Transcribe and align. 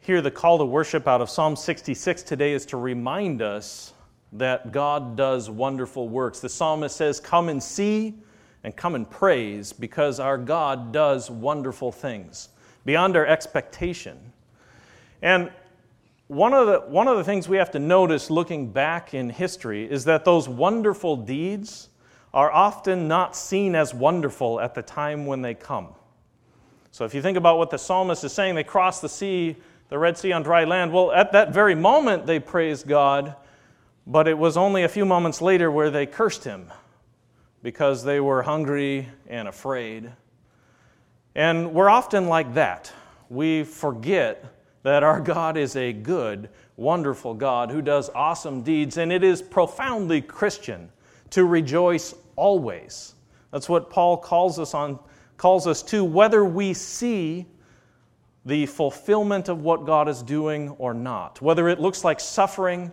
hear 0.00 0.22
the 0.22 0.30
call 0.30 0.58
to 0.58 0.64
worship 0.64 1.06
out 1.06 1.20
of 1.20 1.28
Psalm 1.28 1.54
66 1.54 2.22
today 2.22 2.52
is 2.52 2.66
to 2.66 2.76
remind 2.76 3.42
us 3.42 3.92
that 4.32 4.72
God 4.72 5.16
does 5.16 5.50
wonderful 5.50 6.08
works. 6.08 6.40
The 6.40 6.48
psalmist 6.48 6.96
says, 6.96 7.20
Come 7.20 7.48
and 7.48 7.62
see 7.62 8.14
and 8.64 8.74
come 8.74 8.94
and 8.94 9.08
praise 9.08 9.72
because 9.72 10.18
our 10.18 10.38
God 10.38 10.92
does 10.92 11.30
wonderful 11.30 11.92
things 11.92 12.48
beyond 12.84 13.16
our 13.16 13.26
expectation. 13.26 14.18
And 15.20 15.50
one 16.28 16.54
of, 16.54 16.66
the, 16.66 16.80
one 16.80 17.08
of 17.08 17.18
the 17.18 17.24
things 17.24 17.48
we 17.48 17.56
have 17.58 17.72
to 17.72 17.78
notice 17.78 18.30
looking 18.30 18.70
back 18.70 19.12
in 19.14 19.28
history 19.28 19.90
is 19.90 20.04
that 20.04 20.24
those 20.24 20.48
wonderful 20.48 21.16
deeds 21.16 21.88
are 22.32 22.50
often 22.50 23.08
not 23.08 23.36
seen 23.36 23.74
as 23.74 23.92
wonderful 23.92 24.60
at 24.60 24.74
the 24.74 24.82
time 24.82 25.26
when 25.26 25.42
they 25.42 25.54
come. 25.54 25.88
So 26.92 27.04
if 27.04 27.14
you 27.14 27.20
think 27.20 27.36
about 27.36 27.58
what 27.58 27.70
the 27.70 27.78
psalmist 27.78 28.24
is 28.24 28.32
saying, 28.32 28.54
they 28.54 28.64
crossed 28.64 29.02
the 29.02 29.08
sea, 29.08 29.56
the 29.90 29.98
Red 29.98 30.16
Sea 30.16 30.32
on 30.32 30.42
dry 30.42 30.64
land. 30.64 30.92
Well, 30.92 31.12
at 31.12 31.32
that 31.32 31.52
very 31.52 31.74
moment, 31.74 32.24
they 32.24 32.38
praised 32.38 32.86
God, 32.86 33.34
but 34.06 34.28
it 34.28 34.38
was 34.38 34.56
only 34.56 34.84
a 34.84 34.88
few 34.88 35.04
moments 35.04 35.42
later 35.42 35.70
where 35.70 35.90
they 35.90 36.06
cursed 36.06 36.44
him 36.44 36.70
because 37.62 38.04
they 38.04 38.20
were 38.20 38.42
hungry 38.42 39.08
and 39.26 39.48
afraid. 39.48 40.10
And 41.34 41.74
we're 41.74 41.90
often 41.90 42.28
like 42.28 42.54
that. 42.54 42.92
We 43.28 43.64
forget 43.64 44.44
that 44.84 45.02
our 45.02 45.20
God 45.20 45.56
is 45.56 45.76
a 45.76 45.92
good, 45.92 46.48
wonderful 46.76 47.34
God 47.34 47.70
who 47.70 47.82
does 47.82 48.10
awesome 48.14 48.62
deeds, 48.62 48.96
and 48.96 49.12
it 49.12 49.22
is 49.22 49.42
profoundly 49.42 50.22
Christian 50.22 50.88
to 51.30 51.44
rejoice 51.44 52.14
always. 52.36 53.14
That's 53.50 53.68
what 53.68 53.90
Paul 53.90 54.16
calls 54.16 54.58
us 54.58 54.72
on 54.72 54.98
calls 55.36 55.66
us 55.66 55.82
to 55.82 56.04
whether 56.04 56.44
we 56.44 56.74
see 56.74 57.46
the 58.44 58.66
fulfillment 58.66 59.48
of 59.48 59.62
what 59.62 59.84
God 59.84 60.08
is 60.08 60.22
doing 60.22 60.70
or 60.70 60.94
not. 60.94 61.40
Whether 61.42 61.68
it 61.68 61.80
looks 61.80 62.04
like 62.04 62.20
suffering 62.20 62.90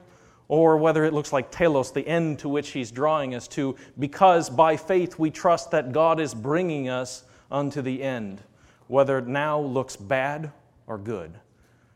or 0.48 0.78
whether 0.78 1.04
it 1.04 1.14
looks 1.14 1.34
like 1.34 1.52
telos, 1.52 1.92
the 1.92 2.08
end 2.08 2.40
to 2.40 2.50
which 2.50 2.70
he's 2.70 2.92
drawing 2.92 3.36
us 3.36 3.48
to, 3.50 3.76
because 4.00 4.50
by 4.50 4.78
faith 4.78 5.20
we 5.20 5.30
trust 5.30 5.72
that 5.72 5.92
God 5.92 6.20
is 6.20 6.34
bringing 6.34 6.90
us 6.90 7.24
unto 7.52 7.82
the 7.82 8.02
end, 8.02 8.42
whether 8.88 9.18
it 9.18 9.28
now 9.28 9.60
looks 9.60 9.96
bad 9.96 10.52
or 10.86 10.98
good. 10.98 11.34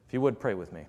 If 0.07 0.13
you 0.13 0.21
would, 0.21 0.39
pray 0.39 0.53
with 0.53 0.73
me. 0.73 0.85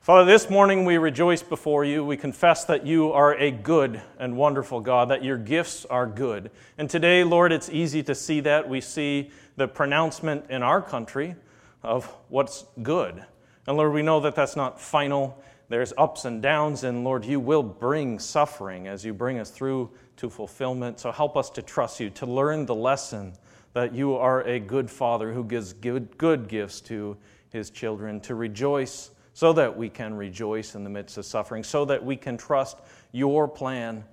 Father, 0.00 0.24
this 0.24 0.48
morning 0.48 0.86
we 0.86 0.96
rejoice 0.96 1.42
before 1.42 1.84
you. 1.84 2.02
We 2.02 2.16
confess 2.16 2.64
that 2.64 2.86
you 2.86 3.12
are 3.12 3.34
a 3.34 3.50
good 3.50 4.00
and 4.18 4.34
wonderful 4.34 4.80
God, 4.80 5.10
that 5.10 5.22
your 5.22 5.36
gifts 5.36 5.84
are 5.84 6.06
good. 6.06 6.50
And 6.78 6.88
today, 6.88 7.22
Lord, 7.22 7.52
it's 7.52 7.68
easy 7.68 8.02
to 8.04 8.14
see 8.14 8.40
that. 8.40 8.66
We 8.66 8.80
see 8.80 9.30
the 9.56 9.68
pronouncement 9.68 10.46
in 10.48 10.62
our 10.62 10.80
country 10.80 11.36
of 11.82 12.06
what's 12.30 12.64
good. 12.82 13.22
And 13.66 13.76
Lord, 13.76 13.92
we 13.92 14.00
know 14.00 14.20
that 14.20 14.34
that's 14.34 14.56
not 14.56 14.80
final. 14.80 15.38
There's 15.68 15.92
ups 15.98 16.24
and 16.24 16.40
downs, 16.40 16.82
and 16.82 17.04
Lord, 17.04 17.26
you 17.26 17.38
will 17.38 17.62
bring 17.62 18.18
suffering 18.18 18.88
as 18.88 19.04
you 19.04 19.12
bring 19.12 19.38
us 19.38 19.50
through 19.50 19.90
to 20.16 20.30
fulfillment. 20.30 20.98
So 20.98 21.12
help 21.12 21.36
us 21.36 21.50
to 21.50 21.62
trust 21.62 22.00
you, 22.00 22.08
to 22.08 22.24
learn 22.24 22.64
the 22.64 22.74
lesson 22.74 23.34
that 23.74 23.94
you 23.94 24.14
are 24.14 24.40
a 24.44 24.60
good 24.60 24.90
father 24.90 25.34
who 25.34 25.44
gives 25.44 25.74
good, 25.74 26.48
gifts 26.48 26.80
to 26.80 27.18
his 27.50 27.68
children, 27.68 28.18
to 28.20 28.34
rejoice 28.34 29.10
so 29.32 29.52
that 29.52 29.76
we 29.76 29.88
can 29.88 30.14
rejoice 30.14 30.74
in 30.74 30.84
the 30.84 30.90
midst 30.90 31.18
of 31.18 31.24
suffering, 31.24 31.62
so 31.62 31.84
that 31.84 32.04
we 32.04 32.16
can 32.16 32.36
trust 32.36 32.78
your 33.12 33.46
plan 33.48 34.04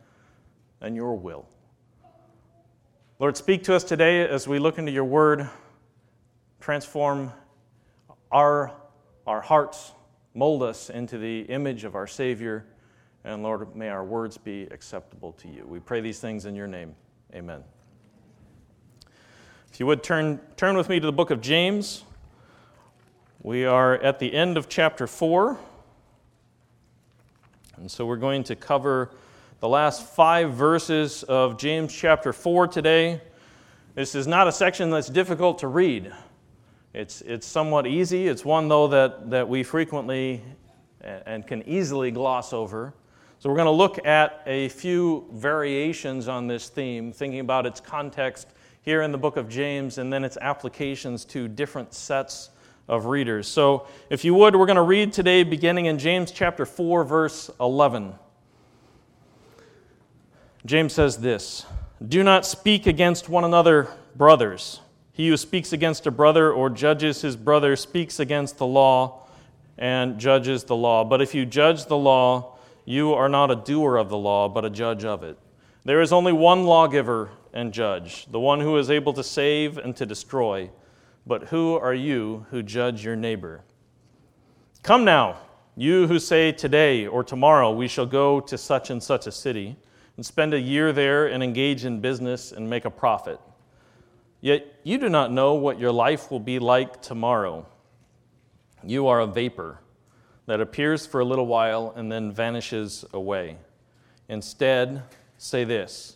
and 0.81 0.95
your 0.95 1.15
will. 1.15 1.45
Lord, 3.19 3.35
speak 3.35 3.63
to 3.63 3.75
us 3.75 3.83
today 3.83 4.27
as 4.27 4.47
we 4.47 4.59
look 4.59 4.77
into 4.77 4.91
your 4.91 5.03
word. 5.03 5.49
Transform 6.59 7.31
our, 8.31 8.71
our 9.25 9.41
hearts, 9.41 9.91
mold 10.35 10.61
us 10.61 10.89
into 10.89 11.17
the 11.17 11.41
image 11.41 11.83
of 11.83 11.95
our 11.95 12.05
Savior. 12.05 12.65
And 13.23 13.41
Lord, 13.41 13.75
may 13.75 13.89
our 13.89 14.05
words 14.05 14.37
be 14.37 14.63
acceptable 14.69 15.31
to 15.33 15.47
you. 15.47 15.65
We 15.67 15.79
pray 15.79 15.99
these 15.99 16.19
things 16.19 16.45
in 16.45 16.55
your 16.55 16.67
name. 16.67 16.95
Amen. 17.33 17.63
If 19.71 19.79
you 19.79 19.85
would 19.87 20.03
turn, 20.03 20.39
turn 20.55 20.77
with 20.77 20.87
me 20.87 20.99
to 20.99 21.05
the 21.05 21.11
book 21.11 21.31
of 21.31 21.41
James. 21.41 22.03
We 23.47 23.63
are 23.63 23.93
at 23.93 24.19
the 24.19 24.33
end 24.33 24.57
of 24.57 24.67
chapter 24.67 25.07
4. 25.07 25.57
And 27.77 27.89
so 27.89 28.05
we're 28.05 28.17
going 28.17 28.43
to 28.43 28.57
cover 28.57 29.11
the 29.61 29.69
last 29.69 30.05
five 30.05 30.51
verses 30.51 31.23
of 31.23 31.57
James 31.57 31.93
chapter 31.93 32.33
4 32.33 32.67
today. 32.67 33.21
This 33.95 34.15
is 34.15 34.27
not 34.27 34.49
a 34.49 34.51
section 34.51 34.89
that's 34.89 35.07
difficult 35.07 35.59
to 35.59 35.69
read. 35.69 36.11
It's, 36.93 37.21
it's 37.21 37.47
somewhat 37.47 37.87
easy. 37.87 38.27
It's 38.27 38.43
one, 38.43 38.67
though, 38.67 38.89
that, 38.89 39.29
that 39.29 39.47
we 39.47 39.63
frequently 39.63 40.41
and 40.99 41.47
can 41.47 41.63
easily 41.63 42.11
gloss 42.11 42.51
over. 42.51 42.93
So, 43.39 43.49
we're 43.49 43.55
going 43.55 43.67
to 43.67 43.71
look 43.71 44.05
at 44.05 44.43
a 44.45 44.67
few 44.67 45.25
variations 45.31 46.27
on 46.27 46.47
this 46.47 46.67
theme, 46.67 47.13
thinking 47.13 47.39
about 47.39 47.65
its 47.65 47.79
context 47.79 48.49
here 48.81 49.03
in 49.03 49.13
the 49.13 49.17
book 49.17 49.37
of 49.37 49.47
James 49.47 49.99
and 49.99 50.11
then 50.11 50.25
its 50.25 50.37
applications 50.41 51.23
to 51.23 51.47
different 51.47 51.93
sets 51.93 52.49
of 52.87 53.05
readers. 53.05 53.47
So, 53.47 53.87
if 54.09 54.23
you 54.23 54.33
would, 54.35 54.55
we're 54.55 54.65
going 54.65 54.77
to 54.77 54.81
read 54.81 55.13
today 55.13 55.43
beginning 55.43 55.85
in 55.87 55.99
James 55.99 56.31
chapter 56.31 56.65
4, 56.65 57.03
verse 57.03 57.51
11. 57.59 58.13
James 60.65 60.93
says 60.93 61.17
this 61.17 61.65
Do 62.05 62.23
not 62.23 62.45
speak 62.45 62.87
against 62.87 63.29
one 63.29 63.43
another, 63.43 63.87
brothers. 64.15 64.81
He 65.11 65.29
who 65.29 65.37
speaks 65.37 65.73
against 65.73 66.05
a 66.05 66.11
brother 66.11 66.51
or 66.51 66.69
judges 66.69 67.21
his 67.21 67.35
brother 67.35 67.75
speaks 67.75 68.19
against 68.19 68.57
the 68.57 68.67
law 68.67 69.27
and 69.77 70.19
judges 70.19 70.63
the 70.63 70.75
law. 70.75 71.03
But 71.03 71.21
if 71.21 71.33
you 71.33 71.45
judge 71.45 71.85
the 71.85 71.97
law, 71.97 72.57
you 72.85 73.13
are 73.13 73.27
not 73.27 73.49
a 73.49 73.55
doer 73.55 73.97
of 73.97 74.09
the 74.09 74.17
law, 74.17 74.47
but 74.47 74.63
a 74.63 74.69
judge 74.69 75.03
of 75.03 75.23
it. 75.23 75.37
There 75.85 76.01
is 76.01 76.13
only 76.13 76.33
one 76.33 76.65
lawgiver 76.65 77.31
and 77.53 77.73
judge, 77.73 78.27
the 78.29 78.39
one 78.39 78.59
who 78.59 78.77
is 78.77 78.91
able 78.91 79.13
to 79.13 79.23
save 79.23 79.77
and 79.77 79.95
to 79.95 80.05
destroy. 80.05 80.69
But 81.27 81.49
who 81.49 81.75
are 81.75 81.93
you 81.93 82.45
who 82.51 82.63
judge 82.63 83.03
your 83.03 83.17
neighbor? 83.17 83.65
Come 84.81 85.03
now, 85.03 85.37
you 85.75 86.07
who 86.07 86.19
say 86.19 86.53
today 86.53 87.05
or 87.05 87.21
tomorrow 87.21 87.71
we 87.71 87.89
shall 87.89 88.05
go 88.05 88.39
to 88.39 88.57
such 88.57 88.89
and 88.89 89.03
such 89.03 89.27
a 89.27 89.31
city 89.31 89.75
and 90.15 90.25
spend 90.25 90.53
a 90.53 90.59
year 90.59 90.93
there 90.93 91.27
and 91.27 91.43
engage 91.43 91.83
in 91.83 91.99
business 91.99 92.53
and 92.53 92.69
make 92.69 92.85
a 92.85 92.89
profit. 92.89 93.41
Yet 94.39 94.73
you 94.83 94.97
do 94.97 95.09
not 95.09 95.33
know 95.33 95.55
what 95.55 95.79
your 95.79 95.91
life 95.91 96.31
will 96.31 96.39
be 96.39 96.59
like 96.59 97.01
tomorrow. 97.01 97.67
You 98.81 99.07
are 99.07 99.19
a 99.19 99.27
vapor 99.27 99.81
that 100.45 100.61
appears 100.61 101.05
for 101.05 101.19
a 101.19 101.25
little 101.25 101.47
while 101.47 101.91
and 101.97 102.09
then 102.09 102.31
vanishes 102.31 103.03
away. 103.11 103.57
Instead, 104.29 105.03
say 105.37 105.65
this 105.65 106.15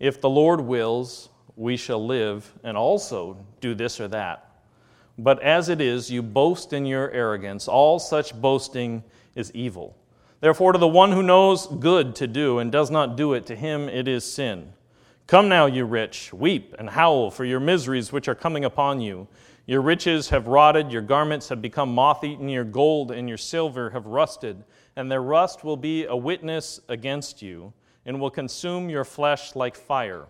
if 0.00 0.22
the 0.22 0.30
Lord 0.30 0.62
wills, 0.62 1.28
we 1.58 1.76
shall 1.76 2.04
live 2.04 2.50
and 2.62 2.76
also 2.76 3.36
do 3.60 3.74
this 3.74 4.00
or 4.00 4.06
that. 4.08 4.62
But 5.18 5.42
as 5.42 5.68
it 5.68 5.80
is, 5.80 6.08
you 6.08 6.22
boast 6.22 6.72
in 6.72 6.86
your 6.86 7.10
arrogance. 7.10 7.66
All 7.66 7.98
such 7.98 8.32
boasting 8.40 9.02
is 9.34 9.52
evil. 9.52 9.96
Therefore, 10.40 10.72
to 10.72 10.78
the 10.78 10.86
one 10.86 11.10
who 11.10 11.22
knows 11.22 11.66
good 11.66 12.14
to 12.16 12.28
do 12.28 12.60
and 12.60 12.70
does 12.70 12.92
not 12.92 13.16
do 13.16 13.34
it, 13.34 13.44
to 13.46 13.56
him 13.56 13.88
it 13.88 14.06
is 14.06 14.24
sin. 14.24 14.72
Come 15.26 15.48
now, 15.48 15.66
you 15.66 15.84
rich, 15.84 16.32
weep 16.32 16.76
and 16.78 16.88
howl 16.88 17.32
for 17.32 17.44
your 17.44 17.58
miseries 17.58 18.12
which 18.12 18.28
are 18.28 18.36
coming 18.36 18.64
upon 18.64 19.00
you. 19.00 19.26
Your 19.66 19.82
riches 19.82 20.28
have 20.28 20.46
rotted, 20.46 20.92
your 20.92 21.02
garments 21.02 21.48
have 21.48 21.60
become 21.60 21.92
moth 21.92 22.22
eaten, 22.22 22.48
your 22.48 22.64
gold 22.64 23.10
and 23.10 23.28
your 23.28 23.36
silver 23.36 23.90
have 23.90 24.06
rusted, 24.06 24.62
and 24.94 25.10
their 25.10 25.22
rust 25.22 25.64
will 25.64 25.76
be 25.76 26.06
a 26.06 26.16
witness 26.16 26.80
against 26.88 27.42
you 27.42 27.72
and 28.06 28.20
will 28.20 28.30
consume 28.30 28.88
your 28.88 29.04
flesh 29.04 29.56
like 29.56 29.76
fire. 29.76 30.26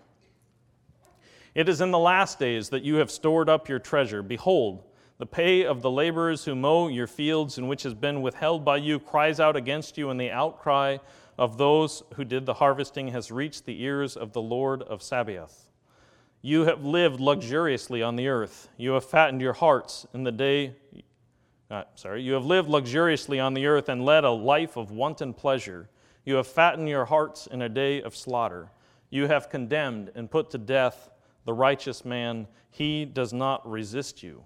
It 1.58 1.68
is 1.68 1.80
in 1.80 1.90
the 1.90 1.98
last 1.98 2.38
days 2.38 2.68
that 2.68 2.84
you 2.84 2.94
have 2.98 3.10
stored 3.10 3.48
up 3.48 3.68
your 3.68 3.80
treasure. 3.80 4.22
Behold, 4.22 4.84
the 5.18 5.26
pay 5.26 5.64
of 5.64 5.82
the 5.82 5.90
laborers 5.90 6.44
who 6.44 6.54
mow 6.54 6.86
your 6.86 7.08
fields 7.08 7.58
and 7.58 7.68
which 7.68 7.82
has 7.82 7.94
been 7.94 8.22
withheld 8.22 8.64
by 8.64 8.76
you 8.76 9.00
cries 9.00 9.40
out 9.40 9.56
against 9.56 9.98
you, 9.98 10.10
and 10.10 10.20
the 10.20 10.30
outcry 10.30 10.98
of 11.36 11.58
those 11.58 12.04
who 12.14 12.24
did 12.24 12.46
the 12.46 12.54
harvesting 12.54 13.08
has 13.08 13.32
reached 13.32 13.66
the 13.66 13.82
ears 13.82 14.16
of 14.16 14.32
the 14.32 14.40
Lord 14.40 14.82
of 14.82 15.02
Sabaoth. 15.02 15.68
You 16.42 16.66
have 16.66 16.84
lived 16.84 17.18
luxuriously 17.18 18.04
on 18.04 18.14
the 18.14 18.28
earth. 18.28 18.68
You 18.76 18.92
have 18.92 19.04
fattened 19.04 19.40
your 19.40 19.54
hearts 19.54 20.06
in 20.14 20.22
the 20.22 20.30
day. 20.30 20.76
Uh, 21.68 21.82
sorry, 21.96 22.22
you 22.22 22.34
have 22.34 22.44
lived 22.44 22.68
luxuriously 22.68 23.40
on 23.40 23.54
the 23.54 23.66
earth 23.66 23.88
and 23.88 24.04
led 24.04 24.22
a 24.22 24.30
life 24.30 24.76
of 24.76 24.92
wanton 24.92 25.34
pleasure. 25.34 25.88
You 26.24 26.36
have 26.36 26.46
fattened 26.46 26.88
your 26.88 27.06
hearts 27.06 27.48
in 27.48 27.62
a 27.62 27.68
day 27.68 28.00
of 28.00 28.14
slaughter. 28.14 28.70
You 29.10 29.26
have 29.26 29.50
condemned 29.50 30.12
and 30.14 30.30
put 30.30 30.50
to 30.50 30.58
death 30.58 31.10
the 31.48 31.54
righteous 31.54 32.04
man. 32.04 32.46
He 32.68 33.06
does 33.06 33.32
not 33.32 33.66
resist 33.66 34.22
you. 34.22 34.44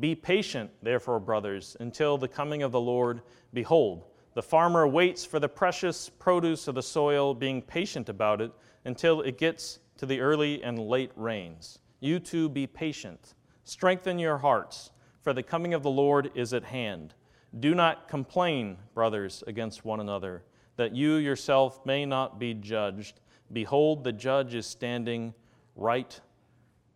Be 0.00 0.14
patient, 0.14 0.70
therefore, 0.82 1.20
brothers, 1.20 1.76
until 1.78 2.16
the 2.16 2.26
coming 2.26 2.62
of 2.62 2.72
the 2.72 2.80
Lord. 2.80 3.20
Behold, 3.52 4.06
the 4.32 4.42
farmer 4.42 4.88
waits 4.88 5.26
for 5.26 5.38
the 5.38 5.50
precious 5.50 6.08
produce 6.08 6.68
of 6.68 6.74
the 6.74 6.82
soil, 6.82 7.34
being 7.34 7.60
patient 7.60 8.08
about 8.08 8.40
it 8.40 8.50
until 8.86 9.20
it 9.20 9.36
gets 9.36 9.80
to 9.98 10.06
the 10.06 10.20
early 10.20 10.62
and 10.62 10.78
late 10.78 11.10
rains. 11.16 11.80
You 12.00 12.18
too 12.18 12.48
be 12.48 12.66
patient. 12.66 13.34
Strengthen 13.64 14.18
your 14.18 14.38
hearts, 14.38 14.90
for 15.20 15.34
the 15.34 15.42
coming 15.42 15.74
of 15.74 15.82
the 15.82 15.90
Lord 15.90 16.30
is 16.34 16.54
at 16.54 16.64
hand. 16.64 17.12
Do 17.60 17.74
not 17.74 18.08
complain, 18.08 18.78
brothers, 18.94 19.44
against 19.46 19.84
one 19.84 20.00
another, 20.00 20.44
that 20.76 20.96
you 20.96 21.16
yourself 21.16 21.84
may 21.84 22.06
not 22.06 22.38
be 22.38 22.54
judged. 22.54 23.20
Behold, 23.52 24.02
the 24.02 24.12
judge 24.12 24.54
is 24.54 24.64
standing 24.64 25.34
right 25.76 26.20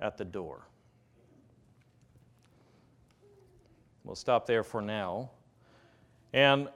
at 0.00 0.16
the 0.16 0.24
door. 0.24 0.66
We'll 4.04 4.14
stop 4.14 4.46
there 4.46 4.62
for 4.62 4.80
now. 4.80 5.30
And 6.32 6.68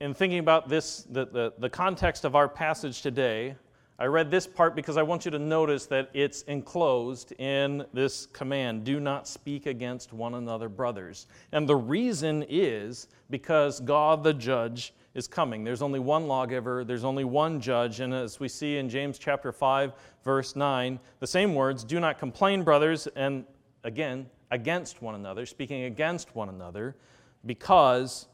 in 0.00 0.12
thinking 0.12 0.40
about 0.40 0.68
this, 0.68 1.04
the, 1.04 1.24
the, 1.24 1.52
the 1.58 1.70
context 1.70 2.24
of 2.24 2.36
our 2.36 2.48
passage 2.48 3.00
today, 3.00 3.56
I 3.98 4.04
read 4.04 4.30
this 4.30 4.46
part 4.46 4.76
because 4.76 4.98
I 4.98 5.02
want 5.02 5.24
you 5.24 5.30
to 5.30 5.38
notice 5.38 5.86
that 5.86 6.10
it's 6.12 6.42
enclosed 6.42 7.32
in 7.40 7.86
this 7.94 8.26
command 8.26 8.84
do 8.84 9.00
not 9.00 9.26
speak 9.26 9.64
against 9.64 10.12
one 10.12 10.34
another, 10.34 10.68
brothers. 10.68 11.28
And 11.52 11.66
the 11.66 11.76
reason 11.76 12.44
is 12.46 13.08
because 13.30 13.80
God 13.80 14.22
the 14.22 14.34
judge 14.34 14.92
is 15.16 15.26
coming. 15.26 15.64
There's 15.64 15.80
only 15.80 15.98
one 15.98 16.28
lawgiver, 16.28 16.84
there's 16.84 17.02
only 17.04 17.24
one 17.24 17.58
judge. 17.58 18.00
And 18.00 18.12
as 18.12 18.38
we 18.38 18.48
see 18.48 18.76
in 18.76 18.88
James 18.88 19.18
chapter 19.18 19.50
5, 19.50 19.94
verse 20.22 20.54
9, 20.54 21.00
the 21.20 21.26
same 21.26 21.54
words 21.54 21.84
do 21.84 21.98
not 21.98 22.18
complain, 22.18 22.62
brothers, 22.62 23.08
and 23.16 23.46
again, 23.82 24.26
against 24.50 25.00
one 25.00 25.14
another, 25.14 25.46
speaking 25.46 25.84
against 25.84 26.36
one 26.36 26.50
another, 26.50 26.96
because 27.46 28.28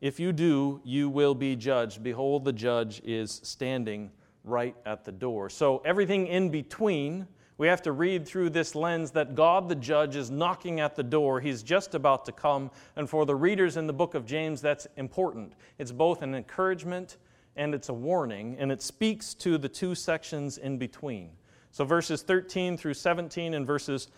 if 0.00 0.18
you 0.18 0.32
do, 0.32 0.80
you 0.82 1.10
will 1.10 1.34
be 1.34 1.54
judged. 1.54 2.02
Behold, 2.02 2.44
the 2.44 2.52
judge 2.52 3.02
is 3.04 3.40
standing 3.44 4.10
right 4.44 4.74
at 4.86 5.04
the 5.04 5.12
door. 5.12 5.50
So, 5.50 5.82
everything 5.84 6.26
in 6.26 6.48
between, 6.48 7.26
we 7.56 7.68
have 7.68 7.82
to 7.82 7.92
read 7.92 8.26
through 8.26 8.50
this 8.50 8.74
lens 8.74 9.12
that 9.12 9.34
God 9.34 9.68
the 9.68 9.76
judge 9.76 10.16
is 10.16 10.30
knocking 10.30 10.80
at 10.80 10.96
the 10.96 11.02
door. 11.02 11.40
He's 11.40 11.62
just 11.62 11.94
about 11.94 12.24
to 12.24 12.32
come. 12.32 12.70
And 12.96 13.08
for 13.08 13.24
the 13.24 13.36
readers 13.36 13.76
in 13.76 13.86
the 13.86 13.92
book 13.92 14.14
of 14.14 14.26
James, 14.26 14.60
that's 14.60 14.88
important. 14.96 15.52
It's 15.78 15.92
both 15.92 16.22
an 16.22 16.34
encouragement 16.34 17.18
and 17.56 17.72
it's 17.74 17.88
a 17.88 17.94
warning, 17.94 18.56
and 18.58 18.72
it 18.72 18.82
speaks 18.82 19.32
to 19.34 19.58
the 19.58 19.68
two 19.68 19.94
sections 19.94 20.58
in 20.58 20.76
between. 20.76 21.30
So, 21.70 21.84
verses 21.84 22.22
13 22.22 22.76
through 22.76 22.94
17 22.94 23.54
and 23.54 23.64
verses 23.64 24.08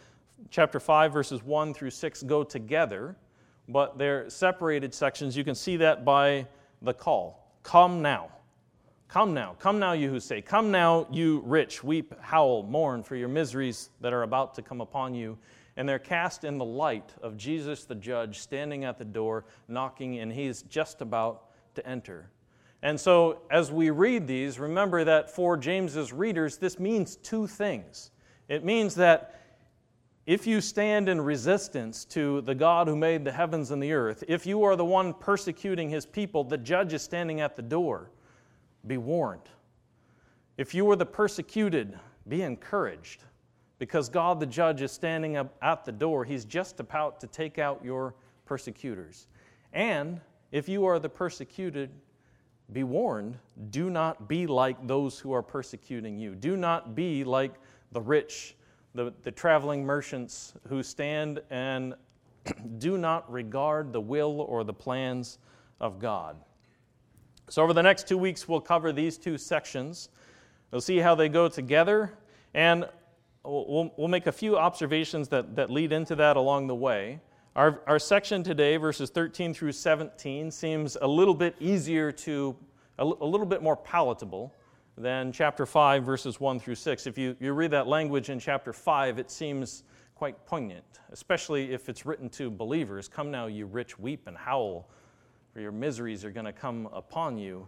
chapter 0.50 0.80
5, 0.80 1.12
verses 1.12 1.42
1 1.42 1.74
through 1.74 1.90
6 1.90 2.22
go 2.22 2.42
together, 2.42 3.14
but 3.68 3.98
they're 3.98 4.30
separated 4.30 4.94
sections. 4.94 5.36
You 5.36 5.44
can 5.44 5.54
see 5.54 5.76
that 5.76 6.04
by 6.04 6.46
the 6.82 6.94
call 6.94 7.46
Come 7.62 8.00
now. 8.00 8.30
Come 9.08 9.34
now, 9.34 9.54
come 9.60 9.78
now, 9.78 9.92
you 9.92 10.10
who 10.10 10.18
say, 10.18 10.42
Come 10.42 10.70
now, 10.70 11.06
you 11.10 11.42
rich, 11.46 11.84
weep, 11.84 12.12
howl, 12.20 12.64
mourn 12.64 13.02
for 13.02 13.14
your 13.14 13.28
miseries 13.28 13.90
that 14.00 14.12
are 14.12 14.24
about 14.24 14.54
to 14.54 14.62
come 14.62 14.80
upon 14.80 15.14
you. 15.14 15.38
And 15.76 15.88
they're 15.88 15.98
cast 15.98 16.44
in 16.44 16.58
the 16.58 16.64
light 16.64 17.14
of 17.22 17.36
Jesus 17.36 17.84
the 17.84 17.94
judge 17.94 18.40
standing 18.40 18.84
at 18.84 18.98
the 18.98 19.04
door, 19.04 19.44
knocking, 19.68 20.18
and 20.18 20.32
he's 20.32 20.62
just 20.62 21.02
about 21.02 21.44
to 21.76 21.86
enter. 21.86 22.30
And 22.82 22.98
so, 22.98 23.42
as 23.50 23.70
we 23.70 23.90
read 23.90 24.26
these, 24.26 24.58
remember 24.58 25.04
that 25.04 25.30
for 25.30 25.56
James's 25.56 26.12
readers, 26.12 26.58
this 26.58 26.78
means 26.78 27.16
two 27.16 27.46
things. 27.46 28.10
It 28.48 28.64
means 28.64 28.94
that 28.96 29.40
if 30.26 30.46
you 30.46 30.60
stand 30.60 31.08
in 31.08 31.20
resistance 31.20 32.04
to 32.06 32.40
the 32.40 32.54
God 32.54 32.88
who 32.88 32.96
made 32.96 33.24
the 33.24 33.32
heavens 33.32 33.70
and 33.70 33.80
the 33.80 33.92
earth, 33.92 34.24
if 34.26 34.46
you 34.46 34.64
are 34.64 34.74
the 34.74 34.84
one 34.84 35.14
persecuting 35.14 35.88
his 35.88 36.04
people, 36.04 36.42
the 36.42 36.58
judge 36.58 36.92
is 36.92 37.02
standing 37.02 37.40
at 37.40 37.54
the 37.54 37.62
door. 37.62 38.10
Be 38.86 38.96
warned. 38.96 39.48
If 40.56 40.74
you 40.74 40.90
are 40.90 40.96
the 40.96 41.06
persecuted, 41.06 41.98
be 42.28 42.42
encouraged 42.42 43.24
because 43.78 44.08
God 44.08 44.40
the 44.40 44.46
judge 44.46 44.82
is 44.82 44.92
standing 44.92 45.36
up 45.36 45.54
at 45.62 45.84
the 45.84 45.92
door. 45.92 46.24
He's 46.24 46.44
just 46.44 46.80
about 46.80 47.20
to 47.20 47.26
take 47.26 47.58
out 47.58 47.84
your 47.84 48.14
persecutors. 48.46 49.26
And 49.72 50.20
if 50.52 50.68
you 50.68 50.86
are 50.86 50.98
the 50.98 51.08
persecuted, 51.08 51.90
be 52.72 52.82
warned 52.82 53.38
do 53.70 53.90
not 53.90 54.28
be 54.28 54.46
like 54.46 54.86
those 54.86 55.18
who 55.18 55.32
are 55.32 55.42
persecuting 55.42 56.18
you. 56.18 56.34
Do 56.34 56.56
not 56.56 56.94
be 56.94 57.24
like 57.24 57.54
the 57.92 58.00
rich, 58.00 58.56
the, 58.94 59.12
the 59.22 59.30
traveling 59.30 59.84
merchants 59.84 60.54
who 60.68 60.82
stand 60.82 61.40
and 61.50 61.94
do 62.78 62.98
not 62.98 63.30
regard 63.30 63.92
the 63.92 64.00
will 64.00 64.40
or 64.42 64.64
the 64.64 64.72
plans 64.72 65.38
of 65.80 65.98
God. 65.98 66.36
So, 67.48 67.62
over 67.62 67.72
the 67.72 67.82
next 67.82 68.08
two 68.08 68.18
weeks, 68.18 68.48
we'll 68.48 68.60
cover 68.60 68.92
these 68.92 69.16
two 69.16 69.38
sections. 69.38 70.08
We'll 70.72 70.80
see 70.80 70.98
how 70.98 71.14
they 71.14 71.28
go 71.28 71.48
together, 71.48 72.12
and 72.54 72.88
we'll, 73.44 73.92
we'll 73.96 74.08
make 74.08 74.26
a 74.26 74.32
few 74.32 74.56
observations 74.56 75.28
that, 75.28 75.54
that 75.54 75.70
lead 75.70 75.92
into 75.92 76.16
that 76.16 76.36
along 76.36 76.66
the 76.66 76.74
way. 76.74 77.20
Our, 77.54 77.82
our 77.86 78.00
section 78.00 78.42
today, 78.42 78.76
verses 78.78 79.10
13 79.10 79.54
through 79.54 79.72
17, 79.72 80.50
seems 80.50 80.96
a 81.00 81.06
little 81.06 81.34
bit 81.34 81.54
easier 81.60 82.10
to, 82.10 82.56
a, 82.98 83.04
a 83.04 83.26
little 83.26 83.46
bit 83.46 83.62
more 83.62 83.76
palatable 83.76 84.52
than 84.98 85.30
chapter 85.30 85.66
5, 85.66 86.02
verses 86.02 86.40
1 86.40 86.58
through 86.58 86.74
6. 86.74 87.06
If 87.06 87.16
you, 87.16 87.36
you 87.38 87.52
read 87.52 87.70
that 87.70 87.86
language 87.86 88.28
in 88.28 88.40
chapter 88.40 88.72
5, 88.72 89.20
it 89.20 89.30
seems 89.30 89.84
quite 90.16 90.44
poignant, 90.46 90.84
especially 91.12 91.72
if 91.72 91.88
it's 91.88 92.04
written 92.04 92.28
to 92.30 92.50
believers. 92.50 93.06
Come 93.06 93.30
now, 93.30 93.46
you 93.46 93.66
rich, 93.66 94.00
weep 94.00 94.26
and 94.26 94.36
howl 94.36 94.88
for 95.56 95.62
your 95.62 95.72
miseries 95.72 96.22
are 96.22 96.30
going 96.30 96.44
to 96.44 96.52
come 96.52 96.86
upon 96.92 97.38
you. 97.38 97.66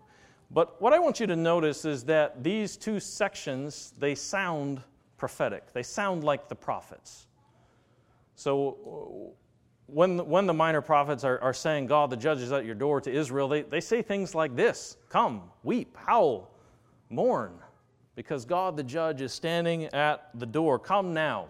But 0.51 0.79
what 0.79 0.93
I 0.93 0.99
want 0.99 1.21
you 1.21 1.27
to 1.27 1.37
notice 1.37 1.87
is 1.87 2.05
that 2.05 2.45
these 2.45 2.77
two 2.77 3.01
sections, 3.01 3.95
they 3.99 4.15
sound 4.15 4.83
prophetic. 5.17 5.73
They 5.73 5.83
sound 5.83 6.23
like 6.23 6.51
the 6.51 6.55
prophets. 6.55 7.29
So 8.35 9.33
when, 9.87 10.19
when 10.29 10.45
the 10.45 10.53
minor 10.53 10.83
prophets 10.83 11.25
are, 11.25 11.41
are 11.41 11.55
saying, 11.55 11.87
God, 11.87 12.11
the 12.11 12.17
judge 12.19 12.41
is 12.41 12.53
at 12.53 12.67
your 12.67 12.75
door 12.75 13.01
to 13.01 13.11
Israel, 13.11 13.49
they, 13.49 13.63
they 13.63 13.81
say 13.81 14.03
things 14.03 14.35
like 14.35 14.55
this 14.55 14.99
Come, 15.09 15.45
weep, 15.63 15.97
howl, 15.97 16.51
mourn, 17.09 17.55
because 18.17 18.45
God 18.45 18.77
the 18.77 18.83
judge 18.83 19.23
is 19.23 19.33
standing 19.33 19.85
at 19.95 20.29
the 20.35 20.45
door. 20.45 20.79
Come 20.79 21.15
now. 21.15 21.49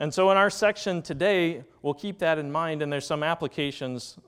And 0.00 0.12
so 0.12 0.28
in 0.32 0.36
our 0.36 0.50
section 0.50 1.02
today, 1.02 1.62
we'll 1.82 1.94
keep 1.94 2.18
that 2.18 2.36
in 2.36 2.50
mind, 2.50 2.82
and 2.82 2.92
there's 2.92 3.06
some 3.06 3.22
applications 3.22 4.18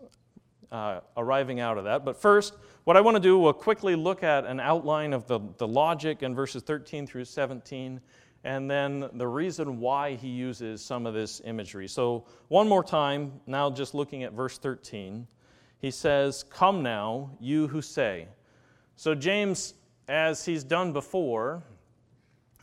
uh, 0.73 1.00
arriving 1.17 1.61
out 1.61 1.79
of 1.79 1.85
that. 1.85 2.05
But 2.05 2.20
first, 2.20 2.55
what 2.85 2.97
I 2.97 3.00
want 3.00 3.17
to 3.17 3.20
do, 3.20 3.38
we'll 3.38 3.53
quickly 3.53 3.94
look 3.94 4.23
at 4.23 4.44
an 4.44 4.61
outline 4.61 5.12
of 5.12 5.26
the, 5.26 5.41
the 5.59 5.67
logic 5.67 6.23
in 6.23 6.35
verses 6.35 6.62
13 6.62 7.06
through 7.06 7.25
17, 7.25 8.00
and 8.44 8.70
then 8.70 9.09
the 9.15 9.26
reason 9.26 9.81
why 9.81 10.15
he 10.15 10.29
uses 10.29 10.85
some 10.85 11.06
of 11.06 11.15
this 11.15 11.41
imagery. 11.44 11.88
So, 11.88 12.25
one 12.49 12.69
more 12.69 12.85
time, 12.85 13.32
now 13.47 13.70
just 13.70 13.94
looking 13.94 14.23
at 14.23 14.32
verse 14.32 14.59
13, 14.59 15.27
he 15.81 15.91
says, 15.91 16.44
Come 16.44 16.82
now, 16.82 17.31
you 17.41 17.69
who 17.69 17.82
say. 17.82 18.29
So, 18.96 19.15
James, 19.15 19.75
as 20.08 20.44
he's 20.44 20.65
done 20.65 20.93
before, 20.93 21.63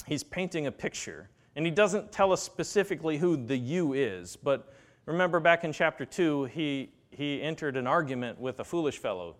he's 0.08 0.24
painting 0.24 0.68
a 0.68 0.72
picture. 0.72 1.30
And 1.56 1.66
he 1.66 1.72
doesn't 1.72 2.12
tell 2.12 2.34
us 2.34 2.42
specifically 2.42 3.18
who 3.18 3.38
the 3.38 3.56
you 3.56 3.94
is, 3.94 4.36
but 4.36 4.74
remember 5.06 5.40
back 5.40 5.64
in 5.64 5.72
chapter 5.72 6.06
2, 6.06 6.46
he, 6.46 6.92
he 7.16 7.42
entered 7.42 7.78
an 7.78 7.88
argument 7.88 8.40
with 8.40 8.60
a 8.60 8.64
foolish 8.64 8.98
fellow. 8.98 9.36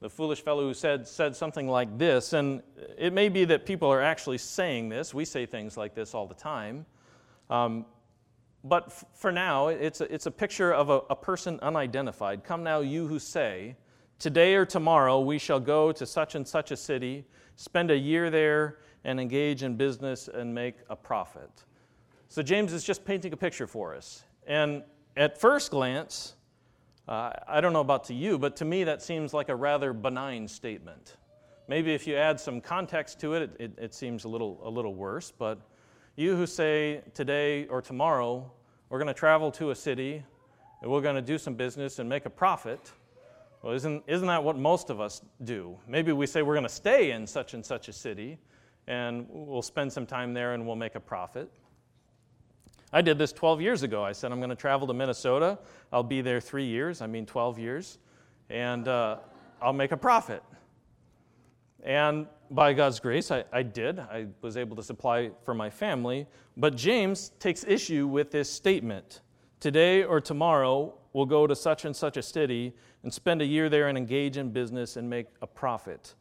The 0.00 0.10
foolish 0.10 0.42
fellow 0.42 0.62
who 0.62 0.74
said, 0.74 1.06
said 1.06 1.36
something 1.36 1.68
like 1.68 1.96
this, 1.98 2.32
and 2.32 2.62
it 2.98 3.12
may 3.12 3.28
be 3.28 3.44
that 3.44 3.66
people 3.66 3.88
are 3.88 4.02
actually 4.02 4.38
saying 4.38 4.88
this. 4.88 5.14
We 5.14 5.24
say 5.24 5.46
things 5.46 5.76
like 5.76 5.94
this 5.94 6.14
all 6.14 6.26
the 6.26 6.34
time. 6.34 6.86
Um, 7.50 7.86
but 8.64 8.84
f- 8.86 9.04
for 9.14 9.30
now, 9.30 9.68
it's 9.68 10.00
a, 10.00 10.12
it's 10.12 10.26
a 10.26 10.30
picture 10.30 10.72
of 10.72 10.90
a, 10.90 11.00
a 11.10 11.16
person 11.16 11.58
unidentified. 11.62 12.44
Come 12.44 12.62
now, 12.62 12.80
you 12.80 13.06
who 13.06 13.18
say, 13.18 13.76
Today 14.18 14.54
or 14.54 14.64
tomorrow 14.64 15.18
we 15.18 15.36
shall 15.36 15.58
go 15.58 15.90
to 15.90 16.06
such 16.06 16.36
and 16.36 16.46
such 16.46 16.70
a 16.70 16.76
city, 16.76 17.24
spend 17.56 17.90
a 17.90 17.96
year 17.96 18.30
there, 18.30 18.78
and 19.02 19.18
engage 19.18 19.64
in 19.64 19.76
business 19.76 20.28
and 20.28 20.54
make 20.54 20.76
a 20.90 20.94
profit. 20.94 21.50
So 22.28 22.40
James 22.40 22.72
is 22.72 22.84
just 22.84 23.04
painting 23.04 23.32
a 23.32 23.36
picture 23.36 23.66
for 23.66 23.96
us. 23.96 24.22
And 24.46 24.84
at 25.16 25.40
first 25.40 25.72
glance, 25.72 26.34
uh, 27.12 27.30
I 27.46 27.60
don't 27.60 27.74
know 27.74 27.82
about 27.82 28.04
to 28.04 28.14
you, 28.14 28.38
but 28.38 28.56
to 28.56 28.64
me 28.64 28.84
that 28.84 29.02
seems 29.02 29.34
like 29.34 29.50
a 29.50 29.54
rather 29.54 29.92
benign 29.92 30.48
statement. 30.48 31.18
Maybe 31.68 31.92
if 31.92 32.06
you 32.06 32.16
add 32.16 32.40
some 32.40 32.58
context 32.58 33.20
to 33.20 33.34
it, 33.34 33.50
it, 33.60 33.72
it 33.76 33.94
seems 33.94 34.24
a 34.24 34.28
little, 34.28 34.58
a 34.64 34.70
little 34.70 34.94
worse. 34.94 35.30
But 35.30 35.60
you 36.16 36.34
who 36.34 36.46
say 36.46 37.02
today 37.12 37.66
or 37.66 37.82
tomorrow, 37.82 38.50
we're 38.88 38.98
going 38.98 39.08
to 39.08 39.14
travel 39.14 39.50
to 39.52 39.72
a 39.72 39.74
city 39.74 40.22
and 40.80 40.90
we're 40.90 41.02
going 41.02 41.16
to 41.16 41.20
do 41.20 41.36
some 41.36 41.54
business 41.54 41.98
and 41.98 42.08
make 42.08 42.24
a 42.24 42.30
profit, 42.30 42.92
well, 43.60 43.74
isn't, 43.74 44.02
isn't 44.06 44.28
that 44.28 44.42
what 44.42 44.56
most 44.56 44.88
of 44.88 44.98
us 44.98 45.20
do? 45.44 45.76
Maybe 45.86 46.12
we 46.12 46.26
say 46.26 46.40
we're 46.40 46.54
going 46.54 46.62
to 46.62 46.70
stay 46.70 47.10
in 47.10 47.26
such 47.26 47.52
and 47.52 47.64
such 47.64 47.88
a 47.88 47.92
city 47.92 48.38
and 48.86 49.26
we'll 49.28 49.60
spend 49.60 49.92
some 49.92 50.06
time 50.06 50.32
there 50.32 50.54
and 50.54 50.66
we'll 50.66 50.76
make 50.76 50.94
a 50.94 51.00
profit. 51.00 51.52
I 52.92 53.02
did 53.02 53.18
this 53.18 53.32
12 53.32 53.60
years 53.60 53.82
ago. 53.82 54.04
I 54.04 54.12
said, 54.12 54.32
I'm 54.32 54.38
going 54.38 54.50
to 54.50 54.56
travel 54.56 54.86
to 54.86 54.94
Minnesota. 54.94 55.58
I'll 55.92 56.02
be 56.02 56.20
there 56.20 56.40
three 56.40 56.66
years, 56.66 57.00
I 57.00 57.06
mean 57.06 57.24
12 57.26 57.58
years, 57.58 57.98
and 58.50 58.86
uh, 58.86 59.18
I'll 59.60 59.72
make 59.72 59.92
a 59.92 59.96
profit. 59.96 60.42
And 61.82 62.26
by 62.50 62.74
God's 62.74 63.00
grace, 63.00 63.30
I, 63.30 63.44
I, 63.52 63.62
did. 63.62 63.98
I 63.98 64.26
was 64.40 64.56
able 64.56 64.76
to 64.76 64.82
supply 64.82 65.30
for 65.44 65.54
my 65.54 65.70
family. 65.70 66.26
But 66.56 66.76
James 66.76 67.30
takes 67.38 67.64
issue 67.64 68.06
with 68.06 68.30
this 68.30 68.50
statement 68.50 69.20
Today 69.62 70.02
or 70.02 70.20
tomorrow, 70.20 70.92
we'll 71.12 71.24
go 71.24 71.46
to 71.46 71.54
such 71.54 71.84
and 71.84 71.94
such 71.94 72.16
a 72.16 72.22
city 72.22 72.74
and 73.04 73.14
spend 73.14 73.40
a 73.40 73.44
year 73.44 73.68
there 73.68 73.86
and 73.86 73.96
engage 73.96 74.36
in 74.36 74.50
business 74.50 74.96
and 74.96 75.08
make 75.08 75.28
a 75.40 75.46
profit. 75.46 76.16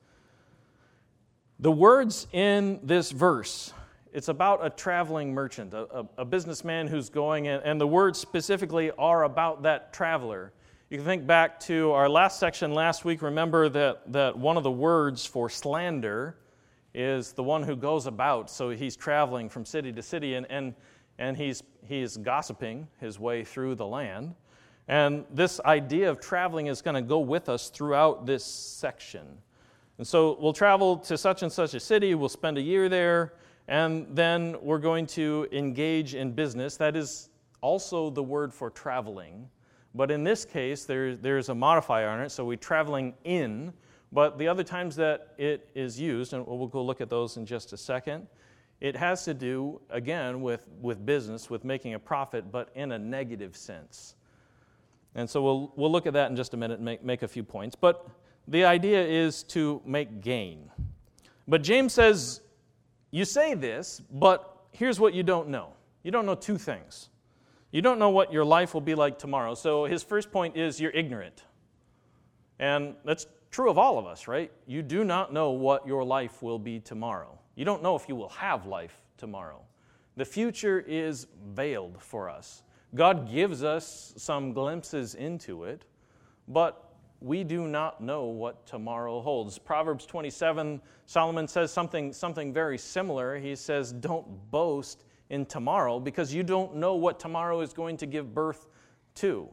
The 1.57 1.71
words 1.71 2.27
in 2.33 2.79
this 2.83 3.09
verse, 3.09 3.73
it's 4.13 4.27
about 4.27 4.65
a 4.65 4.69
traveling 4.69 5.33
merchant, 5.33 5.73
a, 5.73 5.99
a, 5.99 6.05
a 6.19 6.25
businessman 6.25 6.87
who's 6.87 7.09
going, 7.09 7.45
in, 7.45 7.61
and 7.61 7.79
the 7.79 7.87
words 7.87 8.19
specifically 8.19 8.91
are 8.91 9.23
about 9.23 9.63
that 9.63 9.93
traveler. 9.93 10.51
You 10.89 10.97
can 10.97 11.05
think 11.05 11.25
back 11.25 11.59
to 11.61 11.91
our 11.91 12.09
last 12.09 12.37
section 12.37 12.73
last 12.73 13.05
week. 13.05 13.21
Remember 13.21 13.69
that, 13.69 14.11
that 14.11 14.37
one 14.37 14.57
of 14.57 14.63
the 14.63 14.71
words 14.71 15.25
for 15.25 15.49
slander 15.49 16.35
is 16.93 17.31
the 17.31 17.43
one 17.43 17.63
who 17.63 17.77
goes 17.77 18.05
about. 18.05 18.49
So 18.49 18.71
he's 18.71 18.97
traveling 18.97 19.47
from 19.47 19.65
city 19.65 19.93
to 19.93 20.01
city 20.01 20.33
and, 20.35 20.45
and, 20.49 20.73
and 21.17 21.37
he's, 21.37 21.63
he's 21.87 22.17
gossiping 22.17 22.89
his 22.99 23.17
way 23.17 23.45
through 23.45 23.75
the 23.75 23.87
land. 23.87 24.35
And 24.89 25.23
this 25.33 25.61
idea 25.61 26.09
of 26.09 26.19
traveling 26.19 26.67
is 26.67 26.81
going 26.81 26.95
to 26.95 27.01
go 27.01 27.19
with 27.19 27.47
us 27.47 27.69
throughout 27.69 28.25
this 28.25 28.43
section. 28.43 29.25
And 29.97 30.05
so 30.05 30.37
we'll 30.41 30.51
travel 30.51 30.97
to 30.97 31.17
such 31.17 31.43
and 31.43 31.51
such 31.51 31.73
a 31.73 31.79
city, 31.79 32.15
we'll 32.15 32.27
spend 32.27 32.57
a 32.57 32.61
year 32.61 32.89
there, 32.89 33.33
and 33.67 34.07
then 34.15 34.55
we're 34.61 34.79
going 34.79 35.07
to 35.07 35.47
engage 35.51 36.15
in 36.15 36.31
business. 36.31 36.77
That 36.77 36.95
is 36.95 37.29
also 37.61 38.09
the 38.09 38.23
word 38.23 38.53
for 38.53 38.69
traveling. 38.69 39.49
But 39.93 40.09
in 40.09 40.23
this 40.23 40.45
case, 40.45 40.85
there, 40.85 41.15
there's 41.15 41.49
a 41.49 41.55
modifier 41.55 42.09
on 42.09 42.21
it, 42.21 42.31
so 42.31 42.45
we're 42.45 42.57
traveling 42.57 43.13
in. 43.23 43.73
But 44.11 44.37
the 44.37 44.47
other 44.47 44.63
times 44.63 44.95
that 44.97 45.33
it 45.37 45.69
is 45.75 45.99
used, 45.99 46.33
and 46.33 46.45
we'll 46.45 46.67
go 46.67 46.83
look 46.83 47.01
at 47.01 47.09
those 47.09 47.37
in 47.37 47.45
just 47.45 47.73
a 47.73 47.77
second, 47.77 48.27
it 48.81 48.95
has 48.95 49.23
to 49.25 49.33
do, 49.33 49.79
again, 49.89 50.41
with, 50.41 50.67
with 50.81 51.05
business, 51.05 51.49
with 51.49 51.63
making 51.63 51.93
a 51.93 51.99
profit, 51.99 52.51
but 52.51 52.69
in 52.75 52.93
a 52.93 52.99
negative 52.99 53.55
sense. 53.55 54.15
And 55.13 55.29
so 55.29 55.43
we'll, 55.43 55.73
we'll 55.75 55.91
look 55.91 56.07
at 56.07 56.13
that 56.13 56.29
in 56.29 56.35
just 56.35 56.53
a 56.53 56.57
minute 56.57 56.75
and 56.75 56.85
make, 56.85 57.03
make 57.03 57.21
a 57.21 57.27
few 57.27 57.43
points. 57.43 57.75
But 57.75 58.07
the 58.47 58.65
idea 58.65 59.05
is 59.05 59.43
to 59.43 59.81
make 59.85 60.21
gain. 60.21 60.71
But 61.47 61.63
James 61.63 61.93
says, 61.93 62.41
You 63.11 63.25
say 63.25 63.53
this, 63.53 64.01
but 64.11 64.65
here's 64.71 64.99
what 64.99 65.13
you 65.13 65.23
don't 65.23 65.49
know. 65.49 65.73
You 66.03 66.11
don't 66.11 66.25
know 66.25 66.35
two 66.35 66.57
things. 66.57 67.09
You 67.71 67.81
don't 67.81 67.99
know 67.99 68.09
what 68.09 68.33
your 68.33 68.43
life 68.43 68.73
will 68.73 68.81
be 68.81 68.95
like 68.95 69.19
tomorrow. 69.19 69.53
So 69.53 69.85
his 69.85 70.03
first 70.03 70.31
point 70.31 70.57
is 70.57 70.79
you're 70.79 70.91
ignorant. 70.91 71.43
And 72.59 72.95
that's 73.05 73.27
true 73.49 73.69
of 73.69 73.77
all 73.77 73.97
of 73.97 74.05
us, 74.05 74.27
right? 74.27 74.51
You 74.65 74.81
do 74.81 75.03
not 75.03 75.33
know 75.33 75.51
what 75.51 75.85
your 75.85 76.03
life 76.03 76.41
will 76.41 76.59
be 76.59 76.79
tomorrow. 76.79 77.37
You 77.55 77.65
don't 77.65 77.83
know 77.83 77.95
if 77.95 78.07
you 78.07 78.15
will 78.15 78.29
have 78.29 78.65
life 78.65 79.01
tomorrow. 79.17 79.61
The 80.17 80.25
future 80.25 80.79
is 80.79 81.27
veiled 81.53 82.01
for 82.01 82.29
us. 82.29 82.63
God 82.93 83.31
gives 83.31 83.63
us 83.63 84.13
some 84.17 84.51
glimpses 84.51 85.15
into 85.15 85.63
it, 85.63 85.85
but 86.47 86.90
we 87.21 87.43
do 87.43 87.67
not 87.67 88.01
know 88.01 88.25
what 88.25 88.65
tomorrow 88.65 89.21
holds. 89.21 89.59
Proverbs 89.59 90.05
27, 90.07 90.81
Solomon 91.05 91.47
says 91.47 91.71
something, 91.71 92.11
something 92.11 92.51
very 92.51 92.79
similar. 92.79 93.37
He 93.37 93.55
says, 93.55 93.91
Don't 93.93 94.25
boast 94.49 95.05
in 95.29 95.45
tomorrow 95.45 95.99
because 95.99 96.33
you 96.33 96.41
don't 96.41 96.75
know 96.75 96.95
what 96.95 97.19
tomorrow 97.19 97.61
is 97.61 97.73
going 97.73 97.95
to 97.97 98.07
give 98.07 98.33
birth 98.33 98.67
to. 99.15 99.47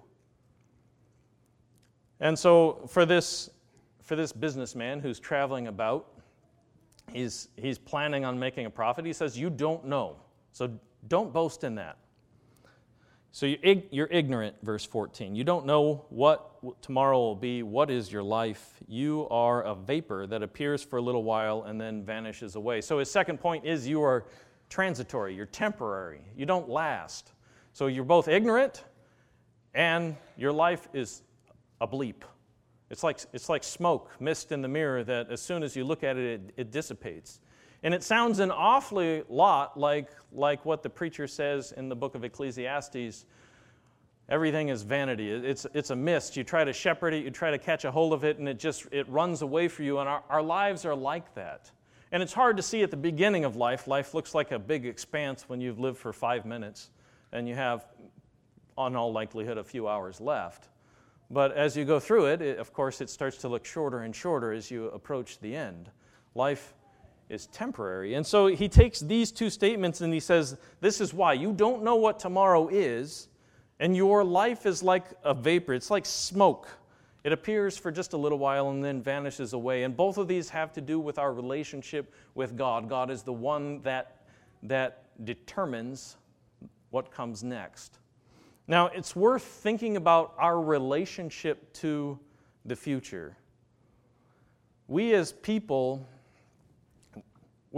And 2.21 2.37
so, 2.39 2.87
for 2.89 3.05
this, 3.05 3.51
for 4.03 4.17
this 4.17 4.33
businessman 4.33 5.01
who's 5.01 5.21
traveling 5.21 5.69
about, 5.69 6.09
he's, 7.13 7.49
he's 7.57 7.79
planning 7.79 8.25
on 8.25 8.39
making 8.39 8.65
a 8.65 8.71
profit. 8.71 9.05
He 9.05 9.13
says, 9.13 9.39
You 9.39 9.51
don't 9.51 9.85
know. 9.85 10.17
So, 10.53 10.71
don't 11.07 11.33
boast 11.35 11.65
in 11.65 11.75
that. 11.75 11.99
So 13.31 13.47
you're 13.47 14.09
ignorant, 14.11 14.57
verse 14.63 14.85
14. 14.85 15.35
You 15.35 15.45
don't 15.45 15.67
know 15.67 16.07
what 16.09 16.83
tomorrow 16.83 17.19
will 17.19 17.37
be. 17.37 17.63
What 17.63 17.91
is 17.91 18.11
your 18.11 18.23
life? 18.23 18.75
You 18.89 19.29
are 19.31 19.63
a 19.63 19.75
vapor 19.75 20.27
that 20.27 20.43
appears 20.43 20.83
for 20.83 20.97
a 20.97 21.03
little 21.03 21.23
while 21.23 21.65
and 21.65 21.81
then 21.81 22.03
vanishes 22.03 22.57
away. 22.57 22.81
So 22.81 22.99
his 22.99 23.11
second 23.11 23.39
point 23.39 23.65
is 23.65 23.87
you 23.87 24.03
are 24.03 24.25
transitory, 24.71 25.35
you're 25.35 25.47
temporary, 25.47 26.21
you 26.37 26.47
don't 26.47 26.69
last. 26.69 27.33
So 27.73 27.87
you're 27.87 28.05
both 28.05 28.29
ignorant 28.29 28.85
and 29.75 30.17
your 30.37 30.53
life 30.53 30.89
is 30.93 31.23
a 31.81 31.87
bleep. 31.87 32.23
It's 32.91 33.03
like, 33.03 33.21
it's 33.33 33.49
like 33.49 33.63
smoke, 33.63 34.11
mist 34.19 34.51
in 34.51 34.63
the 34.63 34.69
mirror 34.69 35.05
that 35.05 35.31
as 35.31 35.43
soon 35.43 35.63
as 35.63 35.77
you 35.77 35.85
look 35.85 36.03
at 36.03 36.17
it, 36.17 36.41
it, 36.41 36.55
it 36.57 36.71
dissipates. 36.71 37.41
And 37.83 37.95
it 37.95 38.03
sounds 38.03 38.41
an 38.41 38.51
awfully 38.51 39.23
lot 39.29 39.79
like, 39.79 40.11
like 40.33 40.65
what 40.65 40.83
the 40.83 40.91
preacher 40.91 41.27
says 41.27 41.73
in 41.73 41.89
the 41.89 41.97
book 41.97 42.15
of 42.15 42.25
Ecclesiastes. 42.25 43.25
Everything 44.29 44.69
is 44.69 44.83
vanity. 44.83 45.31
It's, 45.31 45.67
it's 45.73 45.91
a 45.91 45.97
mist. 45.97 46.37
You 46.37 46.45
try 46.45 46.65
to 46.65 46.73
shepherd 46.73 47.15
it, 47.15 47.25
you 47.25 47.31
try 47.31 47.51
to 47.51 47.59
catch 47.59 47.85
a 47.85 47.91
hold 47.91 48.13
of 48.13 48.25
it, 48.25 48.39
and 48.39 48.49
it 48.49 48.59
just 48.59 48.87
it 48.91 49.09
runs 49.09 49.43
away 49.43 49.69
from 49.69 49.85
you. 49.85 49.99
And 50.01 50.09
our, 50.09 50.23
our 50.29 50.43
lives 50.43 50.85
are 50.85 50.95
like 50.95 51.35
that. 51.35 51.71
And 52.11 52.23
it's 52.23 52.33
hard 52.33 52.57
to 52.57 52.63
see 52.63 52.83
at 52.83 52.91
the 52.91 52.97
beginning 52.97 53.45
of 53.45 53.57
life. 53.57 53.87
Life 53.87 54.15
looks 54.15 54.35
like 54.35 54.51
a 54.51 54.59
big 54.59 54.87
expanse 54.87 55.49
when 55.49 55.61
you've 55.61 55.79
lived 55.79 55.99
for 55.99 56.13
five 56.13 56.45
minutes 56.45 56.91
and 57.33 57.47
you 57.47 57.55
have, 57.55 57.87
on 58.77 58.97
all 58.97 59.13
likelihood, 59.13 59.59
a 59.59 59.65
few 59.65 59.87
hours 59.87 60.21
left. 60.21 60.69
But 61.31 61.53
as 61.53 61.77
you 61.77 61.85
go 61.85 62.01
through 62.01 62.27
it, 62.27 62.41
it, 62.41 62.59
of 62.59 62.73
course, 62.73 63.01
it 63.03 63.11
starts 63.11 63.37
to 63.39 63.49
look 63.49 63.67
shorter 63.67 64.01
and 64.01 64.17
shorter 64.17 64.53
as 64.53 64.71
you 64.71 64.87
approach 64.87 65.39
the 65.41 65.55
end. 65.55 65.91
Life 66.35 66.75
is 67.29 67.47
temporary. 67.47 68.15
And 68.15 68.27
so 68.27 68.47
he 68.47 68.69
takes 68.69 69.01
these 69.01 69.31
two 69.31 69.51
statements 69.51 70.01
and 70.01 70.13
he 70.13 70.21
says, 70.21 70.57
This 70.81 71.01
is 71.01 71.13
why. 71.13 71.35
You 71.35 71.53
don't 71.53 71.83
know 71.83 71.97
what 71.97 72.19
tomorrow 72.19 72.69
is, 72.69 73.29
and 73.81 73.97
your 73.97 74.25
life 74.25 74.67
is 74.67 74.83
like 74.83 75.05
a 75.25 75.35
vapor, 75.35 75.75
it's 75.75 75.91
like 75.91 76.07
smoke. 76.07 76.69
It 77.25 77.33
appears 77.33 77.77
for 77.77 77.91
just 77.91 78.13
a 78.13 78.17
little 78.17 78.39
while 78.39 78.71
and 78.71 78.83
then 78.83 79.03
vanishes 79.03 79.53
away. 79.53 79.83
And 79.83 79.97
both 79.97 80.19
of 80.19 80.29
these 80.29 80.49
have 80.49 80.73
to 80.75 80.81
do 80.81 80.99
with 80.99 81.19
our 81.19 81.33
relationship 81.33 82.15
with 82.35 82.57
God. 82.57 82.89
God 82.89 83.11
is 83.11 83.23
the 83.23 83.33
one 83.33 83.83
that, 83.83 84.23
that 84.63 85.05
determines 85.25 86.17
what 86.91 87.11
comes 87.11 87.43
next. 87.43 87.99
Now, 88.67 88.87
it's 88.87 89.17
worth 89.17 89.43
thinking 89.43 89.97
about 89.97 90.35
our 90.39 90.61
relationship 90.61 91.73
to 91.75 92.19
the 92.65 92.77
future. 92.77 93.37
We 94.87 95.15
as 95.15 95.33
people 95.33 96.07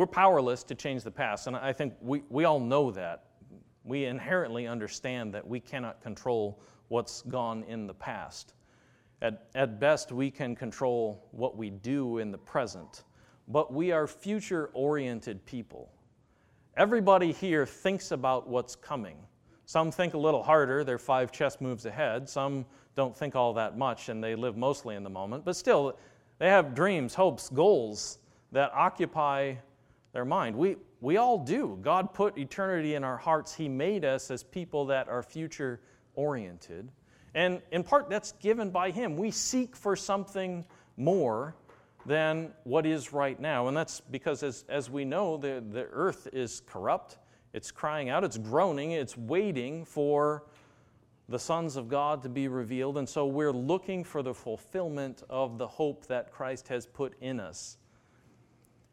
we're 0.01 0.07
powerless 0.07 0.63
to 0.63 0.75
change 0.75 1.03
the 1.03 1.11
past, 1.11 1.47
and 1.47 1.55
I 1.55 1.75
think 1.75 1.93
we, 2.01 2.23
we 2.31 2.47
all 2.47 2.59
know 2.59 2.91
that. 2.91 3.25
We 3.85 4.07
inherently 4.07 4.67
understand 4.67 5.35
that 5.35 5.47
we 5.47 5.61
cannot 5.61 6.01
control 6.01 6.63
what's 6.89 7.21
gone 7.21 7.65
in 7.65 7.87
the 7.87 7.93
past. 7.93 8.55
At, 9.21 9.49
at 9.55 9.79
best, 9.79 10.11
we 10.11 10.31
can 10.31 10.57
control 10.57 11.29
what 11.33 11.55
we 11.55 11.69
do 11.69 12.17
in 12.17 12.33
the 12.33 12.39
present, 12.39 13.05
but 13.47 13.75
we 13.75 13.93
are 13.93 14.07
future 14.07 14.71
oriented 14.73 15.45
people. 15.45 15.93
Everybody 16.79 17.31
here 17.31 17.67
thinks 17.67 18.11
about 18.11 18.49
what's 18.49 18.75
coming. 18.75 19.19
Some 19.67 19.91
think 19.93 20.15
a 20.15 20.19
little 20.19 20.43
harder, 20.43 20.83
they're 20.83 20.99
five 20.99 21.31
chess 21.31 21.61
moves 21.61 21.85
ahead. 21.85 22.27
Some 22.27 22.65
don't 22.97 23.15
think 23.15 23.37
all 23.37 23.53
that 23.53 23.77
much 23.77 24.09
and 24.09 24.25
they 24.25 24.35
live 24.35 24.57
mostly 24.57 24.97
in 24.97 25.05
the 25.05 25.11
moment, 25.11 25.45
but 25.45 25.57
still, 25.57 25.99
they 26.39 26.49
have 26.49 26.75
dreams, 26.75 27.13
hopes, 27.13 27.51
goals 27.51 28.17
that 28.51 28.73
occupy 28.75 29.57
their 30.13 30.25
mind. 30.25 30.57
We, 30.57 30.77
we 31.01 31.17
all 31.17 31.39
do. 31.39 31.79
God 31.83 32.13
put 32.15 32.37
eternity 32.37 32.95
in 32.95 33.05
our 33.05 33.17
hearts. 33.17 33.55
He 33.55 33.69
made 33.69 34.05
us 34.05 34.31
as 34.31 34.43
people 34.43 34.87
that 34.87 35.09
are 35.09 35.23
future 35.23 35.81
oriented. 36.15 36.91
And 37.35 37.63
in 37.71 37.85
part, 37.85 38.11
that's 38.11 38.33
given 38.33 38.71
by 38.71 38.91
Him. 38.91 39.17
We 39.17 39.31
seek 39.31 39.77
for 39.77 39.95
something 39.95 40.65
more 40.97 41.55
than 42.07 42.53
what 42.65 42.87
is 42.87 43.13
right 43.13 43.39
now. 43.39 43.69
And 43.69 43.77
that's 43.77 44.01
because, 44.01 44.43
as, 44.43 44.65
as 44.69 44.91
we 44.91 45.05
know, 45.05 45.37
the, 45.37 45.63
the 45.71 45.87
earth 45.93 46.29
is 46.33 46.63
corrupt, 46.67 47.19
it's 47.53 47.71
crying 47.71 48.09
out, 48.09 48.25
it's 48.25 48.39
groaning, 48.39 48.93
it's 48.93 49.17
waiting 49.17 49.85
for 49.85 50.45
the 51.29 51.39
sons 51.39 51.77
of 51.77 51.89
God 51.89 52.23
to 52.23 52.29
be 52.29 52.49
revealed. 52.49 52.99
And 52.99 53.09
so 53.09 53.27
we're 53.27 53.53
looking 53.53 54.03
for 54.03 54.23
the 54.23 54.35
fulfillment 54.35 55.23
of 55.31 55.59
the 55.59 55.69
hope 55.69 56.07
that 56.07 56.33
Christ 56.33 56.69
has 56.69 56.87
put 56.87 57.15
in 57.21 57.39
us. 57.39 57.77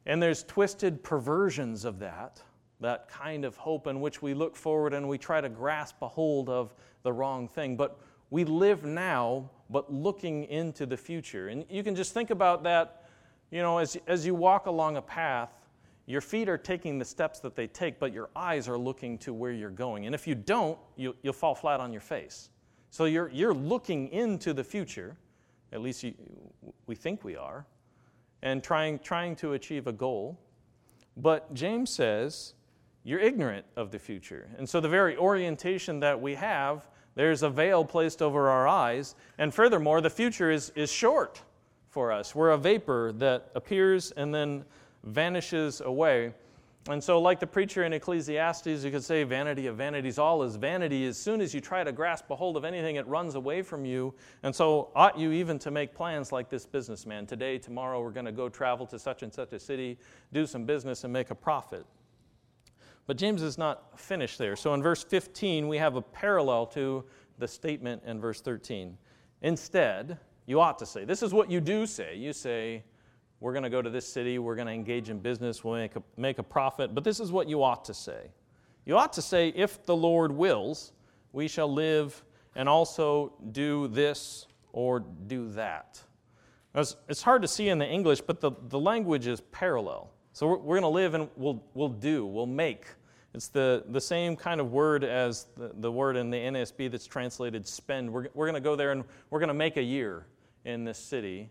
And 0.08 0.24
there's 0.24 0.44
twisted 0.44 1.04
perversions 1.04 1.84
of 1.84 2.00
that, 2.00 2.42
that 2.80 3.10
kind 3.10 3.44
of 3.44 3.58
hope 3.58 3.88
in 3.88 4.00
which 4.00 4.22
we 4.22 4.34
look 4.34 4.56
forward 4.56 4.94
and 4.94 5.08
we 5.08 5.18
try 5.18 5.42
to 5.42 5.50
grasp 5.50 5.98
a 6.02 6.08
hold 6.08 6.50
of 6.50 6.74
the 7.04 7.12
wrong 7.12 7.50
thing. 7.50 7.76
But 7.76 8.00
we 8.30 8.46
live 8.46 8.86
now, 8.86 9.50
but 9.70 9.92
looking 9.94 10.46
into 10.46 10.86
the 10.86 10.96
future. 10.96 11.50
And 11.50 11.66
you 11.70 11.84
can 11.84 11.94
just 11.94 12.14
think 12.14 12.30
about 12.30 12.64
that, 12.64 13.10
you 13.52 13.62
know, 13.62 13.80
as, 13.80 13.98
as 14.08 14.26
you 14.26 14.34
walk 14.34 14.68
along 14.68 14.96
a 14.96 15.02
path, 15.02 15.52
your 16.06 16.22
feet 16.22 16.48
are 16.48 16.58
taking 16.58 16.98
the 16.98 17.06
steps 17.06 17.42
that 17.42 17.58
they 17.58 17.68
take, 17.68 18.00
but 18.00 18.14
your 18.14 18.30
eyes 18.34 18.70
are 18.70 18.78
looking 18.78 19.18
to 19.18 19.34
where 19.34 19.52
you're 19.52 19.70
going. 19.70 20.06
And 20.06 20.16
if 20.16 20.26
you 20.26 20.36
don't, 20.36 20.80
you, 20.96 21.14
will 21.22 21.34
fall 21.34 21.54
flat 21.54 21.82
on 21.82 21.92
your 21.92 22.02
face. 22.02 22.50
So 22.92 23.04
you're, 23.06 23.30
you're 23.30 23.54
looking 23.54 24.08
into 24.14 24.54
the 24.54 24.64
future, 24.64 25.18
at 25.74 25.82
least 25.82 26.04
you, 26.04 26.14
we 26.86 26.96
think 26.96 27.26
we 27.26 27.36
are, 27.36 27.66
and 28.41 28.63
trying, 28.63 29.00
trying 29.00 29.36
to 29.38 29.53
achieve 29.53 29.88
a 29.88 29.91
goal. 29.91 30.39
But 31.15 31.53
James 31.53 31.89
says, 31.89 32.53
you're 33.03 33.20
ignorant 33.20 33.65
of 33.75 33.91
the 33.91 34.00
future. 34.00 34.50
And 34.58 34.67
so 34.67 34.79
the 34.79 34.89
very 34.89 35.17
orientation 35.17 36.00
that 36.01 36.22
we 36.22 36.36
have, 36.36 36.88
There's 37.17 37.41
a 37.41 37.50
veil 37.50 37.84
placed 37.84 38.22
over 38.22 38.48
our 38.48 38.67
eyes. 38.67 39.15
And 39.39 39.51
furthermore, 39.51 40.01
the 40.01 40.10
future 40.10 40.51
is, 40.51 40.72
is 40.75 40.91
short 40.91 41.41
for 41.89 42.12
us. 42.12 42.36
We're 42.36 42.51
a 42.51 42.58
vapor 42.60 43.12
that 43.13 43.50
appears 43.56 44.12
and 44.12 44.34
then 44.34 44.63
vanishes 45.03 45.82
away. 45.82 46.34
And 46.89 47.03
so, 47.03 47.19
like 47.19 47.41
the 47.41 47.48
preacher 47.48 47.84
in 47.84 47.91
Ecclesiastes, 47.91 48.84
you 48.86 48.91
could 48.91 49.03
say, 49.03 49.24
vanity 49.24 49.67
of 49.67 49.75
vanities, 49.75 50.17
all 50.17 50.41
is 50.43 50.55
vanity. 50.55 51.05
As 51.05 51.17
soon 51.17 51.41
as 51.41 51.53
you 51.53 51.60
try 51.60 51.84
to 51.84 51.91
grasp 51.91 52.29
a 52.29 52.36
hold 52.36 52.55
of 52.55 52.63
anything, 52.63 52.96
it 52.96 53.05
runs 53.07 53.36
away 53.36 53.62
from 53.62 53.84
you. 53.84 54.13
And 54.43 54.55
so, 54.55 54.89
ought 54.96 55.17
you 55.17 55.34
even 55.34 55.60
to 55.60 55.72
make 55.72 55.93
plans 55.93 56.31
like 56.31 56.50
this 56.50 56.65
businessman? 56.65 57.25
Today, 57.25 57.57
tomorrow, 57.57 58.01
we're 58.01 58.12
going 58.12 58.25
to 58.25 58.31
go 58.31 58.48
travel 58.48 58.86
to 58.88 58.98
such 58.98 59.22
and 59.22 59.34
such 59.34 59.51
a 59.51 59.60
city, 59.60 59.98
do 60.31 60.46
some 60.46 60.63
business, 60.63 61.03
and 61.03 61.12
make 61.12 61.29
a 61.29 61.36
profit. 61.36 61.86
But 63.05 63.17
James 63.17 63.41
is 63.41 63.57
not 63.57 64.00
finished 64.00 64.38
there. 64.38 64.55
So, 64.55 64.74
in 64.74 64.81
verse 64.81 65.03
15, 65.03 65.67
we 65.67 65.77
have 65.77 65.98
a 65.98 66.01
parallel 66.01 66.67
to 66.67 67.03
the 67.38 67.50
statement 67.50 68.03
in 68.05 68.19
verse 68.19 68.39
13. 68.39 68.98
Instead, 69.41 70.17
you 70.46 70.62
ought 70.62 70.79
to 70.79 70.86
say, 70.86 71.03
this 71.03 71.22
is 71.22 71.34
what 71.34 71.51
you 71.51 71.60
do 71.60 71.86
say. 71.86 72.15
You 72.15 72.34
say, 72.34 72.84
we're 73.39 73.53
going 73.53 73.63
to 73.63 73.70
go 73.70 73.82
to 73.82 73.89
this 73.89 74.08
city, 74.08 74.39
we're 74.39 74.56
going 74.56 74.67
to 74.67 74.74
engage 74.74 75.10
in 75.10 75.20
business, 75.20 75.63
we'll 75.63 75.75
make 75.75 75.96
a, 75.96 76.03
make 76.15 76.39
a 76.39 76.44
profit. 76.44 76.96
But 76.96 77.03
this 77.03 77.20
is 77.20 77.32
what 77.32 77.48
you 77.48 77.63
ought 77.63 77.86
to 77.86 77.94
say. 77.94 78.32
You 78.86 78.98
ought 78.98 79.13
to 79.13 79.22
say, 79.22 79.50
if 79.56 79.86
the 79.86 79.96
Lord 79.96 80.32
wills, 80.32 80.94
we 81.34 81.48
shall 81.48 81.72
live 81.72 82.24
and 82.56 82.67
also 82.67 83.34
do 83.51 83.88
this 83.89 84.48
or 84.72 85.00
do 85.00 85.50
that. 85.50 86.01
It's, 86.74 86.96
it's 87.08 87.22
hard 87.22 87.41
to 87.41 87.48
see 87.48 87.70
in 87.70 87.79
the 87.79 87.88
English, 87.88 88.22
but 88.22 88.41
the, 88.41 88.51
the 88.70 88.79
language 88.79 89.27
is 89.27 89.41
parallel. 89.51 90.12
So 90.34 90.48
we're, 90.48 90.58
we're 90.58 90.79
going 90.79 90.91
to 90.91 90.96
live 90.96 91.13
and 91.13 91.29
we'll, 91.36 91.63
we'll 91.74 91.89
do, 91.89 92.25
we'll 92.25 92.46
make. 92.46 92.86
It's 93.34 93.50
the, 93.50 93.84
the 93.89 94.01
same 94.01 94.36
kind 94.36 94.62
of 94.62 94.72
word 94.72 95.03
as 95.03 95.48
the, 95.58 95.72
the 95.75 95.91
word 95.91 96.15
in 96.15 96.29
the 96.29 96.38
NASB 96.38 96.89
that's 96.89 97.06
translated 97.06 97.67
spend. 97.67 98.12
We're, 98.12 98.27
we're 98.34 98.46
going 98.46 98.56
to 98.56 98.67
go 98.67 98.75
there 98.75 98.91
and 98.91 99.03
we're 99.29 99.39
going 99.39 99.50
to 99.50 99.53
make 99.53 99.77
a 99.77 99.84
year 99.84 100.25
in 100.65 100.86
this 100.86 100.98
city 100.98 101.50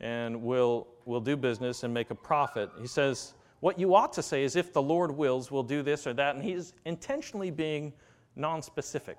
and 0.00 0.42
we'll, 0.42 0.86
we'll 1.06 1.20
do 1.20 1.36
business 1.36 1.82
and 1.82 1.94
make 1.94 2.10
a 2.10 2.14
profit. 2.14 2.70
He 2.78 2.86
says, 2.86 3.32
What 3.60 3.78
you 3.78 3.94
ought 3.94 4.12
to 4.14 4.22
say 4.22 4.44
is, 4.44 4.56
if 4.56 4.72
the 4.72 4.82
Lord 4.82 5.10
wills, 5.10 5.50
we'll 5.50 5.62
do 5.62 5.82
this 5.82 6.06
or 6.06 6.12
that. 6.14 6.34
And 6.34 6.44
he's 6.44 6.74
intentionally 6.84 7.50
being 7.50 7.94
non-specific. 8.34 9.16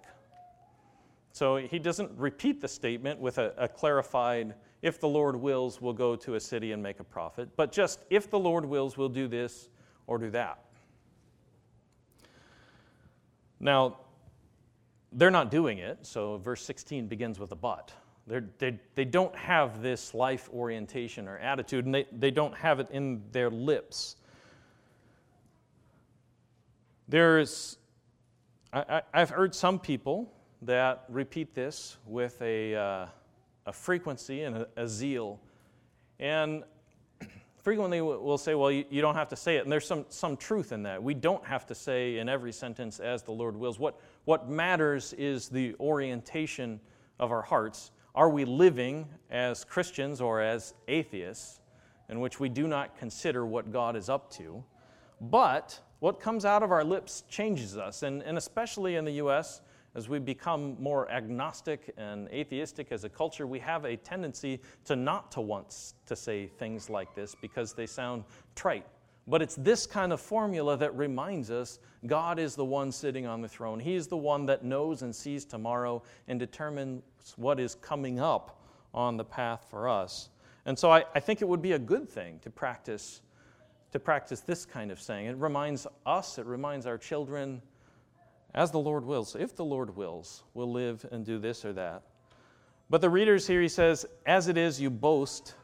So 1.31 1.57
he 1.57 1.79
doesn't 1.79 2.11
repeat 2.17 2.61
the 2.61 2.67
statement 2.67 3.19
with 3.19 3.37
a, 3.37 3.53
a, 3.57 3.67
clarified, 3.67 4.55
if 4.81 4.99
the 4.99 5.07
Lord 5.07 5.35
wills, 5.35 5.81
we'll 5.81 5.93
go 5.93 6.15
to 6.15 6.35
a 6.35 6.39
city 6.39 6.71
and 6.71 6.81
make 6.81 6.99
a 6.99 7.03
profit, 7.03 7.49
but 7.55 7.71
just, 7.71 8.03
if 8.09 8.29
the 8.29 8.39
Lord 8.39 8.65
wills, 8.65 8.97
we'll 8.97 9.09
do 9.09 9.27
this 9.27 9.69
or 10.07 10.17
do 10.17 10.31
that. 10.31 10.59
Now, 13.59 13.99
they're 15.11 15.31
not 15.31 15.51
doing 15.51 15.77
it, 15.77 16.05
so 16.05 16.37
verse 16.37 16.63
16 16.63 17.07
begins 17.07 17.39
with 17.39 17.51
a 17.51 17.55
but. 17.55 17.91
They're, 18.27 18.43
they, 18.57 18.77
they 18.95 19.05
don't 19.05 19.35
have 19.35 19.81
this 19.81 20.13
life 20.13 20.49
orientation 20.53 21.29
or 21.29 21.37
attitude, 21.37 21.85
and 21.85 21.95
they, 21.95 22.05
they 22.11 22.31
don't 22.31 22.55
have 22.55 22.81
it 22.81 22.89
in 22.91 23.23
their 23.31 23.49
lips. 23.49 24.17
There's, 27.07 27.77
I, 28.73 29.01
have 29.13 29.29
heard 29.29 29.55
some 29.55 29.79
people 29.79 30.29
that 30.63 31.05
repeat 31.07 31.55
this 31.55 31.97
with 32.05 32.41
a, 32.41 32.75
uh, 32.75 33.05
a 33.65 33.71
frequency 33.71 34.43
and 34.43 34.57
a, 34.57 34.67
a, 34.75 34.87
zeal. 34.89 35.39
And 36.19 36.65
frequently 37.63 38.01
we'll 38.01 38.37
say, 38.37 38.55
well, 38.55 38.71
you, 38.71 38.83
you, 38.89 39.01
don't 39.01 39.15
have 39.15 39.29
to 39.29 39.37
say 39.37 39.55
it. 39.55 39.63
And 39.63 39.71
there's 39.71 39.87
some, 39.87 40.05
some 40.09 40.35
truth 40.35 40.73
in 40.73 40.83
that. 40.83 41.01
We 41.01 41.13
don't 41.13 41.45
have 41.45 41.65
to 41.67 41.75
say 41.75 42.17
in 42.17 42.27
every 42.27 42.51
sentence, 42.51 42.99
as 42.99 43.23
the 43.23 43.31
Lord 43.31 43.55
wills. 43.55 43.79
What, 43.79 44.01
what 44.25 44.49
matters 44.49 45.13
is 45.13 45.47
the 45.47 45.75
orientation 45.79 46.81
of 47.19 47.31
our 47.31 47.41
hearts 47.41 47.91
are 48.17 48.29
we 48.29 48.45
living 48.45 49.07
as 49.29 49.63
Christians 49.63 50.21
or 50.21 50.41
as 50.41 50.73
atheists 50.87 51.61
in 52.09 52.19
which 52.19 52.39
we 52.39 52.49
do 52.49 52.67
not 52.67 52.97
consider 52.97 53.45
what 53.45 53.71
God 53.71 53.95
is 53.95 54.09
up 54.09 54.31
to? 54.31 54.63
But 55.21 55.79
what 55.99 56.19
comes 56.19 56.43
out 56.43 56.63
of 56.63 56.71
our 56.71 56.83
lips 56.83 57.23
changes 57.29 57.77
us, 57.77 58.01
and, 58.01 58.23
and 58.23 58.35
especially 58.35 58.95
in 58.95 59.05
the 59.05 59.11
U.S., 59.13 59.61
as 59.93 60.09
we 60.09 60.17
become 60.17 60.75
more 60.79 61.09
agnostic 61.11 61.93
and 61.97 62.27
atheistic 62.29 62.91
as 62.91 63.03
a 63.03 63.09
culture, 63.09 63.45
we 63.45 63.59
have 63.59 63.85
a 63.85 63.95
tendency 63.95 64.61
to 64.85 64.95
not 64.95 65.31
to 65.33 65.41
want 65.41 65.93
to 66.07 66.15
say 66.15 66.47
things 66.47 66.89
like 66.89 67.13
this 67.13 67.35
because 67.35 67.73
they 67.73 67.85
sound 67.85 68.23
trite 68.55 68.85
but 69.27 69.41
it's 69.41 69.55
this 69.55 69.85
kind 69.85 70.13
of 70.13 70.21
formula 70.21 70.77
that 70.77 70.95
reminds 70.95 71.51
us 71.51 71.79
God 72.05 72.39
is 72.39 72.55
the 72.55 72.65
one 72.65 72.91
sitting 72.91 73.25
on 73.25 73.41
the 73.41 73.47
throne. 73.49 73.79
He's 73.79 74.07
the 74.07 74.17
one 74.17 74.45
that 74.45 74.63
knows 74.63 75.01
and 75.01 75.13
sees 75.13 75.43
tomorrow 75.43 76.01
and 76.27 76.39
determines 76.39 77.03
what 77.35 77.59
is 77.59 77.75
coming 77.75 78.19
up 78.19 78.61
on 78.93 79.17
the 79.17 79.25
path 79.25 79.67
for 79.69 79.89
us. 79.89 80.29
And 80.65 80.77
so 80.77 80.91
I, 80.91 81.03
I 81.13 81.19
think 81.19 81.41
it 81.41 81.47
would 81.47 81.61
be 81.61 81.73
a 81.73 81.79
good 81.79 82.07
thing 82.09 82.39
to 82.43 82.49
practice 82.49 83.21
to 83.91 83.99
practice 83.99 84.41
this 84.41 84.65
kind 84.65 84.91
of 84.91 84.99
saying. 84.99 85.27
It 85.27 85.37
reminds 85.37 85.87
us, 86.05 86.37
it 86.37 86.45
reminds 86.45 86.85
our 86.85 86.97
children, 86.97 87.61
as 88.53 88.69
the 88.69 88.79
Lord 88.79 89.05
wills, 89.05 89.35
if 89.35 89.55
the 89.55 89.63
Lord 89.63 89.95
wills, 89.95 90.43
we'll 90.53 90.71
live 90.71 91.05
and 91.09 91.25
do 91.25 91.39
this 91.39 91.63
or 91.63 91.71
that. 91.73 92.03
But 92.89 92.99
the 92.99 93.09
readers 93.09 93.47
here, 93.47 93.61
he 93.61 93.69
says, 93.69 94.05
as 94.25 94.49
it 94.49 94.57
is, 94.57 94.79
you 94.79 94.89
boast 94.89 95.55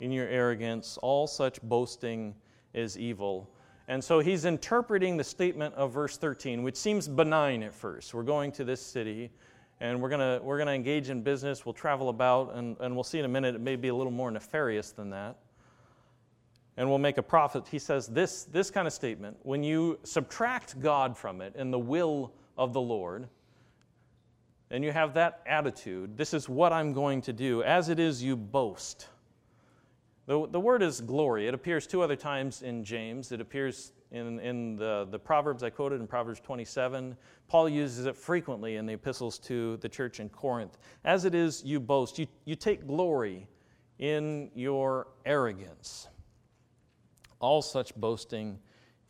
in 0.00 0.12
your 0.12 0.28
arrogance, 0.28 0.98
all 1.02 1.26
such 1.26 1.60
boasting 1.62 2.34
is 2.74 2.98
evil. 2.98 3.50
And 3.88 4.02
so 4.02 4.20
he's 4.20 4.44
interpreting 4.44 5.16
the 5.16 5.24
statement 5.24 5.74
of 5.74 5.92
verse 5.92 6.16
13, 6.16 6.62
which 6.62 6.76
seems 6.76 7.06
benign 7.06 7.62
at 7.62 7.74
first. 7.74 8.14
We're 8.14 8.22
going 8.22 8.52
to 8.52 8.64
this 8.64 8.80
city 8.80 9.30
and 9.80 10.00
we're 10.00 10.08
going 10.08 10.42
we're 10.44 10.58
gonna 10.58 10.72
engage 10.72 11.10
in 11.10 11.22
business. 11.22 11.66
We'll 11.66 11.74
travel 11.74 12.08
about, 12.08 12.54
and, 12.54 12.76
and 12.80 12.94
we'll 12.94 13.04
see 13.04 13.18
in 13.18 13.24
a 13.24 13.28
minute, 13.28 13.54
it 13.54 13.60
may 13.60 13.76
be 13.76 13.88
a 13.88 13.94
little 13.94 14.12
more 14.12 14.30
nefarious 14.30 14.92
than 14.92 15.10
that. 15.10 15.36
And 16.76 16.88
we'll 16.88 16.98
make 16.98 17.18
a 17.18 17.22
profit. 17.22 17.68
He 17.68 17.78
says 17.78 18.08
this, 18.08 18.44
this 18.44 18.70
kind 18.70 18.86
of 18.86 18.92
statement 18.92 19.36
when 19.42 19.62
you 19.62 19.98
subtract 20.02 20.80
God 20.80 21.16
from 21.16 21.40
it 21.40 21.54
and 21.56 21.72
the 21.72 21.78
will 21.78 22.32
of 22.56 22.72
the 22.72 22.80
Lord, 22.80 23.28
and 24.70 24.82
you 24.82 24.90
have 24.90 25.14
that 25.14 25.42
attitude, 25.46 26.16
this 26.16 26.34
is 26.34 26.48
what 26.48 26.72
I'm 26.72 26.92
going 26.92 27.20
to 27.22 27.32
do. 27.32 27.62
As 27.62 27.90
it 27.90 28.00
is, 28.00 28.22
you 28.22 28.36
boast. 28.36 29.08
The, 30.26 30.46
the 30.48 30.60
word 30.60 30.82
is 30.82 31.02
glory. 31.02 31.46
It 31.48 31.54
appears 31.54 31.86
two 31.86 32.00
other 32.02 32.16
times 32.16 32.62
in 32.62 32.82
James. 32.82 33.30
It 33.30 33.42
appears 33.42 33.92
in, 34.10 34.40
in 34.40 34.76
the, 34.76 35.06
the 35.10 35.18
Proverbs 35.18 35.62
I 35.62 35.68
quoted 35.68 36.00
in 36.00 36.06
Proverbs 36.06 36.40
27. 36.40 37.14
Paul 37.46 37.68
uses 37.68 38.06
it 38.06 38.16
frequently 38.16 38.76
in 38.76 38.86
the 38.86 38.94
epistles 38.94 39.38
to 39.40 39.76
the 39.78 39.88
church 39.88 40.20
in 40.20 40.30
Corinth. 40.30 40.78
As 41.04 41.26
it 41.26 41.34
is, 41.34 41.62
you 41.62 41.78
boast. 41.78 42.18
You, 42.18 42.26
you 42.46 42.56
take 42.56 42.86
glory 42.86 43.46
in 43.98 44.50
your 44.54 45.08
arrogance. 45.26 46.08
All 47.38 47.60
such 47.60 47.94
boasting 47.94 48.58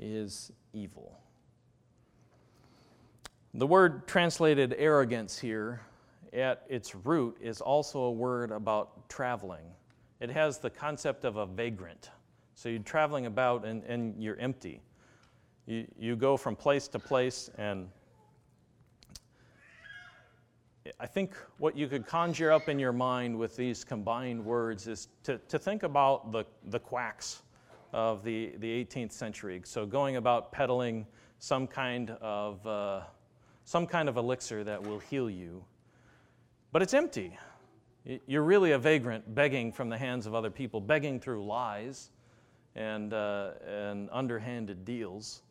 is 0.00 0.50
evil. 0.72 1.16
The 3.54 3.68
word 3.68 4.08
translated 4.08 4.74
arrogance 4.76 5.38
here 5.38 5.80
at 6.32 6.64
its 6.68 6.96
root 6.96 7.36
is 7.40 7.60
also 7.60 8.00
a 8.00 8.10
word 8.10 8.50
about 8.50 9.08
traveling 9.08 9.64
it 10.24 10.30
has 10.30 10.56
the 10.56 10.70
concept 10.70 11.26
of 11.26 11.36
a 11.36 11.44
vagrant. 11.44 12.08
So 12.54 12.70
you're 12.70 12.78
traveling 12.78 13.26
about 13.26 13.66
and, 13.66 13.84
and 13.84 14.22
you're 14.22 14.38
empty. 14.38 14.80
You, 15.66 15.86
you 15.98 16.16
go 16.16 16.38
from 16.38 16.56
place 16.56 16.88
to 16.88 16.98
place, 16.98 17.50
and 17.58 17.90
I 20.98 21.06
think 21.06 21.34
what 21.58 21.76
you 21.76 21.88
could 21.88 22.06
conjure 22.06 22.50
up 22.50 22.70
in 22.70 22.78
your 22.78 22.92
mind 22.92 23.38
with 23.38 23.54
these 23.54 23.84
combined 23.84 24.42
words 24.42 24.88
is 24.88 25.08
to, 25.24 25.36
to 25.36 25.58
think 25.58 25.82
about 25.82 26.32
the, 26.32 26.44
the 26.70 26.78
quacks 26.78 27.42
of 27.92 28.24
the, 28.24 28.54
the 28.60 28.82
18th 28.82 29.12
century. 29.12 29.60
So 29.66 29.84
going 29.84 30.16
about 30.16 30.52
peddling 30.52 31.06
some 31.38 31.66
kind 31.66 32.12
of 32.22 32.66
uh, 32.66 33.02
some 33.66 33.86
kind 33.86 34.08
of 34.08 34.16
elixir 34.16 34.64
that 34.64 34.82
will 34.82 35.00
heal 35.00 35.28
you, 35.28 35.62
but 36.72 36.80
it's 36.80 36.94
empty. 36.94 37.36
You're 38.04 38.42
really 38.42 38.72
a 38.72 38.78
vagrant 38.78 39.34
begging 39.34 39.72
from 39.72 39.88
the 39.88 39.96
hands 39.96 40.26
of 40.26 40.34
other 40.34 40.50
people, 40.50 40.80
begging 40.80 41.18
through 41.18 41.44
lies 41.44 42.10
and, 42.74 43.14
uh, 43.14 43.52
and 43.66 44.10
underhanded 44.12 44.84
deals, 44.84 45.42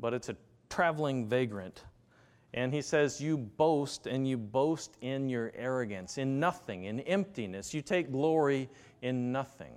but 0.00 0.12
it's 0.12 0.28
a 0.28 0.36
traveling 0.68 1.28
vagrant. 1.28 1.84
And 2.52 2.74
he 2.74 2.82
says, 2.82 3.20
You 3.20 3.38
boast 3.38 4.08
and 4.08 4.26
you 4.26 4.36
boast 4.36 4.96
in 5.02 5.28
your 5.28 5.52
arrogance, 5.54 6.18
in 6.18 6.40
nothing, 6.40 6.84
in 6.84 7.00
emptiness. 7.00 7.72
You 7.72 7.80
take 7.80 8.10
glory 8.10 8.68
in 9.02 9.30
nothing. 9.30 9.72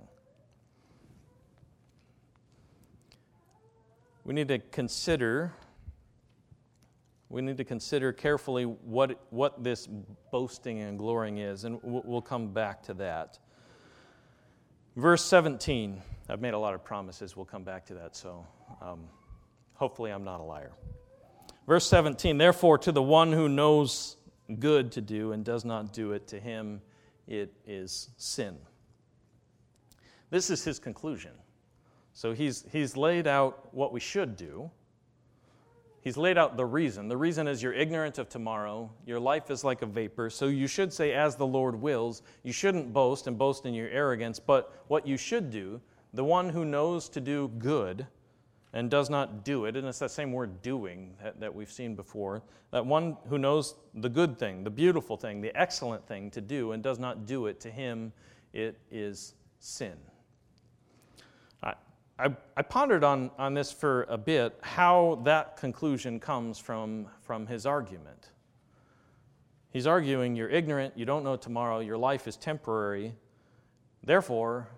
We 4.24 4.34
need 4.34 4.48
to 4.48 4.58
consider 4.58 5.52
we 7.34 7.42
need 7.42 7.56
to 7.56 7.64
consider 7.64 8.12
carefully 8.12 8.62
what, 8.62 9.20
what 9.30 9.64
this 9.64 9.88
boasting 10.30 10.82
and 10.82 10.96
glorying 10.96 11.38
is, 11.38 11.64
and 11.64 11.80
we'll 11.82 12.22
come 12.22 12.52
back 12.52 12.80
to 12.84 12.94
that. 12.94 13.40
Verse 14.94 15.24
17, 15.24 16.00
I've 16.28 16.40
made 16.40 16.54
a 16.54 16.58
lot 16.58 16.74
of 16.74 16.84
promises. 16.84 17.34
We'll 17.36 17.44
come 17.44 17.64
back 17.64 17.86
to 17.86 17.94
that, 17.94 18.14
so 18.14 18.46
um, 18.80 19.08
hopefully 19.72 20.12
I'm 20.12 20.22
not 20.22 20.38
a 20.38 20.44
liar. 20.44 20.70
Verse 21.66 21.88
17, 21.88 22.38
therefore, 22.38 22.78
to 22.78 22.92
the 22.92 23.02
one 23.02 23.32
who 23.32 23.48
knows 23.48 24.16
good 24.60 24.92
to 24.92 25.00
do 25.00 25.32
and 25.32 25.44
does 25.44 25.64
not 25.64 25.92
do 25.92 26.12
it, 26.12 26.28
to 26.28 26.38
him 26.38 26.80
it 27.26 27.52
is 27.66 28.10
sin. 28.16 28.56
This 30.30 30.50
is 30.50 30.62
his 30.62 30.78
conclusion. 30.78 31.32
So 32.12 32.32
he's, 32.32 32.64
he's 32.70 32.96
laid 32.96 33.26
out 33.26 33.74
what 33.74 33.92
we 33.92 33.98
should 33.98 34.36
do. 34.36 34.70
He's 36.04 36.18
laid 36.18 36.36
out 36.36 36.58
the 36.58 36.66
reason. 36.66 37.08
The 37.08 37.16
reason 37.16 37.48
is 37.48 37.62
you're 37.62 37.72
ignorant 37.72 38.18
of 38.18 38.28
tomorrow. 38.28 38.90
Your 39.06 39.18
life 39.18 39.50
is 39.50 39.64
like 39.64 39.80
a 39.80 39.86
vapor. 39.86 40.28
So 40.28 40.48
you 40.48 40.66
should 40.66 40.92
say, 40.92 41.14
as 41.14 41.34
the 41.34 41.46
Lord 41.46 41.74
wills. 41.74 42.20
You 42.42 42.52
shouldn't 42.52 42.92
boast 42.92 43.26
and 43.26 43.38
boast 43.38 43.64
in 43.64 43.72
your 43.72 43.88
arrogance. 43.88 44.38
But 44.38 44.84
what 44.88 45.06
you 45.06 45.16
should 45.16 45.50
do, 45.50 45.80
the 46.12 46.22
one 46.22 46.50
who 46.50 46.66
knows 46.66 47.08
to 47.08 47.22
do 47.22 47.48
good 47.58 48.06
and 48.74 48.90
does 48.90 49.08
not 49.08 49.44
do 49.44 49.64
it, 49.64 49.76
and 49.76 49.86
it's 49.86 50.00
that 50.00 50.10
same 50.10 50.32
word 50.32 50.60
doing 50.60 51.14
that, 51.22 51.40
that 51.40 51.54
we've 51.54 51.70
seen 51.70 51.94
before, 51.94 52.42
that 52.70 52.84
one 52.84 53.16
who 53.28 53.38
knows 53.38 53.76
the 53.94 54.08
good 54.08 54.38
thing, 54.38 54.62
the 54.62 54.70
beautiful 54.70 55.16
thing, 55.16 55.40
the 55.40 55.56
excellent 55.58 56.06
thing 56.06 56.30
to 56.32 56.40
do 56.40 56.72
and 56.72 56.82
does 56.82 56.98
not 56.98 57.24
do 57.24 57.46
it, 57.46 57.60
to 57.60 57.70
him 57.70 58.12
it 58.52 58.78
is 58.90 59.34
sin. 59.58 59.96
I, 62.18 62.30
I, 62.56 62.62
pondered 62.62 63.02
on, 63.02 63.30
on 63.38 63.54
this 63.54 63.72
for 63.72 64.04
a 64.08 64.16
bit, 64.16 64.56
how 64.62 65.20
that 65.24 65.56
conclusion 65.56 66.20
comes 66.20 66.58
from, 66.58 67.06
from 67.22 67.46
his 67.46 67.66
argument. 67.66 68.30
He's 69.70 69.88
arguing 69.88 70.36
you're 70.36 70.48
ignorant, 70.48 70.96
you 70.96 71.04
don't 71.04 71.24
know 71.24 71.36
tomorrow, 71.36 71.80
your 71.80 71.98
life 71.98 72.28
is 72.28 72.36
temporary. 72.36 73.14
Therefore, 74.04 74.68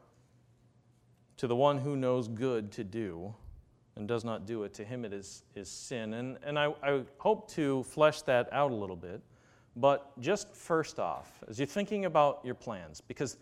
to 1.36 1.46
the 1.46 1.56
one 1.56 1.76
who 1.76 1.96
knows 1.96 2.28
good 2.28 2.72
to 2.72 2.84
do 2.84 3.34
and 3.96 4.08
does 4.08 4.24
not 4.24 4.46
do 4.46 4.62
it, 4.62 4.72
to 4.74 4.84
him 4.84 5.04
it 5.04 5.12
is, 5.12 5.42
is 5.54 5.68
sin. 5.68 6.14
And, 6.14 6.38
and 6.42 6.58
I, 6.58 6.72
I 6.82 7.02
hope 7.18 7.50
to 7.52 7.82
flesh 7.82 8.22
that 8.22 8.48
out 8.52 8.70
a 8.70 8.74
little 8.74 8.96
bit. 8.96 9.20
But 9.76 10.18
just 10.20 10.54
first 10.54 10.98
off, 10.98 11.44
as 11.48 11.58
you're 11.58 11.66
thinking 11.66 12.06
about 12.06 12.40
your 12.42 12.54
plans, 12.54 13.02
because 13.02 13.36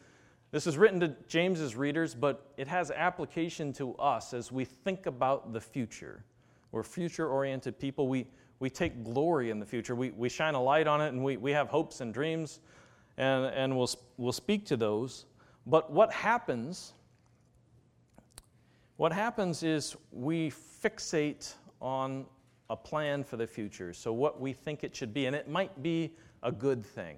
this 0.55 0.69
is 0.69 0.79
written 0.79 1.01
to 1.01 1.09
James's 1.27 1.75
readers, 1.75 2.15
but 2.15 2.53
it 2.57 2.69
has 2.69 2.93
application 2.93 3.73
to 3.73 3.93
us 3.97 4.33
as 4.33 4.53
we 4.53 4.65
think 4.65 5.07
about 5.07 5.53
the 5.53 5.61
future. 5.61 6.23
We're 6.71 6.85
future 6.85 7.27
oriented 7.27 7.77
people. 7.77 8.07
We, 8.07 8.29
we 8.61 8.71
take 8.71 9.03
glory 9.03 9.51
in 9.51 9.59
the 9.59 9.67
future. 9.67 9.97
We, 9.97 10.11
we 10.11 10.29
shine 10.29 10.55
a 10.55 10.63
light 10.63 10.87
on 10.87 11.01
it 11.01 11.09
and 11.09 11.25
we, 11.25 11.39
we 11.39 11.51
have 11.51 11.67
hopes 11.67 12.03
and 12.03 12.15
dreams, 12.15 12.61
and, 13.17 13.47
and 13.47 13.77
we'll, 13.77 13.91
we'll 14.17 14.31
speak 14.31 14.65
to 14.67 14.77
those. 14.77 15.25
But 15.67 15.91
what 15.91 16.13
happens? 16.13 16.93
What 18.97 19.13
happens 19.13 19.65
is 19.65 19.97
we 20.13 20.53
fixate 20.53 21.53
on 21.83 22.27
a 22.71 22.77
plan 22.77 23.25
for 23.25 23.37
the 23.37 23.47
future, 23.49 23.93
so 23.93 24.13
what 24.13 24.41
we 24.41 24.53
think 24.53 24.85
it 24.85 24.95
should 24.95 25.13
be, 25.13 25.27
and 25.27 25.35
it 25.35 25.49
might 25.49 25.83
be 25.83 26.13
a 26.45 26.53
good 26.53 26.87
thing. 26.87 27.17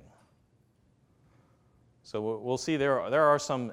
So 2.06 2.20
we'll 2.20 2.56
see 2.56 2.76
there 2.76 3.00
are, 3.00 3.10
there 3.10 3.24
are 3.24 3.36
some 3.36 3.72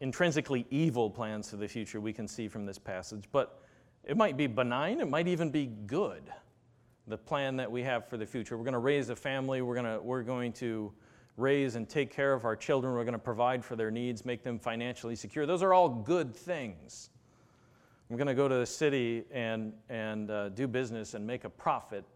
intrinsically 0.00 0.66
evil 0.70 1.10
plans 1.10 1.50
for 1.50 1.56
the 1.56 1.68
future 1.68 2.00
we 2.00 2.14
can 2.14 2.26
see 2.26 2.48
from 2.48 2.64
this 2.64 2.78
passage, 2.78 3.24
but 3.30 3.60
it 4.04 4.16
might 4.16 4.38
be 4.38 4.46
benign, 4.46 5.02
it 5.02 5.10
might 5.10 5.28
even 5.28 5.50
be 5.50 5.66
good, 5.66 6.32
the 7.08 7.18
plan 7.18 7.56
that 7.56 7.70
we 7.70 7.82
have 7.82 8.08
for 8.08 8.16
the 8.16 8.24
future. 8.24 8.56
We're 8.56 8.64
going 8.64 8.72
to 8.72 8.78
raise 8.78 9.10
a 9.10 9.16
family, 9.16 9.60
we're 9.60 9.74
going 9.74 9.84
to, 9.84 10.00
we're 10.00 10.22
going 10.22 10.54
to 10.54 10.94
raise 11.36 11.74
and 11.74 11.86
take 11.86 12.10
care 12.10 12.32
of 12.32 12.46
our 12.46 12.56
children, 12.56 12.94
we're 12.94 13.04
going 13.04 13.12
to 13.12 13.18
provide 13.18 13.62
for 13.62 13.76
their 13.76 13.90
needs, 13.90 14.24
make 14.24 14.42
them 14.42 14.58
financially 14.58 15.14
secure. 15.14 15.44
Those 15.44 15.62
are 15.62 15.74
all 15.74 15.90
good 15.90 16.34
things. 16.34 17.10
We're 18.08 18.16
going 18.16 18.28
to 18.28 18.34
go 18.34 18.48
to 18.48 18.54
the 18.54 18.66
city 18.66 19.24
and, 19.30 19.74
and 19.90 20.30
uh, 20.30 20.48
do 20.48 20.66
business 20.66 21.12
and 21.12 21.26
make 21.26 21.44
a 21.44 21.50
profit, 21.50 22.06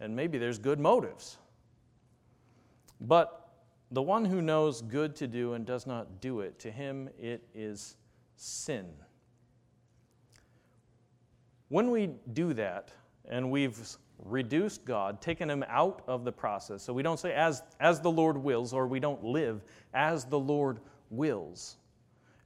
and 0.00 0.14
maybe 0.14 0.36
there's 0.36 0.58
good 0.58 0.78
motives. 0.78 1.38
But 3.00 3.41
the 3.92 4.02
one 4.02 4.24
who 4.24 4.40
knows 4.40 4.80
good 4.80 5.14
to 5.16 5.28
do 5.28 5.52
and 5.52 5.66
does 5.66 5.86
not 5.86 6.20
do 6.20 6.40
it, 6.40 6.58
to 6.60 6.70
him 6.70 7.10
it 7.20 7.42
is 7.54 7.96
sin. 8.36 8.86
When 11.68 11.90
we 11.90 12.10
do 12.32 12.54
that, 12.54 12.90
and 13.28 13.50
we've 13.50 13.78
reduced 14.18 14.84
God, 14.84 15.20
taken 15.20 15.48
him 15.48 15.64
out 15.68 16.02
of 16.06 16.24
the 16.24 16.32
process, 16.32 16.82
so 16.82 16.92
we 16.92 17.02
don't 17.02 17.20
say 17.20 17.32
as, 17.34 17.62
as 17.80 18.00
the 18.00 18.10
Lord 18.10 18.36
wills, 18.36 18.72
or 18.72 18.86
we 18.86 18.98
don't 18.98 19.22
live 19.22 19.62
as 19.92 20.24
the 20.24 20.38
Lord 20.38 20.80
wills. 21.10 21.76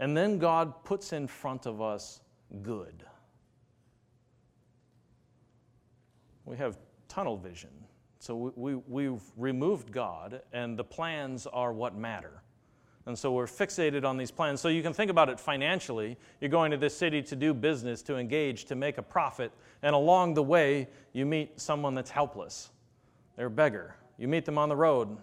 And 0.00 0.16
then 0.16 0.38
God 0.38 0.84
puts 0.84 1.12
in 1.12 1.26
front 1.28 1.66
of 1.66 1.80
us 1.80 2.20
good. 2.62 3.04
We 6.44 6.56
have 6.56 6.76
tunnel 7.08 7.36
vision. 7.36 7.70
So 8.18 8.52
we, 8.56 8.74
we, 8.74 9.04
have 9.04 9.22
removed 9.36 9.92
God, 9.92 10.40
and 10.52 10.78
the 10.78 10.84
plans 10.84 11.46
are 11.46 11.72
what 11.72 11.96
matter. 11.96 12.42
And 13.06 13.16
so 13.16 13.32
we're 13.32 13.46
fixated 13.46 14.04
on 14.04 14.16
these 14.16 14.32
plans. 14.32 14.60
So 14.60 14.68
you 14.68 14.82
can 14.82 14.92
think 14.92 15.10
about 15.10 15.28
it 15.28 15.38
financially. 15.38 16.16
You're 16.40 16.50
going 16.50 16.72
to 16.72 16.76
this 16.76 16.96
city 16.96 17.22
to 17.22 17.36
do 17.36 17.54
business, 17.54 18.02
to 18.02 18.16
engage, 18.16 18.64
to 18.64 18.74
make 18.74 18.98
a 18.98 19.02
profit, 19.02 19.52
and 19.82 19.94
along 19.94 20.34
the 20.34 20.42
way, 20.42 20.88
you 21.12 21.24
meet 21.24 21.60
someone 21.60 21.94
that's 21.94 22.10
helpless. 22.10 22.70
They're 23.36 23.46
a 23.46 23.50
beggar. 23.50 23.94
You 24.18 24.28
meet 24.28 24.44
them 24.44 24.58
on 24.58 24.68
the 24.68 24.76
road, 24.76 25.16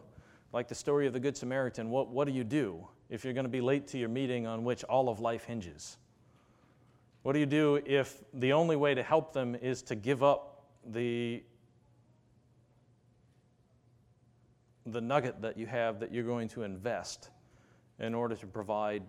like 0.54 0.68
the 0.68 0.76
story 0.76 1.08
of 1.08 1.14
the 1.14 1.20
Good 1.20 1.36
Samaritan. 1.36 1.90
What, 1.90 2.10
what 2.10 2.28
do 2.28 2.34
you 2.34 2.44
do 2.44 2.88
if 3.10 3.24
you're 3.24 3.34
going 3.34 3.46
to 3.46 3.50
be 3.50 3.62
late 3.62 3.88
to 3.88 3.98
your 3.98 4.10
meeting 4.10 4.48
on 4.48 4.64
which 4.64 4.84
all 4.86 5.10
of 5.10 5.20
life 5.20 5.46
hinges? 5.46 5.98
What 7.24 7.34
do 7.34 7.40
you 7.40 7.46
do 7.46 7.82
if 7.86 8.22
the 8.34 8.54
only 8.54 8.76
way 8.76 8.94
to 8.94 9.02
help 9.02 9.34
them 9.34 9.56
is 9.56 9.82
to 9.84 9.96
give 9.96 10.24
up 10.24 10.66
the 10.86 11.44
the 14.86 15.02
nugget 15.02 15.42
that 15.42 15.58
you 15.58 15.66
have 15.66 16.00
that 16.00 16.14
you're 16.14 16.24
going 16.24 16.48
to 16.50 16.64
invest 16.64 17.30
in 18.00 18.14
order 18.14 18.36
to 18.36 18.48
provide 18.48 19.04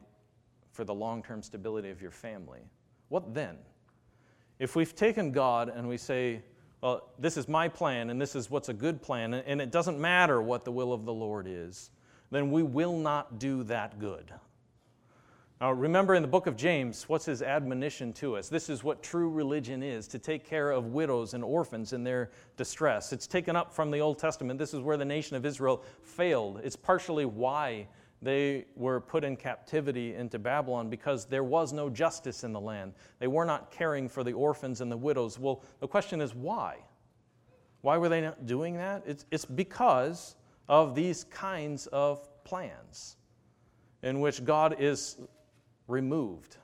for 0.72 0.84
the 0.84 0.94
long 0.94 1.22
term 1.22 1.42
stability 1.42 1.90
of 1.90 2.02
your 2.02 2.10
family. 2.10 2.60
What 3.08 3.34
then? 3.34 3.56
If 4.58 4.76
we've 4.76 4.94
taken 4.94 5.32
God 5.32 5.68
and 5.68 5.88
we 5.88 5.96
say, 5.96 6.42
well, 6.80 7.10
this 7.18 7.36
is 7.36 7.48
my 7.48 7.68
plan 7.68 8.10
and 8.10 8.20
this 8.20 8.34
is 8.36 8.50
what's 8.50 8.68
a 8.68 8.74
good 8.74 9.02
plan, 9.02 9.34
and 9.34 9.60
it 9.60 9.70
doesn't 9.70 9.98
matter 9.98 10.42
what 10.42 10.64
the 10.64 10.72
will 10.72 10.92
of 10.92 11.04
the 11.04 11.14
Lord 11.14 11.46
is, 11.48 11.90
then 12.30 12.50
we 12.50 12.62
will 12.62 12.98
not 12.98 13.38
do 13.38 13.62
that 13.64 13.98
good. 13.98 14.32
Now, 15.64 15.72
remember 15.72 16.14
in 16.14 16.20
the 16.20 16.28
book 16.28 16.46
of 16.46 16.56
James, 16.58 17.08
what's 17.08 17.24
his 17.24 17.40
admonition 17.40 18.12
to 18.14 18.36
us? 18.36 18.50
This 18.50 18.68
is 18.68 18.84
what 18.84 19.02
true 19.02 19.30
religion 19.30 19.82
is 19.82 20.06
to 20.08 20.18
take 20.18 20.44
care 20.44 20.70
of 20.70 20.88
widows 20.88 21.32
and 21.32 21.42
orphans 21.42 21.94
in 21.94 22.04
their 22.04 22.32
distress. 22.58 23.14
It's 23.14 23.26
taken 23.26 23.56
up 23.56 23.72
from 23.72 23.90
the 23.90 23.98
Old 23.98 24.18
Testament. 24.18 24.58
This 24.58 24.74
is 24.74 24.80
where 24.80 24.98
the 24.98 25.06
nation 25.06 25.38
of 25.38 25.46
Israel 25.46 25.82
failed. 26.02 26.60
It's 26.62 26.76
partially 26.76 27.24
why 27.24 27.88
they 28.20 28.66
were 28.76 29.00
put 29.00 29.24
in 29.24 29.36
captivity 29.36 30.14
into 30.14 30.38
Babylon 30.38 30.90
because 30.90 31.24
there 31.24 31.44
was 31.44 31.72
no 31.72 31.88
justice 31.88 32.44
in 32.44 32.52
the 32.52 32.60
land. 32.60 32.92
They 33.18 33.26
were 33.26 33.46
not 33.46 33.70
caring 33.70 34.06
for 34.06 34.22
the 34.22 34.34
orphans 34.34 34.82
and 34.82 34.92
the 34.92 34.98
widows. 34.98 35.38
Well, 35.38 35.62
the 35.80 35.88
question 35.88 36.20
is 36.20 36.34
why? 36.34 36.76
Why 37.80 37.96
were 37.96 38.10
they 38.10 38.20
not 38.20 38.44
doing 38.44 38.74
that? 38.74 39.04
It's, 39.06 39.24
it's 39.30 39.46
because 39.46 40.36
of 40.68 40.94
these 40.94 41.24
kinds 41.24 41.86
of 41.86 42.28
plans 42.44 43.16
in 44.02 44.20
which 44.20 44.44
God 44.44 44.76
is 44.78 45.16
removed. 45.88 46.56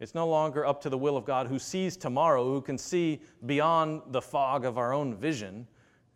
It's 0.00 0.14
no 0.14 0.26
longer 0.26 0.66
up 0.66 0.80
to 0.82 0.90
the 0.90 0.98
will 0.98 1.16
of 1.16 1.24
God 1.24 1.46
who 1.46 1.58
sees 1.58 1.96
tomorrow, 1.96 2.44
who 2.44 2.60
can 2.60 2.76
see 2.76 3.20
beyond 3.46 4.02
the 4.08 4.20
fog 4.20 4.64
of 4.64 4.76
our 4.76 4.92
own 4.92 5.14
vision. 5.14 5.66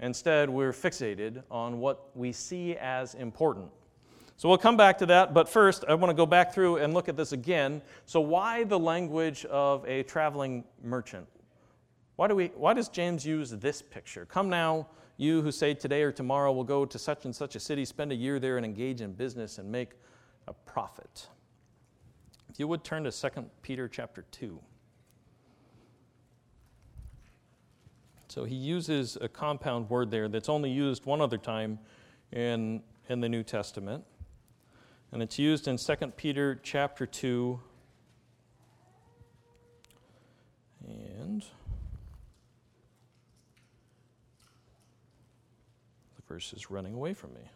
Instead, 0.00 0.50
we're 0.50 0.72
fixated 0.72 1.42
on 1.50 1.78
what 1.78 2.16
we 2.16 2.32
see 2.32 2.76
as 2.76 3.14
important. 3.14 3.70
So 4.36 4.48
we'll 4.48 4.58
come 4.58 4.76
back 4.76 4.98
to 4.98 5.06
that, 5.06 5.32
but 5.32 5.48
first, 5.48 5.84
I 5.88 5.94
want 5.94 6.10
to 6.10 6.14
go 6.14 6.26
back 6.26 6.52
through 6.52 6.76
and 6.76 6.92
look 6.92 7.08
at 7.08 7.16
this 7.16 7.32
again. 7.32 7.80
So, 8.04 8.20
why 8.20 8.64
the 8.64 8.78
language 8.78 9.46
of 9.46 9.86
a 9.86 10.02
traveling 10.02 10.64
merchant? 10.82 11.26
Why, 12.16 12.28
do 12.28 12.34
we, 12.34 12.46
why 12.54 12.74
does 12.74 12.88
James 12.88 13.24
use 13.24 13.50
this 13.50 13.80
picture? 13.80 14.26
Come 14.26 14.50
now, 14.50 14.88
you 15.16 15.40
who 15.40 15.50
say 15.50 15.72
today 15.72 16.02
or 16.02 16.12
tomorrow 16.12 16.52
we'll 16.52 16.64
go 16.64 16.84
to 16.84 16.98
such 16.98 17.24
and 17.24 17.34
such 17.34 17.56
a 17.56 17.60
city, 17.60 17.84
spend 17.84 18.12
a 18.12 18.14
year 18.14 18.38
there, 18.38 18.56
and 18.58 18.66
engage 18.66 19.00
in 19.00 19.12
business 19.12 19.58
and 19.58 19.70
make 19.70 19.92
a 20.48 20.52
profit. 20.52 21.28
If 22.56 22.60
you 22.60 22.68
would 22.68 22.84
turn 22.84 23.04
to 23.04 23.12
2 23.12 23.50
Peter 23.60 23.86
chapter 23.86 24.24
2. 24.30 24.58
So 28.28 28.44
he 28.44 28.54
uses 28.54 29.18
a 29.20 29.28
compound 29.28 29.90
word 29.90 30.10
there 30.10 30.26
that's 30.26 30.48
only 30.48 30.70
used 30.70 31.04
one 31.04 31.20
other 31.20 31.36
time 31.36 31.78
in, 32.32 32.82
in 33.10 33.20
the 33.20 33.28
New 33.28 33.42
Testament. 33.42 34.04
And 35.12 35.22
it's 35.22 35.38
used 35.38 35.68
in 35.68 35.76
2 35.76 35.94
Peter 36.16 36.58
chapter 36.62 37.04
2. 37.04 37.60
And 40.88 41.42
the 46.16 46.22
verse 46.26 46.54
is 46.54 46.70
running 46.70 46.94
away 46.94 47.12
from 47.12 47.34
me. 47.34 47.50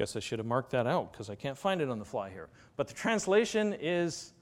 Guess 0.00 0.16
I 0.16 0.20
should 0.20 0.38
have 0.38 0.46
marked 0.46 0.70
that 0.70 0.86
out 0.86 1.12
because 1.12 1.28
I 1.28 1.34
can't 1.34 1.58
find 1.58 1.82
it 1.82 1.90
on 1.90 1.98
the 1.98 2.06
fly 2.06 2.30
here. 2.30 2.48
But 2.78 2.88
the 2.88 2.94
translation 2.94 3.76
is 3.78 4.32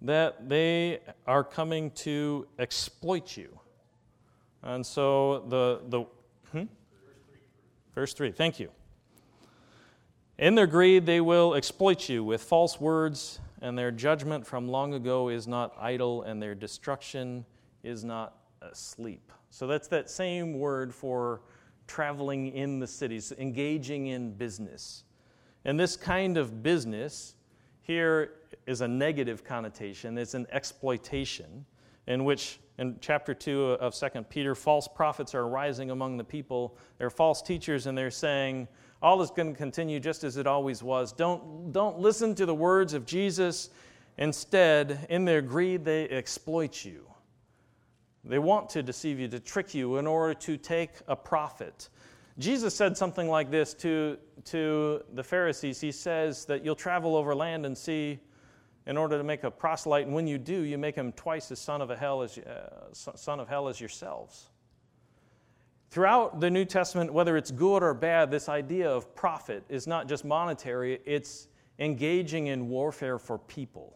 that 0.00 0.48
they 0.48 1.00
are 1.26 1.42
coming 1.42 1.90
to 2.06 2.46
exploit 2.60 3.36
you. 3.36 3.58
And 4.62 4.86
so 4.86 5.40
the, 5.48 5.80
the 5.88 6.04
hmm? 6.52 6.68
verse 7.96 8.14
3, 8.14 8.30
thank 8.30 8.60
you. 8.60 8.70
In 10.38 10.54
their 10.54 10.68
greed, 10.68 11.04
they 11.04 11.20
will 11.20 11.54
exploit 11.54 12.08
you 12.08 12.22
with 12.22 12.40
false 12.40 12.80
words, 12.80 13.40
and 13.60 13.76
their 13.76 13.90
judgment 13.90 14.46
from 14.46 14.68
long 14.68 14.94
ago 14.94 15.30
is 15.30 15.48
not 15.48 15.74
idle, 15.80 16.22
and 16.22 16.40
their 16.40 16.54
destruction 16.54 17.44
is 17.82 18.04
not 18.04 18.36
asleep. 18.62 19.32
So 19.50 19.66
that's 19.66 19.88
that 19.88 20.10
same 20.10 20.60
word 20.60 20.94
for 20.94 21.40
traveling 21.88 22.52
in 22.52 22.78
the 22.78 22.86
cities, 22.86 23.32
engaging 23.36 24.06
in 24.06 24.32
business. 24.34 25.02
And 25.68 25.78
this 25.78 25.98
kind 25.98 26.38
of 26.38 26.62
business 26.62 27.34
here 27.82 28.30
is 28.66 28.80
a 28.80 28.88
negative 28.88 29.44
connotation, 29.44 30.16
it's 30.16 30.32
an 30.32 30.46
exploitation, 30.50 31.66
in 32.06 32.24
which 32.24 32.58
in 32.78 32.96
chapter 33.02 33.34
2 33.34 33.72
of 33.72 33.94
2 33.94 34.22
Peter, 34.30 34.54
false 34.54 34.88
prophets 34.88 35.34
are 35.34 35.46
rising 35.46 35.90
among 35.90 36.16
the 36.16 36.24
people. 36.24 36.78
They're 36.96 37.10
false 37.10 37.42
teachers, 37.42 37.86
and 37.86 37.98
they're 37.98 38.10
saying, 38.10 38.66
all 39.02 39.20
is 39.20 39.30
going 39.30 39.52
to 39.52 39.58
continue 39.58 40.00
just 40.00 40.24
as 40.24 40.38
it 40.38 40.46
always 40.46 40.82
was. 40.82 41.12
Don't, 41.12 41.70
don't 41.70 41.98
listen 41.98 42.34
to 42.36 42.46
the 42.46 42.54
words 42.54 42.94
of 42.94 43.04
Jesus. 43.04 43.68
Instead, 44.16 45.06
in 45.10 45.26
their 45.26 45.42
greed, 45.42 45.84
they 45.84 46.08
exploit 46.08 46.82
you. 46.82 47.04
They 48.24 48.38
want 48.38 48.70
to 48.70 48.82
deceive 48.82 49.20
you, 49.20 49.28
to 49.28 49.38
trick 49.38 49.74
you 49.74 49.98
in 49.98 50.06
order 50.06 50.32
to 50.32 50.56
take 50.56 50.92
a 51.08 51.14
profit. 51.14 51.90
Jesus 52.38 52.74
said 52.74 52.96
something 52.96 53.28
like 53.28 53.50
this 53.50 53.74
to, 53.74 54.16
to 54.44 55.02
the 55.14 55.24
Pharisees. 55.24 55.80
He 55.80 55.90
says 55.90 56.44
that 56.44 56.64
you'll 56.64 56.76
travel 56.76 57.16
over 57.16 57.34
land 57.34 57.66
and 57.66 57.76
sea 57.76 58.20
in 58.86 58.96
order 58.96 59.18
to 59.18 59.24
make 59.24 59.44
a 59.44 59.50
proselyte, 59.50 60.06
and 60.06 60.14
when 60.14 60.26
you 60.26 60.38
do, 60.38 60.62
you 60.62 60.78
make 60.78 60.94
him 60.94 61.12
twice 61.12 61.50
as 61.50 61.58
son 61.58 61.82
of, 61.82 61.90
a 61.90 61.96
hell 61.96 62.22
as, 62.22 62.38
uh, 62.38 62.92
son 62.92 63.38
of 63.38 63.46
hell 63.46 63.68
as 63.68 63.78
yourselves. 63.78 64.48
Throughout 65.90 66.40
the 66.40 66.48
New 66.48 66.64
Testament, 66.64 67.12
whether 67.12 67.36
it's 67.36 67.50
good 67.50 67.82
or 67.82 67.92
bad, 67.92 68.30
this 68.30 68.48
idea 68.48 68.88
of 68.88 69.14
profit 69.14 69.62
is 69.68 69.86
not 69.86 70.08
just 70.08 70.24
monetary, 70.24 71.00
it's 71.04 71.48
engaging 71.78 72.46
in 72.46 72.68
warfare 72.68 73.18
for 73.18 73.38
people. 73.38 73.94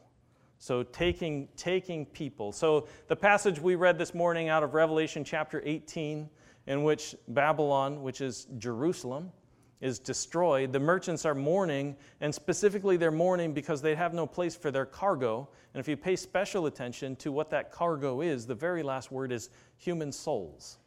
So 0.58 0.82
taking, 0.82 1.48
taking 1.56 2.06
people. 2.06 2.52
So 2.52 2.86
the 3.08 3.16
passage 3.16 3.60
we 3.60 3.74
read 3.74 3.98
this 3.98 4.14
morning 4.14 4.48
out 4.48 4.62
of 4.62 4.74
Revelation 4.74 5.24
chapter 5.24 5.62
18, 5.64 6.28
in 6.66 6.84
which 6.84 7.14
Babylon, 7.28 8.02
which 8.02 8.20
is 8.20 8.46
Jerusalem, 8.58 9.32
is 9.80 9.98
destroyed, 9.98 10.72
the 10.72 10.78
merchants 10.78 11.26
are 11.26 11.34
mourning, 11.34 11.96
and 12.20 12.32
specifically 12.32 12.96
they're 12.96 13.10
mourning 13.10 13.52
because 13.52 13.82
they 13.82 13.96
have 13.96 14.14
no 14.14 14.26
place 14.26 14.54
for 14.54 14.70
their 14.70 14.86
cargo. 14.86 15.48
And 15.74 15.80
if 15.80 15.88
you 15.88 15.96
pay 15.96 16.14
special 16.14 16.66
attention 16.66 17.16
to 17.16 17.32
what 17.32 17.50
that 17.50 17.72
cargo 17.72 18.20
is, 18.20 18.46
the 18.46 18.54
very 18.54 18.84
last 18.84 19.10
word 19.10 19.32
is 19.32 19.50
human 19.78 20.12
souls. 20.12 20.78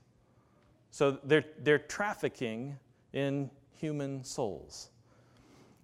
So 0.91 1.19
they're, 1.25 1.43
they're 1.59 1.77
trafficking 1.77 2.77
in 3.11 3.49
human 3.73 4.23
souls. 4.23 4.91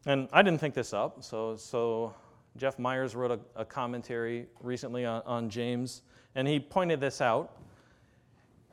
And 0.06 0.30
I 0.32 0.42
didn't 0.42 0.62
think 0.62 0.74
this 0.74 0.94
up, 0.94 1.22
so, 1.22 1.58
so 1.58 2.16
Jeff 2.56 2.80
Myers 2.80 3.14
wrote 3.14 3.32
a, 3.32 3.40
a 3.62 3.66
commentary 3.66 4.48
recently 4.62 5.06
on, 5.06 5.22
on 5.26 5.50
James, 5.50 6.02
and 6.36 6.48
he 6.48 6.62
pointed 6.62 7.02
this 7.02 7.20
out. 7.20 7.58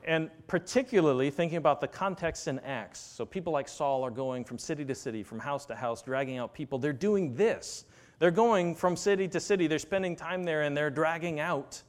And 0.04 0.30
particularly 0.46 1.30
thinking 1.30 1.58
about 1.58 1.80
the 1.80 1.88
context 1.88 2.48
in 2.48 2.58
Acts. 2.61 3.00
So 3.00 3.26
people 3.26 3.52
like 3.52 3.68
Saul 3.68 4.04
are 4.04 4.11
going 4.11 4.44
from 4.44 4.58
city 4.58 4.84
to 4.84 4.94
city, 4.94 5.22
from 5.22 5.38
house 5.38 5.66
to 5.66 5.74
house, 5.74 6.02
dragging 6.02 6.38
out 6.38 6.54
people. 6.54 6.78
They're 6.78 6.92
doing 6.92 7.34
this. 7.34 7.84
They're 8.18 8.30
going 8.30 8.74
from 8.74 8.96
city 8.96 9.28
to 9.28 9.40
city. 9.40 9.66
They're 9.66 9.78
spending 9.78 10.16
time 10.16 10.44
there 10.44 10.62
and 10.62 10.76
they're 10.76 10.90
dragging 10.90 11.40
out 11.40 11.82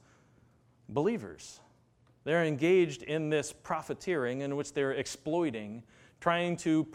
believers. 0.90 1.60
They're 2.24 2.44
engaged 2.44 3.04
in 3.04 3.30
this 3.30 3.54
profiteering 3.54 4.42
in 4.42 4.56
which 4.56 4.74
they're 4.74 4.92
exploiting, 4.92 5.84
trying 6.20 6.58
to, 6.58 6.86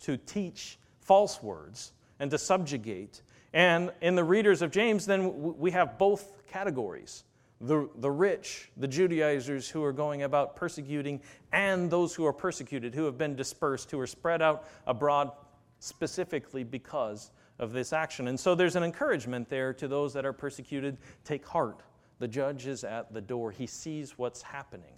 to 0.00 0.16
teach 0.16 0.78
false 1.00 1.42
words 1.42 1.92
and 2.18 2.30
to 2.30 2.38
subjugate 2.38 3.22
and 3.54 3.92
in 4.00 4.16
the 4.16 4.24
readers 4.24 4.62
of 4.62 4.72
James, 4.72 5.06
then 5.06 5.56
we 5.56 5.70
have 5.70 5.96
both 5.96 6.44
categories 6.48 7.22
the, 7.66 7.88
the 7.96 8.10
rich, 8.10 8.70
the 8.76 8.88
Judaizers 8.88 9.68
who 9.68 9.82
are 9.82 9.92
going 9.92 10.22
about 10.22 10.56
persecuting, 10.56 11.20
and 11.52 11.90
those 11.90 12.14
who 12.14 12.26
are 12.26 12.32
persecuted, 12.32 12.94
who 12.94 13.04
have 13.04 13.16
been 13.16 13.34
dispersed, 13.34 13.90
who 13.90 13.98
are 13.98 14.06
spread 14.06 14.42
out 14.42 14.68
abroad 14.86 15.32
specifically 15.78 16.64
because 16.64 17.30
of 17.58 17.72
this 17.72 17.92
action. 17.92 18.28
And 18.28 18.38
so 18.38 18.54
there's 18.54 18.76
an 18.76 18.82
encouragement 18.82 19.48
there 19.48 19.72
to 19.74 19.88
those 19.88 20.12
that 20.14 20.26
are 20.26 20.32
persecuted 20.32 20.98
take 21.24 21.46
heart. 21.46 21.82
The 22.18 22.28
judge 22.28 22.66
is 22.66 22.84
at 22.84 23.12
the 23.12 23.20
door, 23.20 23.50
he 23.50 23.66
sees 23.66 24.18
what's 24.18 24.42
happening. 24.42 24.94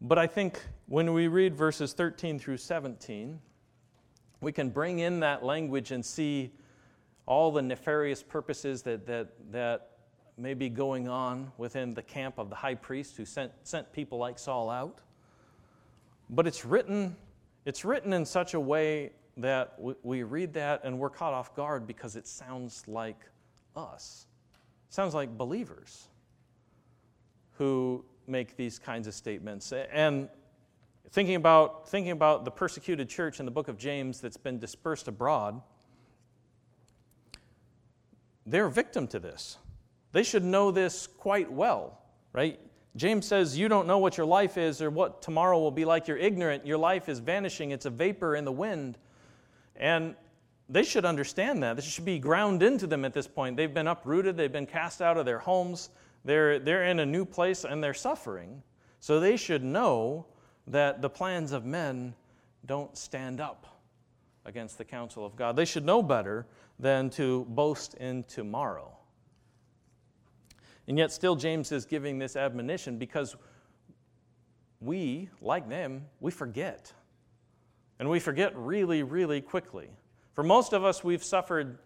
But 0.00 0.18
I 0.18 0.26
think 0.26 0.60
when 0.86 1.12
we 1.12 1.28
read 1.28 1.54
verses 1.54 1.92
13 1.92 2.38
through 2.38 2.56
17, 2.56 3.38
we 4.40 4.50
can 4.50 4.70
bring 4.70 4.98
in 4.98 5.20
that 5.20 5.44
language 5.44 5.92
and 5.92 6.04
see 6.04 6.50
all 7.26 7.52
the 7.52 7.62
nefarious 7.62 8.22
purposes 8.22 8.82
that, 8.82 9.06
that, 9.06 9.28
that 9.52 9.91
may 10.38 10.54
be 10.54 10.68
going 10.68 11.08
on 11.08 11.52
within 11.58 11.94
the 11.94 12.02
camp 12.02 12.38
of 12.38 12.48
the 12.48 12.56
high 12.56 12.74
priest 12.74 13.16
who 13.16 13.24
sent, 13.24 13.52
sent 13.62 13.92
people 13.92 14.18
like 14.18 14.38
Saul 14.38 14.70
out. 14.70 15.00
But 16.30 16.46
it's 16.46 16.64
written, 16.64 17.16
it's 17.64 17.84
written 17.84 18.12
in 18.12 18.24
such 18.24 18.54
a 18.54 18.60
way 18.60 19.12
that 19.36 19.74
we, 19.78 19.94
we 20.02 20.22
read 20.22 20.54
that 20.54 20.82
and 20.84 20.98
we're 20.98 21.10
caught 21.10 21.34
off 21.34 21.54
guard 21.54 21.86
because 21.86 22.16
it 22.16 22.26
sounds 22.26 22.84
like 22.86 23.28
us. 23.76 24.26
It 24.88 24.94
sounds 24.94 25.14
like 25.14 25.36
believers 25.36 26.08
who 27.58 28.04
make 28.26 28.56
these 28.56 28.78
kinds 28.78 29.06
of 29.06 29.14
statements. 29.14 29.72
And 29.72 30.28
thinking 31.10 31.34
about, 31.34 31.88
thinking 31.88 32.12
about 32.12 32.44
the 32.44 32.50
persecuted 32.50 33.08
church 33.08 33.38
in 33.38 33.44
the 33.44 33.52
book 33.52 33.68
of 33.68 33.78
James 33.78 34.20
that's 34.20 34.36
been 34.36 34.58
dispersed 34.58 35.08
abroad, 35.08 35.60
they're 38.46 38.68
victim 38.68 39.06
to 39.08 39.18
this. 39.18 39.58
They 40.12 40.22
should 40.22 40.44
know 40.44 40.70
this 40.70 41.06
quite 41.06 41.50
well, 41.50 41.98
right? 42.32 42.60
James 42.96 43.26
says, 43.26 43.58
You 43.58 43.68
don't 43.68 43.86
know 43.86 43.98
what 43.98 44.16
your 44.16 44.26
life 44.26 44.58
is 44.58 44.82
or 44.82 44.90
what 44.90 45.22
tomorrow 45.22 45.58
will 45.58 45.70
be 45.70 45.84
like. 45.84 46.06
You're 46.08 46.18
ignorant. 46.18 46.66
Your 46.66 46.78
life 46.78 47.08
is 47.08 47.18
vanishing. 47.18 47.70
It's 47.70 47.86
a 47.86 47.90
vapor 47.90 48.36
in 48.36 48.44
the 48.44 48.52
wind. 48.52 48.98
And 49.76 50.14
they 50.68 50.82
should 50.82 51.04
understand 51.04 51.62
that. 51.62 51.76
This 51.76 51.84
should 51.84 52.04
be 52.04 52.18
ground 52.18 52.62
into 52.62 52.86
them 52.86 53.04
at 53.04 53.12
this 53.12 53.26
point. 53.26 53.56
They've 53.56 53.72
been 53.72 53.88
uprooted, 53.88 54.36
they've 54.36 54.52
been 54.52 54.66
cast 54.66 55.02
out 55.02 55.18
of 55.18 55.26
their 55.26 55.38
homes, 55.38 55.90
they're, 56.24 56.58
they're 56.58 56.84
in 56.84 57.00
a 57.00 57.06
new 57.06 57.24
place, 57.24 57.64
and 57.64 57.82
they're 57.82 57.92
suffering. 57.92 58.62
So 59.00 59.20
they 59.20 59.36
should 59.36 59.64
know 59.64 60.26
that 60.68 61.02
the 61.02 61.10
plans 61.10 61.52
of 61.52 61.64
men 61.64 62.14
don't 62.64 62.96
stand 62.96 63.40
up 63.40 63.66
against 64.44 64.78
the 64.78 64.84
counsel 64.84 65.26
of 65.26 65.36
God. 65.36 65.56
They 65.56 65.64
should 65.64 65.84
know 65.84 66.02
better 66.02 66.46
than 66.78 67.10
to 67.10 67.44
boast 67.50 67.94
in 67.94 68.24
tomorrow. 68.24 68.92
And 70.92 70.98
yet, 70.98 71.10
still, 71.10 71.36
James 71.36 71.72
is 71.72 71.86
giving 71.86 72.18
this 72.18 72.36
admonition 72.36 72.98
because 72.98 73.34
we, 74.78 75.30
like 75.40 75.66
them, 75.66 76.04
we 76.20 76.30
forget. 76.30 76.92
And 77.98 78.10
we 78.10 78.20
forget 78.20 78.54
really, 78.54 79.02
really 79.02 79.40
quickly. 79.40 79.88
For 80.34 80.44
most 80.44 80.74
of 80.74 80.84
us, 80.84 81.02
we've 81.02 81.24
suffered, 81.24 81.78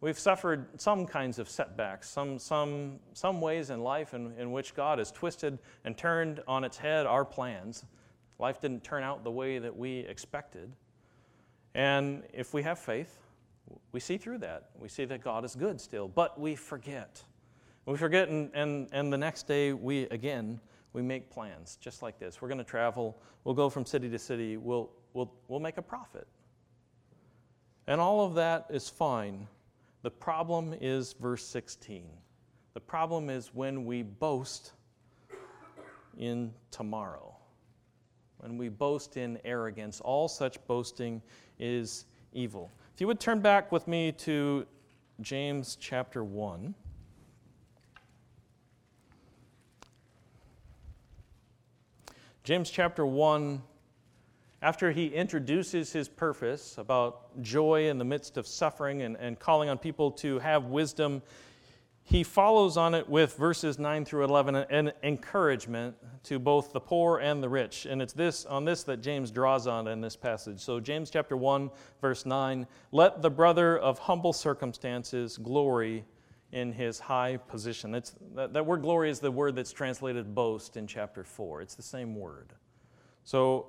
we've 0.00 0.18
suffered 0.18 0.80
some 0.80 1.06
kinds 1.06 1.38
of 1.38 1.48
setbacks, 1.48 2.10
some, 2.10 2.40
some, 2.40 2.98
some 3.12 3.40
ways 3.40 3.70
in 3.70 3.84
life 3.84 4.14
in, 4.14 4.32
in 4.36 4.50
which 4.50 4.74
God 4.74 4.98
has 4.98 5.12
twisted 5.12 5.56
and 5.84 5.96
turned 5.96 6.40
on 6.48 6.64
its 6.64 6.76
head 6.76 7.06
our 7.06 7.24
plans 7.24 7.84
Life 8.40 8.60
didn't 8.60 8.82
turn 8.82 9.04
out 9.04 9.22
the 9.22 9.30
way 9.30 9.60
that 9.60 9.76
we 9.76 10.00
expected. 10.00 10.72
And 11.76 12.24
if 12.32 12.52
we 12.52 12.64
have 12.64 12.80
faith, 12.80 13.16
we 13.92 14.00
see 14.00 14.16
through 14.18 14.38
that. 14.38 14.70
We 14.76 14.88
see 14.88 15.04
that 15.04 15.22
God 15.22 15.44
is 15.44 15.54
good 15.54 15.80
still, 15.80 16.08
but 16.08 16.40
we 16.40 16.56
forget. 16.56 17.22
We 17.90 17.96
forget, 17.96 18.28
and, 18.28 18.50
and, 18.54 18.88
and 18.92 19.12
the 19.12 19.18
next 19.18 19.48
day, 19.48 19.72
we 19.72 20.02
again, 20.10 20.60
we 20.92 21.02
make 21.02 21.28
plans 21.28 21.76
just 21.80 22.02
like 22.02 22.20
this. 22.20 22.40
We're 22.40 22.46
going 22.46 22.58
to 22.58 22.64
travel, 22.64 23.18
we'll 23.42 23.56
go 23.56 23.68
from 23.68 23.84
city 23.84 24.08
to 24.10 24.18
city, 24.18 24.56
we'll, 24.56 24.90
we'll, 25.12 25.32
we'll 25.48 25.58
make 25.58 25.76
a 25.76 25.82
profit. 25.82 26.28
And 27.88 28.00
all 28.00 28.24
of 28.24 28.34
that 28.34 28.66
is 28.70 28.88
fine. 28.88 29.48
The 30.02 30.10
problem 30.10 30.72
is 30.80 31.14
verse 31.14 31.44
16. 31.46 32.04
The 32.74 32.80
problem 32.80 33.28
is 33.28 33.50
when 33.52 33.84
we 33.84 34.02
boast 34.02 34.72
in 36.16 36.52
tomorrow 36.70 37.34
when 38.40 38.56
we 38.56 38.68
boast 38.68 39.16
in 39.16 39.38
arrogance. 39.44 40.00
All 40.00 40.28
such 40.28 40.64
boasting 40.66 41.20
is 41.58 42.06
evil. 42.32 42.70
If 42.94 43.00
you 43.00 43.06
would 43.06 43.20
turn 43.20 43.40
back 43.40 43.70
with 43.70 43.86
me 43.86 44.12
to 44.12 44.66
James 45.20 45.76
chapter 45.78 46.24
1. 46.24 46.74
James 52.50 52.68
chapter 52.68 53.06
1 53.06 53.62
after 54.60 54.90
he 54.90 55.06
introduces 55.06 55.92
his 55.92 56.08
purpose 56.08 56.78
about 56.78 57.40
joy 57.42 57.88
in 57.88 57.96
the 57.96 58.04
midst 58.04 58.36
of 58.36 58.44
suffering 58.44 59.02
and, 59.02 59.16
and 59.18 59.38
calling 59.38 59.68
on 59.68 59.78
people 59.78 60.10
to 60.10 60.40
have 60.40 60.64
wisdom, 60.64 61.22
he 62.02 62.24
follows 62.24 62.76
on 62.76 62.92
it 62.92 63.08
with 63.08 63.36
verses 63.36 63.78
9 63.78 64.04
through 64.04 64.24
11 64.24 64.56
an 64.56 64.90
encouragement 65.04 65.94
to 66.24 66.40
both 66.40 66.72
the 66.72 66.80
poor 66.80 67.20
and 67.20 67.40
the 67.40 67.48
rich. 67.48 67.86
And 67.86 68.02
it's 68.02 68.14
this 68.14 68.44
on 68.46 68.64
this 68.64 68.82
that 68.82 69.00
james 69.00 69.30
draws 69.30 69.68
on 69.68 69.86
in 69.86 70.00
this 70.00 70.16
passage. 70.16 70.58
So 70.58 70.80
james 70.80 71.08
chapter 71.08 71.36
1 71.36 71.70
verse 72.00 72.26
9 72.26 72.66
let 72.90 73.22
the 73.22 73.30
brother 73.30 73.78
of 73.78 74.00
humble 74.00 74.32
circumstances 74.32 75.38
glory 75.38 76.04
in 76.52 76.72
his 76.72 76.98
high 76.98 77.36
position 77.36 77.94
it's, 77.94 78.14
that, 78.34 78.52
that 78.52 78.66
word 78.66 78.82
glory 78.82 79.10
is 79.10 79.20
the 79.20 79.30
word 79.30 79.54
that's 79.54 79.72
translated 79.72 80.34
boast 80.34 80.76
in 80.76 80.86
chapter 80.86 81.22
4 81.22 81.62
it's 81.62 81.74
the 81.74 81.82
same 81.82 82.14
word 82.14 82.52
so 83.24 83.66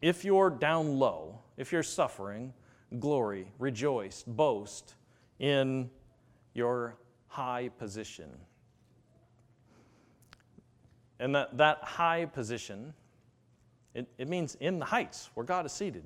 if 0.00 0.24
you're 0.24 0.50
down 0.50 0.98
low 0.98 1.40
if 1.56 1.72
you're 1.72 1.82
suffering 1.82 2.52
glory 2.98 3.50
rejoice 3.58 4.22
boast 4.26 4.94
in 5.40 5.90
your 6.54 6.96
high 7.30 7.70
position. 7.78 8.28
And 11.18 11.34
that, 11.34 11.56
that 11.58 11.78
high 11.82 12.26
position, 12.26 12.92
it, 13.94 14.08
it 14.18 14.28
means 14.28 14.56
in 14.56 14.78
the 14.78 14.84
heights 14.84 15.30
where 15.34 15.44
God 15.44 15.66
is 15.66 15.72
seated. 15.72 16.04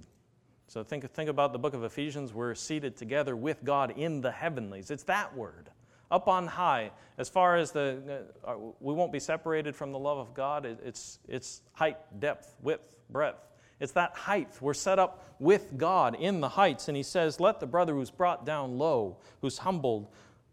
So 0.66 0.82
think, 0.82 1.08
think 1.12 1.30
about 1.30 1.52
the 1.52 1.58
book 1.58 1.74
of 1.74 1.84
Ephesians. 1.84 2.32
We're 2.32 2.54
seated 2.54 2.96
together 2.96 3.36
with 3.36 3.64
God 3.64 3.94
in 3.96 4.20
the 4.20 4.30
heavenlies. 4.30 4.90
It's 4.90 5.04
that 5.04 5.34
word, 5.36 5.70
up 6.10 6.28
on 6.28 6.46
high. 6.46 6.90
As 7.18 7.28
far 7.28 7.56
as 7.56 7.72
the, 7.72 8.24
uh, 8.44 8.54
we 8.80 8.94
won't 8.94 9.12
be 9.12 9.20
separated 9.20 9.74
from 9.76 9.92
the 9.92 9.98
love 9.98 10.18
of 10.18 10.34
God, 10.34 10.66
it, 10.66 10.78
it's, 10.84 11.18
it's 11.28 11.62
height, 11.72 11.98
depth, 12.20 12.54
width, 12.62 12.82
breadth. 13.10 13.48
It's 13.80 13.92
that 13.92 14.14
height. 14.14 14.50
We're 14.60 14.74
set 14.74 14.98
up 14.98 15.34
with 15.38 15.76
God 15.76 16.16
in 16.18 16.40
the 16.40 16.48
heights. 16.48 16.88
And 16.88 16.96
he 16.96 17.02
says, 17.02 17.40
Let 17.40 17.60
the 17.60 17.66
brother 17.66 17.94
who's 17.94 18.10
brought 18.10 18.46
down 18.46 18.78
low, 18.78 19.18
who's 19.40 19.58
humbled, 19.58 20.08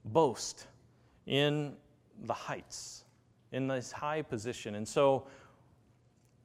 boast 0.06 0.68
in 1.28 1.74
the 2.24 2.34
heights, 2.34 3.04
in 3.52 3.68
this 3.68 3.92
high 3.92 4.22
position. 4.22 4.76
And 4.76 4.88
so 4.88 5.28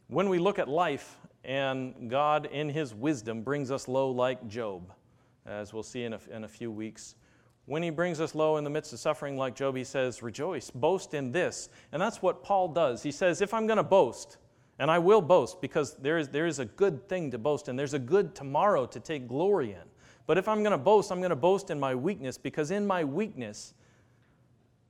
when 0.09 0.29
we 0.29 0.38
look 0.38 0.59
at 0.59 0.69
life 0.69 1.16
and 1.45 2.11
God, 2.11 2.47
in 2.47 2.69
His 2.69 2.95
wisdom, 2.95 3.42
brings 3.42 3.71
us 3.71 3.88
low 3.88 4.11
like 4.11 4.47
Job, 4.49 4.92
as 5.47 5.73
we'll 5.73 5.83
see 5.83 6.05
in 6.05 6.12
a, 6.12 6.21
in 6.31 6.45
a 6.45 6.49
few 6.49 6.71
weeks. 6.71 7.14
When 7.67 7.83
he 7.83 7.91
brings 7.91 8.21
us 8.21 8.35
low 8.35 8.57
in 8.57 8.65
the 8.65 8.71
midst 8.71 8.93
of 8.93 9.01
suffering 9.01 9.37
like 9.37 9.57
Job, 9.57 9.77
he 9.77 9.83
says, 9.83 10.23
Rejoice, 10.23 10.71
boast 10.71 11.15
in 11.15 11.33
this. 11.33 11.69
And 11.91 12.01
that's 12.01 12.23
what 12.23 12.45
Paul 12.45 12.69
does. 12.69 13.03
He 13.03 13.11
says, 13.11 13.41
If 13.41 13.53
I'm 13.53 13.67
going 13.67 13.77
to 13.77 13.83
boast, 13.83 14.39
and 14.79 14.91
I 14.91 15.01
will 15.01 15.21
boast 15.21 15.61
because 15.61 15.95
there 15.97 16.17
is, 16.17 16.29
there 16.29 16.47
is 16.47 16.61
a 16.61 16.65
good 16.65 17.09
thing 17.09 17.31
to 17.33 17.39
boast 17.39 17.69
in, 17.69 17.77
there's 17.77 17.95
a 17.95 17.99
good 17.99 18.35
tomorrow 18.35 18.87
to 18.87 19.01
take 19.01 19.27
glory 19.27 19.73
in. 19.73 19.89
But 20.27 20.39
if 20.39 20.49
I'm 20.49 20.63
going 20.63 20.73
to 20.73 20.79
boast, 20.79 21.11
I'm 21.11 21.19
going 21.19 21.31
to 21.31 21.37
boast 21.37 21.71
in 21.71 21.81
my 21.81 21.95
weakness 21.95 22.39
because 22.39 22.71
in 22.71 22.87
my 22.87 23.03
weakness, 23.03 23.75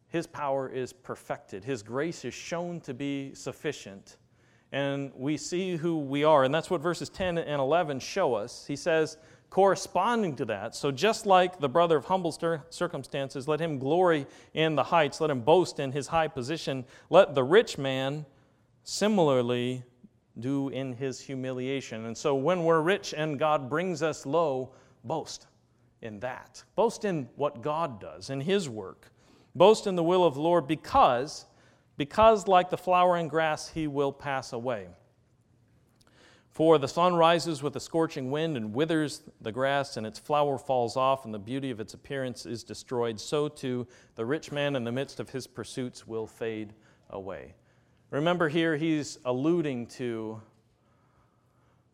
His 0.09 0.27
power 0.27 0.69
is 0.69 0.93
perfected. 0.93 1.65
His 1.65 1.83
grace 1.83 2.27
is 2.27 2.35
shown 2.35 2.81
to 2.83 2.93
be 2.93 3.35
sufficient. 3.35 4.19
And 4.73 5.12
we 5.15 5.39
see 5.39 5.77
who 5.77 5.99
we 5.99 6.25
are. 6.25 6.45
And 6.45 6.55
that's 6.55 6.69
what 6.69 6.83
verses 6.83 7.09
10 7.09 7.39
and 7.39 7.61
11 7.61 8.01
show 8.01 8.35
us. 8.35 8.67
He 8.67 8.77
says, 8.77 9.17
corresponding 9.50 10.37
to 10.37 10.44
that, 10.46 10.74
so 10.74 10.90
just 10.90 11.26
like 11.26 11.59
the 11.59 11.68
brother 11.68 11.96
of 11.96 12.04
humble 12.04 12.32
circumstances, 12.70 13.48
let 13.48 13.61
him 13.61 13.78
glory 13.78 14.26
in 14.54 14.74
the 14.74 14.85
heights, 14.85 15.20
let 15.20 15.30
him 15.30 15.40
boast 15.40 15.78
in 15.80 15.92
his 15.92 16.09
high 16.09 16.28
position. 16.28 16.85
Let 17.11 17.35
the 17.35 17.44
rich 17.44 17.78
man 17.78 18.26
similarly 18.85 19.85
do 20.38 20.68
in 20.68 20.92
his 20.92 21.20
humiliation. 21.20 22.06
And 22.06 22.16
so 22.16 22.35
when 22.35 22.64
we're 22.64 22.82
rich 22.82 23.14
and 23.16 23.38
God 23.38 23.70
brings 23.70 24.02
us 24.02 24.26
low, 24.26 24.72
Boast 25.06 25.46
in 26.02 26.18
that. 26.20 26.62
Boast 26.74 27.04
in 27.04 27.28
what 27.37 27.62
God 27.62 28.00
does, 28.00 28.28
in 28.30 28.40
His 28.40 28.68
work. 28.68 29.12
Boast 29.54 29.87
in 29.87 29.94
the 29.94 30.02
will 30.02 30.24
of 30.24 30.35
the 30.35 30.40
Lord 30.40 30.66
because, 30.66 31.46
because 31.96 32.48
like 32.48 32.70
the 32.70 32.76
flowering 32.76 33.28
grass, 33.28 33.68
He 33.68 33.87
will 33.87 34.12
pass 34.12 34.52
away. 34.52 34.88
For 36.57 36.79
the 36.79 36.88
sun 36.88 37.14
rises 37.14 37.62
with 37.62 37.77
a 37.77 37.81
scorching 37.81 38.31
wind 38.31 38.57
and 38.57 38.73
withers 38.73 39.23
the 39.42 39.53
grass, 39.53 39.99
and 39.99 40.07
its 40.07 40.19
flower 40.19 40.57
falls 40.57 40.97
off, 40.97 41.27
and 41.27 41.35
the 41.35 41.38
beauty 41.38 41.71
of 41.71 41.81
its 41.81 41.92
appearance 41.92 42.47
is 42.47 42.64
destroyed. 42.64 43.21
So 43.21 43.47
too, 43.47 43.87
the 44.14 44.25
rich 44.25 44.51
man 44.51 44.75
in 44.75 44.83
the 44.83 44.90
midst 44.90 45.21
of 45.21 45.29
his 45.29 45.47
pursuits 45.47 46.07
will 46.07 46.27
fade 46.27 46.73
away. 47.11 47.53
Remember, 48.11 48.49
here 48.49 48.75
he's 48.75 49.19
alluding 49.27 49.88
to, 49.99 50.40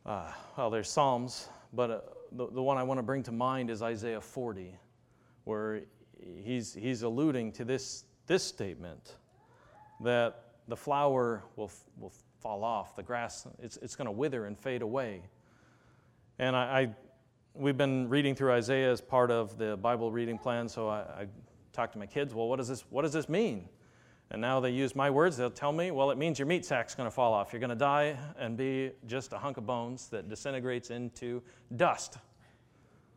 uh, 0.07 0.31
well, 0.57 0.71
there's 0.71 0.89
Psalms, 0.89 1.49
but 1.73 1.91
uh, 1.91 2.01
the, 2.31 2.47
the 2.47 2.63
one 2.63 2.79
I 2.79 2.85
want 2.85 2.99
to 2.99 3.03
bring 3.03 3.25
to 3.25 3.33
mind 3.33 3.69
is 3.69 3.83
Isaiah 3.83 4.21
40, 4.21 4.77
where 5.43 5.81
he's, 6.41 6.73
he's 6.73 7.03
alluding 7.03 7.51
to 7.55 7.65
this, 7.65 8.05
this 8.29 8.45
statement 8.45 9.17
that 10.03 10.45
the 10.69 10.77
flower 10.77 11.43
will, 11.57 11.73
will 11.99 12.13
fall 12.43 12.65
off, 12.65 12.97
the 12.97 13.03
grass, 13.03 13.47
it's, 13.63 13.77
it's 13.79 13.95
going 13.95 14.07
to 14.07 14.13
wither 14.13 14.47
and 14.47 14.59
fade 14.59 14.83
away. 14.83 15.23
And 16.39 16.57
I, 16.57 16.61
I, 16.61 16.95
we've 17.55 17.77
been 17.77 18.09
reading 18.09 18.35
through 18.35 18.53
Isaiah 18.53 18.91
as 18.91 19.01
part 19.01 19.31
of 19.31 19.57
the 19.59 19.77
Bible 19.77 20.11
reading 20.11 20.39
plan, 20.39 20.69
so 20.69 20.89
I, 20.89 20.99
I 20.99 21.27
talked 21.73 21.93
to 21.93 21.99
my 21.99 22.07
kids, 22.07 22.35
well, 22.35 22.49
what 22.49 22.57
does 22.57 22.69
this, 22.69 22.85
what 22.91 23.03
does 23.03 23.13
this 23.13 23.29
mean? 23.29 23.69
And 24.33 24.41
now 24.41 24.61
they 24.61 24.71
use 24.71 24.97
my 24.97 25.11
words. 25.11 25.37
They'll 25.37 25.51
tell 25.51 25.73
me, 25.73 25.91
well, 25.91 26.11
it 26.11 26.17
means 26.19 26.39
your 26.39 26.47
meat 26.47 26.65
sack's 26.65 26.95
going 26.95 27.07
to 27.07 27.11
fall 27.11 27.35
off. 27.35 27.53
You're 27.53 27.61
going 27.61 27.71
to 27.71 27.77
die 27.77 28.17
and 28.39 28.57
be 28.57 28.93
just 29.07 29.33
a 29.35 29.39
hunk 29.39 29.59
of 29.59 29.67
bones 29.67 30.09
that 30.09 30.29
disintegrates 30.29 30.91
into 30.91 31.43
dust. 31.77 32.17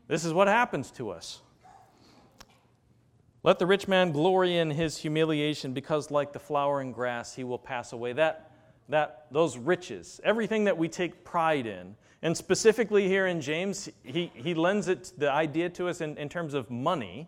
This 0.07 0.25
is 0.25 0.33
what 0.33 0.47
happens 0.47 0.91
to 0.91 1.09
us. 1.09 1.41
Let 3.43 3.59
the 3.59 3.65
rich 3.65 3.87
man 3.87 4.11
glory 4.11 4.57
in 4.57 4.71
his 4.71 4.97
humiliation 4.97 5.71
because, 5.71 6.11
like 6.11 6.33
the 6.33 6.39
flowering 6.39 6.91
grass, 6.91 7.33
he 7.33 7.43
will 7.43 7.59
pass 7.59 7.93
away. 7.93 8.11
That, 8.13 8.51
that, 8.89 9.27
those 9.31 9.57
riches, 9.57 10.21
everything 10.23 10.63
that 10.65 10.77
we 10.77 10.87
take 10.87 11.23
pride 11.23 11.65
in, 11.65 11.95
and 12.21 12.35
specifically 12.35 13.07
here 13.07 13.27
in 13.27 13.41
James, 13.41 13.89
he, 14.03 14.31
he 14.33 14.53
lends 14.53 14.87
it 14.87 15.13
the 15.17 15.31
idea 15.31 15.69
to 15.69 15.87
us 15.87 16.01
in, 16.01 16.17
in 16.17 16.29
terms 16.29 16.53
of 16.53 16.69
money 16.71 17.27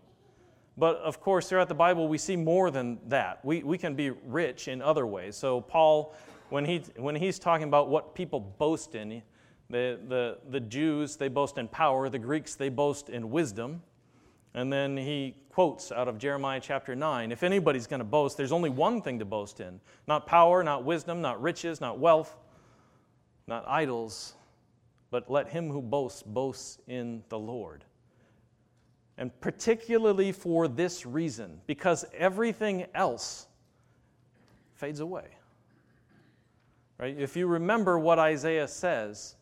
but 0.78 0.98
of 0.98 1.20
course, 1.20 1.50
throughout 1.50 1.70
the 1.70 1.76
Bible, 1.76 2.08
we 2.08 2.20
see 2.20 2.36
more 2.36 2.70
than 2.70 3.00
that. 3.08 3.44
We, 3.44 3.64
we 3.64 3.80
can 3.80 3.96
be 3.96 4.12
rich 4.12 4.68
in 4.68 4.82
other 4.82 5.08
ways. 5.08 5.36
So, 5.36 5.62
Paul, 5.62 6.14
when, 6.50 6.66
he, 6.66 6.84
when 6.98 7.16
he's 7.16 7.40
talking 7.40 7.68
about 7.68 7.90
what 7.90 8.14
people 8.14 8.40
boast 8.40 8.94
in, 8.94 9.24
the, 9.70 10.00
the, 10.08 10.38
the 10.50 10.60
Jews, 10.60 11.18
they 11.18 11.30
boast 11.30 11.58
in 11.58 11.68
power, 11.68 12.10
the 12.10 12.20
Greeks, 12.20 12.56
they 12.56 12.70
boast 12.70 13.10
in 13.10 13.32
wisdom. 13.32 13.82
And 14.58 14.74
then 14.74 14.98
he 14.98 15.36
quotes 15.52 15.92
out 15.92 16.08
of 16.08 16.18
Jeremiah 16.18 16.60
chapter 16.60 16.96
9 16.96 17.32
if 17.32 17.44
anybody's 17.44 17.86
going 17.86 18.00
to 18.00 18.04
boast, 18.04 18.38
there's 18.38 18.52
only 18.52 18.72
one 18.72 19.04
thing 19.04 19.20
to 19.20 19.26
boast 19.26 19.60
in 19.60 19.80
not 20.08 20.26
power, 20.26 20.64
not 20.64 20.84
wisdom, 20.84 21.22
not 21.22 21.40
riches, 21.40 21.80
not 21.80 22.00
wealth, 22.00 22.36
not 23.46 23.64
idols, 23.68 24.34
but 25.12 25.30
let 25.30 25.48
him 25.48 25.70
who 25.70 25.80
boasts 25.80 26.24
boast 26.24 26.82
in 26.88 27.24
the 27.30 27.38
Lord. 27.38 27.86
And 29.20 29.30
particularly 29.42 30.32
for 30.32 30.68
this 30.68 31.06
reason, 31.06 31.62
because 31.68 32.04
everything 32.18 32.88
else 32.96 33.46
fades 34.74 35.02
away. 35.02 35.28
Right? 36.98 37.16
If 37.16 37.36
you 37.38 37.46
remember 37.46 38.00
what 38.00 38.18
Isaiah 38.18 38.68
says, 38.68 39.36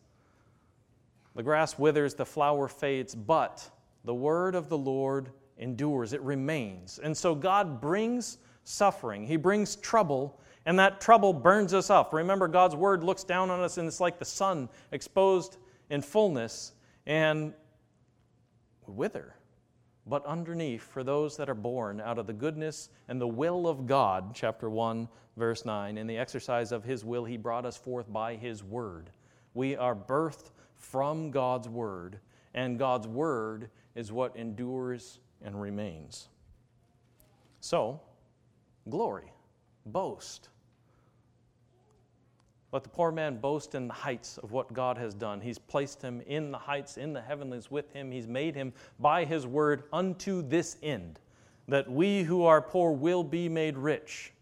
the 1.34 1.42
grass 1.42 1.78
withers, 1.78 2.12
the 2.12 2.26
flower 2.26 2.68
fades, 2.68 3.14
but 3.14 3.70
the 4.06 4.14
word 4.14 4.54
of 4.54 4.70
the 4.70 4.78
Lord 4.78 5.30
endures, 5.58 6.14
it 6.14 6.22
remains. 6.22 6.98
And 6.98 7.14
so 7.14 7.34
God 7.34 7.80
brings 7.80 8.38
suffering, 8.64 9.26
He 9.26 9.36
brings 9.36 9.76
trouble, 9.76 10.40
and 10.64 10.78
that 10.78 11.00
trouble 11.00 11.32
burns 11.32 11.74
us 11.74 11.90
up. 11.90 12.14
Remember, 12.14 12.48
God's 12.48 12.74
word 12.74 13.04
looks 13.04 13.22
down 13.22 13.50
on 13.50 13.60
us, 13.60 13.76
and 13.76 13.86
it's 13.86 14.00
like 14.00 14.18
the 14.18 14.24
sun 14.24 14.68
exposed 14.92 15.58
in 15.90 16.00
fullness, 16.00 16.72
and 17.06 17.52
we 18.86 18.94
wither 18.94 19.36
but 20.06 20.24
underneath 20.24 20.82
for 20.82 21.02
those 21.02 21.36
that 21.36 21.50
are 21.50 21.54
born 21.54 22.00
out 22.00 22.18
of 22.18 22.26
the 22.26 22.32
goodness 22.32 22.90
and 23.08 23.20
the 23.20 23.26
will 23.26 23.66
of 23.66 23.86
God, 23.86 24.34
chapter 24.34 24.70
1, 24.70 25.08
verse 25.36 25.64
9. 25.64 25.98
In 25.98 26.06
the 26.06 26.16
exercise 26.16 26.70
of 26.70 26.84
His 26.84 27.04
will, 27.04 27.24
He 27.24 27.36
brought 27.36 27.66
us 27.66 27.76
forth 27.76 28.10
by 28.12 28.36
His 28.36 28.62
word. 28.62 29.10
We 29.54 29.74
are 29.74 29.96
birthed 29.96 30.50
from 30.76 31.30
God's 31.30 31.68
word, 31.68 32.20
and 32.54 32.78
God's 32.78 33.08
word 33.08 33.70
is 33.96 34.12
what 34.12 34.36
endures 34.36 35.18
and 35.42 35.60
remains. 35.60 36.28
So, 37.60 38.00
glory, 38.88 39.32
boast, 39.86 40.50
let 42.72 42.82
the 42.82 42.90
poor 42.90 43.10
man 43.10 43.38
boast 43.38 43.74
in 43.74 43.88
the 43.88 43.94
heights 43.94 44.38
of 44.38 44.52
what 44.52 44.72
God 44.72 44.98
has 44.98 45.14
done. 45.14 45.40
He's 45.40 45.58
placed 45.58 46.02
him 46.02 46.20
in 46.26 46.50
the 46.50 46.58
heights, 46.58 46.98
in 46.98 47.12
the 47.12 47.22
heavenlies 47.22 47.70
with 47.70 47.90
him. 47.92 48.10
He's 48.10 48.26
made 48.26 48.54
him 48.54 48.72
by 49.00 49.24
his 49.24 49.46
word 49.46 49.84
unto 49.92 50.42
this 50.42 50.76
end, 50.82 51.18
that 51.68 51.90
we 51.90 52.22
who 52.22 52.44
are 52.44 52.60
poor 52.60 52.92
will 52.92 53.24
be 53.24 53.48
made 53.48 53.78
rich. 53.78 54.32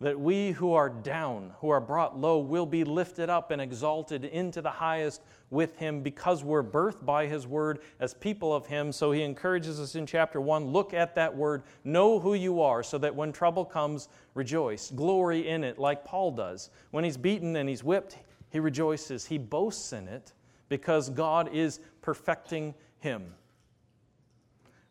That 0.00 0.18
we 0.18 0.52
who 0.52 0.72
are 0.72 0.88
down, 0.88 1.52
who 1.60 1.68
are 1.68 1.80
brought 1.80 2.18
low, 2.18 2.38
will 2.38 2.64
be 2.64 2.84
lifted 2.84 3.28
up 3.28 3.50
and 3.50 3.60
exalted 3.60 4.24
into 4.24 4.62
the 4.62 4.70
highest 4.70 5.20
with 5.50 5.76
him 5.76 6.00
because 6.00 6.42
we're 6.42 6.62
birthed 6.62 7.04
by 7.04 7.26
his 7.26 7.46
word 7.46 7.80
as 7.98 8.14
people 8.14 8.54
of 8.54 8.64
him. 8.64 8.92
So 8.92 9.12
he 9.12 9.22
encourages 9.22 9.78
us 9.78 9.96
in 9.96 10.06
chapter 10.06 10.40
1 10.40 10.68
look 10.68 10.94
at 10.94 11.14
that 11.16 11.36
word, 11.36 11.64
know 11.84 12.18
who 12.18 12.32
you 12.32 12.62
are, 12.62 12.82
so 12.82 12.96
that 12.98 13.14
when 13.14 13.30
trouble 13.30 13.64
comes, 13.64 14.08
rejoice. 14.32 14.90
Glory 14.90 15.48
in 15.48 15.64
it, 15.64 15.78
like 15.78 16.04
Paul 16.04 16.30
does. 16.30 16.70
When 16.92 17.04
he's 17.04 17.18
beaten 17.18 17.56
and 17.56 17.68
he's 17.68 17.84
whipped, 17.84 18.16
he 18.48 18.58
rejoices. 18.58 19.26
He 19.26 19.36
boasts 19.36 19.92
in 19.92 20.08
it 20.08 20.32
because 20.70 21.10
God 21.10 21.52
is 21.52 21.80
perfecting 22.00 22.74
him. 23.00 23.34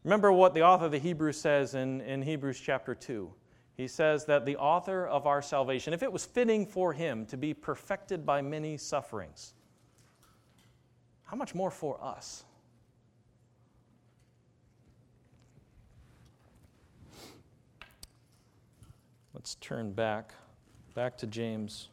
Remember 0.03 0.31
what 0.31 0.53
the 0.53 0.61
author 0.61 0.85
of 0.85 0.91
the 0.91 0.99
Hebrews 0.99 1.39
says 1.39 1.73
in, 1.73 2.01
in 2.01 2.21
Hebrews 2.21 2.59
chapter 2.59 2.93
2 2.93 3.31
he 3.79 3.87
says 3.87 4.25
that 4.25 4.45
the 4.45 4.57
author 4.57 5.07
of 5.07 5.25
our 5.25 5.41
salvation, 5.41 5.93
if 5.93 6.03
it 6.03 6.11
was 6.11 6.25
fitting 6.25 6.65
for 6.65 6.91
him 6.91 7.25
to 7.25 7.37
be 7.37 7.53
perfected 7.53 8.25
by 8.25 8.41
many 8.41 8.75
sufferings, 8.75 9.53
how 11.23 11.37
much 11.37 11.55
more 11.55 11.71
for 11.71 11.97
us? 12.03 12.43
Let's 19.33 19.55
turn 19.55 19.93
back, 19.93 20.33
back 20.93 21.17
to 21.19 21.25
James 21.25 21.87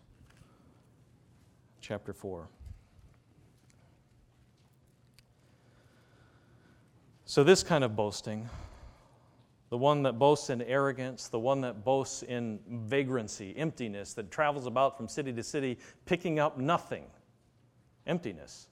chapter 1.80 2.12
4. 2.12 2.48
So, 7.26 7.44
this 7.44 7.62
kind 7.62 7.84
of 7.84 7.94
boasting 7.94 8.48
the 9.70 9.78
one 9.78 10.02
that 10.04 10.18
boasts 10.18 10.50
in 10.50 10.62
arrogance, 10.62 11.28
the 11.28 11.38
one 11.38 11.60
that 11.62 11.84
boasts 11.84 12.22
in 12.22 12.60
vagrancy, 12.68 13.54
emptiness, 13.56 14.14
that 14.14 14.30
travels 14.30 14.66
about 14.66 14.96
from 14.96 15.08
city 15.08 15.32
to 15.32 15.42
city 15.42 15.78
picking 16.04 16.38
up 16.38 16.58
nothing. 16.58 17.04
Emptiness. 18.06 18.68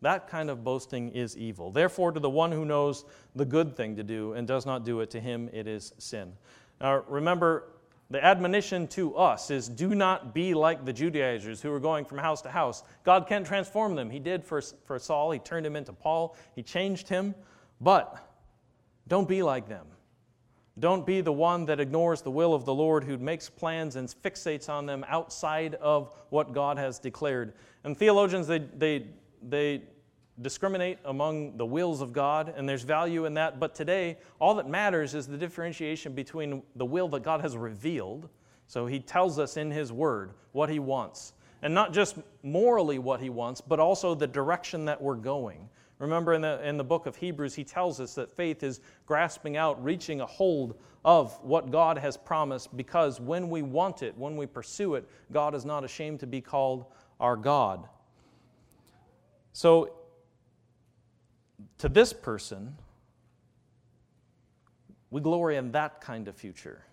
That 0.00 0.28
kind 0.28 0.48
of 0.48 0.64
boasting 0.64 1.10
is 1.10 1.36
evil. 1.36 1.70
Therefore, 1.70 2.12
to 2.12 2.20
the 2.20 2.30
one 2.30 2.52
who 2.52 2.64
knows 2.64 3.04
the 3.34 3.44
good 3.44 3.76
thing 3.76 3.96
to 3.96 4.02
do 4.02 4.32
and 4.32 4.46
does 4.46 4.64
not 4.64 4.84
do 4.84 5.00
it, 5.00 5.10
to 5.10 5.20
him 5.20 5.50
it 5.52 5.66
is 5.66 5.92
sin. 5.98 6.32
Now, 6.80 7.02
remember, 7.08 7.64
the 8.10 8.24
admonition 8.24 8.86
to 8.88 9.16
us 9.16 9.50
is 9.50 9.68
do 9.68 9.94
not 9.94 10.32
be 10.32 10.54
like 10.54 10.84
the 10.84 10.92
Judaizers 10.92 11.60
who 11.60 11.70
were 11.70 11.80
going 11.80 12.04
from 12.04 12.18
house 12.18 12.40
to 12.42 12.50
house. 12.50 12.84
God 13.04 13.26
can't 13.26 13.46
transform 13.46 13.96
them. 13.96 14.08
He 14.08 14.18
did 14.18 14.44
for, 14.44 14.62
for 14.86 14.98
Saul, 14.98 15.32
He 15.32 15.40
turned 15.40 15.66
him 15.66 15.76
into 15.76 15.92
Paul, 15.92 16.36
He 16.54 16.62
changed 16.62 17.08
him. 17.08 17.34
But 17.80 18.16
don't 19.08 19.28
be 19.28 19.42
like 19.42 19.68
them. 19.68 19.86
Don't 20.78 21.04
be 21.04 21.20
the 21.20 21.32
one 21.32 21.64
that 21.66 21.80
ignores 21.80 22.22
the 22.22 22.30
will 22.30 22.54
of 22.54 22.64
the 22.64 22.74
Lord, 22.74 23.04
who 23.04 23.18
makes 23.18 23.48
plans 23.48 23.96
and 23.96 24.08
fixates 24.08 24.68
on 24.68 24.86
them 24.86 25.04
outside 25.08 25.74
of 25.76 26.10
what 26.30 26.52
God 26.52 26.78
has 26.78 26.98
declared. 26.98 27.54
And 27.84 27.96
theologians, 27.96 28.46
they, 28.46 28.58
they, 28.58 29.06
they 29.42 29.82
discriminate 30.40 30.98
among 31.04 31.56
the 31.56 31.66
wills 31.66 32.00
of 32.00 32.12
God, 32.12 32.54
and 32.56 32.68
there's 32.68 32.82
value 32.82 33.24
in 33.24 33.34
that. 33.34 33.58
But 33.58 33.74
today, 33.74 34.18
all 34.38 34.54
that 34.54 34.68
matters 34.68 35.14
is 35.14 35.26
the 35.26 35.36
differentiation 35.36 36.12
between 36.12 36.62
the 36.76 36.84
will 36.84 37.08
that 37.08 37.22
God 37.22 37.40
has 37.40 37.56
revealed. 37.56 38.28
So 38.66 38.86
he 38.86 39.00
tells 39.00 39.38
us 39.38 39.56
in 39.56 39.70
his 39.70 39.92
word 39.92 40.32
what 40.52 40.68
he 40.68 40.78
wants. 40.78 41.32
And 41.62 41.74
not 41.74 41.92
just 41.92 42.16
morally 42.42 42.98
what 43.00 43.20
he 43.20 43.30
wants, 43.30 43.60
but 43.60 43.80
also 43.80 44.14
the 44.14 44.26
direction 44.28 44.84
that 44.84 45.00
we're 45.00 45.16
going. 45.16 45.68
Remember 45.98 46.32
in 46.34 46.42
the, 46.42 46.66
in 46.66 46.76
the 46.76 46.84
book 46.84 47.06
of 47.06 47.16
Hebrews, 47.16 47.54
he 47.54 47.64
tells 47.64 48.00
us 48.00 48.14
that 48.14 48.30
faith 48.30 48.62
is 48.62 48.80
grasping 49.06 49.56
out, 49.56 49.82
reaching 49.82 50.20
a 50.20 50.26
hold 50.26 50.78
of 51.04 51.42
what 51.42 51.70
God 51.70 51.98
has 51.98 52.16
promised, 52.16 52.76
because 52.76 53.20
when 53.20 53.50
we 53.50 53.62
want 53.62 54.02
it, 54.02 54.16
when 54.16 54.36
we 54.36 54.46
pursue 54.46 54.94
it, 54.94 55.08
God 55.32 55.54
is 55.54 55.64
not 55.64 55.84
ashamed 55.84 56.20
to 56.20 56.26
be 56.26 56.40
called 56.40 56.86
our 57.18 57.36
God. 57.36 57.88
So, 59.52 59.94
to 61.78 61.88
this 61.88 62.12
person, 62.12 62.76
we 65.10 65.20
glory 65.20 65.56
in 65.56 65.72
that 65.72 66.00
kind 66.00 66.28
of 66.28 66.36
future. 66.36 66.84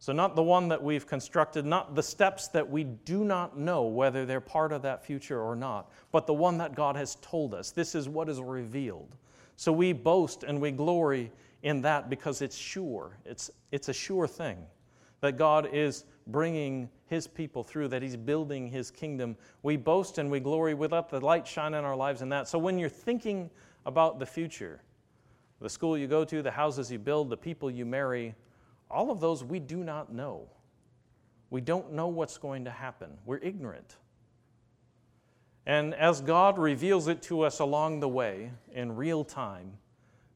So, 0.00 0.12
not 0.12 0.36
the 0.36 0.42
one 0.42 0.68
that 0.68 0.82
we've 0.82 1.06
constructed, 1.06 1.66
not 1.66 1.96
the 1.96 2.02
steps 2.02 2.48
that 2.48 2.68
we 2.68 2.84
do 2.84 3.24
not 3.24 3.58
know 3.58 3.84
whether 3.84 4.24
they're 4.24 4.40
part 4.40 4.72
of 4.72 4.82
that 4.82 5.04
future 5.04 5.40
or 5.40 5.56
not, 5.56 5.90
but 6.12 6.26
the 6.26 6.34
one 6.34 6.58
that 6.58 6.76
God 6.76 6.94
has 6.94 7.16
told 7.16 7.52
us. 7.52 7.72
This 7.72 7.96
is 7.96 8.08
what 8.08 8.28
is 8.28 8.40
revealed. 8.40 9.16
So, 9.56 9.72
we 9.72 9.92
boast 9.92 10.44
and 10.44 10.60
we 10.60 10.70
glory 10.70 11.32
in 11.64 11.82
that 11.82 12.08
because 12.08 12.42
it's 12.42 12.56
sure. 12.56 13.18
It's, 13.24 13.50
it's 13.72 13.88
a 13.88 13.92
sure 13.92 14.28
thing 14.28 14.58
that 15.20 15.36
God 15.36 15.68
is 15.72 16.04
bringing 16.28 16.88
His 17.06 17.26
people 17.26 17.64
through, 17.64 17.88
that 17.88 18.00
He's 18.00 18.16
building 18.16 18.68
His 18.68 18.92
kingdom. 18.92 19.36
We 19.64 19.76
boast 19.76 20.18
and 20.18 20.30
we 20.30 20.38
glory. 20.38 20.74
We 20.74 20.86
let 20.86 21.08
the 21.08 21.20
light 21.20 21.44
shine 21.44 21.74
in 21.74 21.84
our 21.84 21.96
lives 21.96 22.22
in 22.22 22.28
that. 22.28 22.46
So, 22.46 22.56
when 22.56 22.78
you're 22.78 22.88
thinking 22.88 23.50
about 23.84 24.20
the 24.20 24.26
future, 24.26 24.80
the 25.60 25.68
school 25.68 25.98
you 25.98 26.06
go 26.06 26.24
to, 26.24 26.40
the 26.40 26.52
houses 26.52 26.92
you 26.92 27.00
build, 27.00 27.30
the 27.30 27.36
people 27.36 27.68
you 27.68 27.84
marry, 27.84 28.36
all 28.90 29.10
of 29.10 29.20
those 29.20 29.44
we 29.44 29.58
do 29.58 29.84
not 29.84 30.12
know. 30.12 30.48
We 31.50 31.60
don't 31.60 31.92
know 31.92 32.08
what's 32.08 32.38
going 32.38 32.64
to 32.66 32.70
happen. 32.70 33.10
We're 33.24 33.38
ignorant. 33.38 33.96
And 35.66 35.94
as 35.94 36.20
God 36.20 36.58
reveals 36.58 37.08
it 37.08 37.22
to 37.22 37.42
us 37.42 37.58
along 37.58 38.00
the 38.00 38.08
way 38.08 38.50
in 38.72 38.96
real 38.96 39.24
time, 39.24 39.72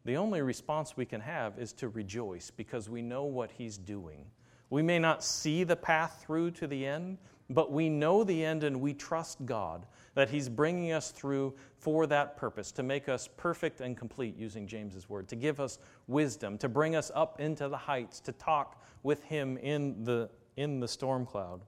the 0.05 0.17
only 0.17 0.43
response 0.43 0.97
we 0.97 1.07
can 1.07 1.21
have 1.21 1.59
is 1.59 1.73
to 1.75 1.89
rejoice 1.89 2.51
because 2.51 2.91
we 2.91 3.03
know 3.03 3.25
what 3.25 3.51
He's 3.51 3.79
doing. 3.79 4.27
We 4.69 4.83
may 4.83 4.99
not 4.99 5.23
see 5.23 5.65
the 5.65 5.77
path 5.77 6.23
through 6.25 6.53
to 6.53 6.67
the 6.67 6.87
end, 6.87 7.19
but 7.49 7.73
we 7.73 7.89
know 7.89 8.25
the 8.25 8.45
end 8.45 8.65
and 8.65 8.81
we 8.81 8.95
trust 8.95 9.45
God 9.47 9.87
that 10.15 10.29
He's 10.29 10.49
bringing 10.49 10.93
us 10.93 11.11
through 11.11 11.55
for 11.77 12.07
that 12.07 12.37
purpose, 12.37 12.73
to 12.73 12.83
make 12.83 13.09
us 13.09 13.29
perfect 13.37 13.81
and 13.81 13.97
complete, 13.97 14.37
using 14.37 14.67
James's 14.67 15.09
word, 15.09 15.29
to 15.29 15.37
give 15.37 15.61
us 15.61 15.79
wisdom, 16.07 16.59
to 16.59 16.69
bring 16.69 16.97
us 16.97 17.11
up 17.15 17.41
into 17.41 17.69
the 17.69 17.77
heights, 17.77 18.21
to 18.21 18.33
talk 18.33 18.83
with 19.03 19.23
Him 19.25 19.57
in 19.59 20.05
the, 20.05 20.29
in 20.57 20.81
the 20.81 20.89
storm 20.89 21.25
cloud. 21.27 21.63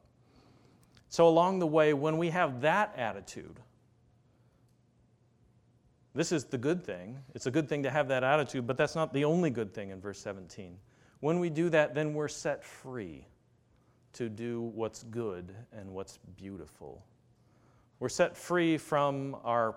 So, 1.09 1.28
along 1.28 1.61
the 1.61 1.66
way, 1.66 1.95
when 1.95 2.18
we 2.18 2.30
have 2.30 2.61
that 2.62 2.95
attitude, 2.97 3.61
this 6.14 6.30
is 6.30 6.45
the 6.45 6.59
good 6.59 6.84
thing. 6.84 7.18
It's 7.34 7.47
a 7.47 7.51
good 7.51 7.68
thing 7.68 7.82
to 7.82 7.90
have 7.90 8.09
that 8.09 8.22
attitude, 8.22 8.66
but 8.66 8.76
that's 8.76 8.95
not 8.95 9.12
the 9.12 9.24
only 9.24 9.51
good 9.51 9.74
thing 9.74 9.90
in 9.90 10.01
verse 10.01 10.20
17. 10.20 10.76
When 11.20 11.40
we 11.40 11.51
do 11.51 11.68
that, 11.70 11.95
then 11.95 12.14
we're 12.14 12.28
set 12.28 12.64
free 12.64 13.26
to 14.12 14.28
do 14.28 14.61
what's 14.61 15.03
good 15.05 15.55
and 15.72 15.90
what's 15.90 16.18
beautiful. 16.36 17.05
We're 18.05 18.11
set 18.11 18.36
free 18.36 18.76
from 18.76 19.34
our 19.44 19.76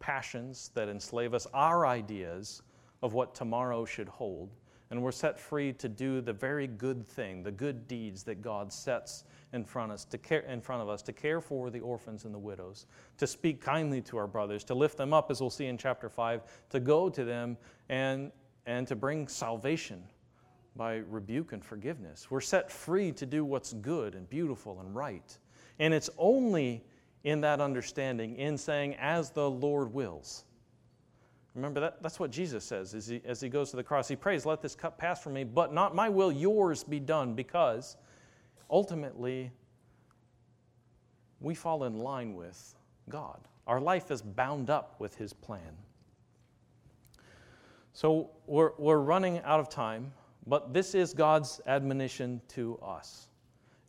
passions 0.00 0.72
that 0.74 0.88
enslave 0.88 1.32
us, 1.32 1.46
our 1.54 1.86
ideas 1.86 2.62
of 3.04 3.14
what 3.14 3.36
tomorrow 3.36 3.84
should 3.84 4.08
hold, 4.08 4.50
and 4.90 5.00
we're 5.00 5.12
set 5.12 5.38
free 5.38 5.72
to 5.74 5.88
do 5.88 6.20
the 6.20 6.32
very 6.32 6.66
good 6.66 7.06
thing, 7.06 7.44
the 7.44 7.52
good 7.52 7.86
deeds 7.86 8.24
that 8.24 8.42
God 8.42 8.72
sets 8.72 9.22
in 9.52 9.64
front, 9.64 9.92
us, 9.92 10.04
to 10.06 10.18
care, 10.18 10.40
in 10.40 10.60
front 10.60 10.82
of 10.82 10.88
us, 10.88 11.02
to 11.02 11.12
care 11.12 11.40
for 11.40 11.70
the 11.70 11.78
orphans 11.78 12.24
and 12.24 12.34
the 12.34 12.38
widows, 12.38 12.86
to 13.16 13.28
speak 13.28 13.60
kindly 13.60 14.00
to 14.00 14.16
our 14.16 14.26
brothers, 14.26 14.64
to 14.64 14.74
lift 14.74 14.96
them 14.96 15.12
up, 15.12 15.30
as 15.30 15.40
we'll 15.40 15.48
see 15.48 15.66
in 15.66 15.78
chapter 15.78 16.08
5, 16.08 16.42
to 16.70 16.80
go 16.80 17.08
to 17.08 17.24
them 17.24 17.56
and, 17.88 18.32
and 18.66 18.88
to 18.88 18.96
bring 18.96 19.28
salvation 19.28 20.02
by 20.74 20.96
rebuke 21.08 21.52
and 21.52 21.64
forgiveness. 21.64 22.28
We're 22.28 22.40
set 22.40 22.72
free 22.72 23.12
to 23.12 23.24
do 23.24 23.44
what's 23.44 23.72
good 23.72 24.16
and 24.16 24.28
beautiful 24.28 24.80
and 24.80 24.92
right. 24.96 25.38
And 25.78 25.94
it's 25.94 26.10
only 26.18 26.82
in 27.24 27.40
that 27.42 27.60
understanding, 27.60 28.36
in 28.36 28.58
saying, 28.58 28.96
as 28.96 29.30
the 29.30 29.48
Lord 29.48 29.92
wills. 29.92 30.44
Remember, 31.54 31.80
that, 31.80 32.02
that's 32.02 32.18
what 32.18 32.30
Jesus 32.30 32.64
says 32.64 32.94
as 32.94 33.06
he, 33.06 33.20
as 33.24 33.40
he 33.40 33.48
goes 33.48 33.70
to 33.70 33.76
the 33.76 33.82
cross. 33.82 34.08
He 34.08 34.16
prays, 34.16 34.46
Let 34.46 34.62
this 34.62 34.74
cup 34.74 34.96
pass 34.96 35.22
from 35.22 35.34
me, 35.34 35.44
but 35.44 35.72
not 35.72 35.94
my 35.94 36.08
will, 36.08 36.32
yours 36.32 36.82
be 36.82 36.98
done, 36.98 37.34
because 37.34 37.96
ultimately 38.70 39.50
we 41.40 41.54
fall 41.54 41.84
in 41.84 41.98
line 41.98 42.34
with 42.34 42.74
God. 43.08 43.40
Our 43.66 43.80
life 43.80 44.10
is 44.10 44.22
bound 44.22 44.70
up 44.70 44.96
with 44.98 45.14
His 45.16 45.32
plan. 45.32 45.76
So 47.92 48.30
we're, 48.46 48.72
we're 48.78 48.98
running 48.98 49.40
out 49.40 49.60
of 49.60 49.68
time. 49.68 50.12
But 50.46 50.72
this 50.72 50.94
is 50.94 51.14
God's 51.14 51.60
admonition 51.66 52.40
to 52.48 52.78
us. 52.82 53.28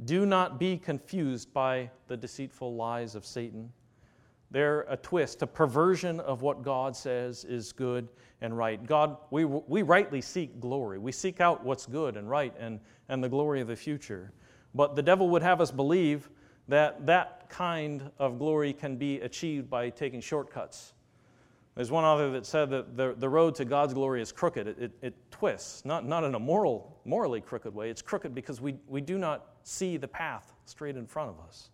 Do 0.06 0.26
not 0.26 0.60
be 0.60 0.78
confused 0.78 1.54
by 1.54 1.90
the 2.08 2.18
deceitful 2.18 2.76
lies 2.76 3.16
of 3.16 3.26
Satan. 3.26 3.72
They're 4.52 4.82
a 4.90 4.98
twist, 4.98 5.42
a 5.42 5.48
perversion 5.48 6.20
of 6.20 6.42
what 6.42 6.62
God 6.62 6.96
says 6.96 7.44
is 7.44 7.72
good 7.72 8.08
and 8.42 8.56
right. 8.58 8.86
God, 8.86 9.18
we, 9.32 9.46
we 9.46 9.82
rightly 9.82 10.22
seek 10.22 10.60
glory. 10.60 11.00
We 11.00 11.12
seek 11.12 11.42
out 11.42 11.64
what's 11.64 11.86
good 11.86 12.18
and 12.18 12.30
right 12.30 12.54
and, 12.60 12.80
and 13.10 13.24
the 13.24 13.30
glory 13.30 13.62
of 13.62 13.68
the 13.68 13.76
future. 13.76 14.32
But 14.76 14.96
the 14.96 15.02
devil 15.02 15.30
would 15.30 15.42
have 15.42 15.62
us 15.62 15.72
believe 15.72 16.30
that 16.68 17.06
that 17.06 17.50
kind 17.50 18.12
of 18.20 18.38
glory 18.38 18.74
can 18.74 18.96
be 18.96 19.22
achieved 19.22 19.70
by 19.70 19.90
taking 19.90 20.22
shortcuts 20.22 20.94
there's 21.76 21.90
one 21.90 22.04
author 22.04 22.30
that 22.32 22.46
said 22.46 22.70
that 22.70 22.96
the, 22.96 23.16
the 23.18 23.28
road 23.28 23.56
to 23.56 23.66
God's 23.66 23.96
glory 23.96 24.22
is 24.22 24.32
crooked. 24.32 24.68
It, 24.68 24.78
it, 24.80 24.92
it, 25.02 25.32
twists, 25.32 25.84
not, 25.86 26.06
not 26.06 26.24
in 26.24 26.36
a 26.36 26.40
moral, 26.40 27.00
morally 27.04 27.42
crooked 27.42 27.74
way. 27.74 27.90
It's 27.90 28.02
crooked 28.02 28.36
because 28.36 28.62
we, 28.62 28.76
we 28.88 29.02
do 29.02 29.18
not 29.18 29.53
see 29.64 29.98
the 29.98 30.08
path 30.08 30.54
straight 30.66 30.96
in 30.96 31.06
front 31.06 31.30
of 31.30 31.40
us. 31.48 31.70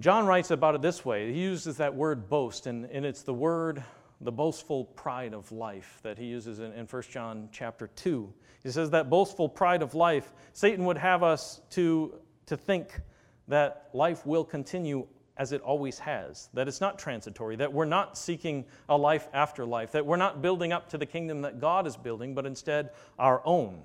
John 0.00 0.26
writes 0.26 0.50
about 0.50 0.74
it 0.74 0.82
this 0.82 1.04
way. 1.04 1.32
He 1.32 1.40
uses 1.40 1.76
that 1.76 1.94
word 1.94 2.28
boast, 2.28 2.66
and, 2.66 2.86
and 2.86 3.04
it's 3.04 3.22
the 3.22 3.34
word, 3.34 3.82
the 4.20 4.32
boastful 4.32 4.86
pride 4.86 5.34
of 5.34 5.50
life 5.52 6.00
that 6.02 6.18
he 6.18 6.24
uses 6.24 6.58
in, 6.58 6.72
in 6.72 6.86
1 6.86 7.02
John 7.10 7.48
chapter 7.52 7.88
2. 7.94 8.32
He 8.62 8.70
says 8.70 8.90
that 8.90 9.10
boastful 9.10 9.48
pride 9.48 9.82
of 9.82 9.94
life, 9.94 10.32
Satan 10.52 10.84
would 10.86 10.98
have 10.98 11.22
us 11.22 11.60
to, 11.70 12.14
to 12.46 12.56
think 12.56 13.00
that 13.48 13.90
life 13.92 14.26
will 14.26 14.44
continue 14.44 15.06
as 15.36 15.52
it 15.52 15.60
always 15.62 15.98
has, 15.98 16.48
that 16.54 16.68
it's 16.68 16.80
not 16.80 16.98
transitory, 16.98 17.56
that 17.56 17.72
we're 17.72 17.84
not 17.84 18.18
seeking 18.18 18.64
a 18.88 18.96
life 18.96 19.28
after 19.32 19.64
life, 19.64 19.92
that 19.92 20.04
we're 20.04 20.16
not 20.16 20.42
building 20.42 20.72
up 20.72 20.88
to 20.90 20.98
the 20.98 21.06
kingdom 21.06 21.42
that 21.42 21.60
God 21.60 21.86
is 21.86 21.96
building, 21.96 22.34
but 22.34 22.44
instead 22.44 22.90
our 23.18 23.40
own. 23.44 23.82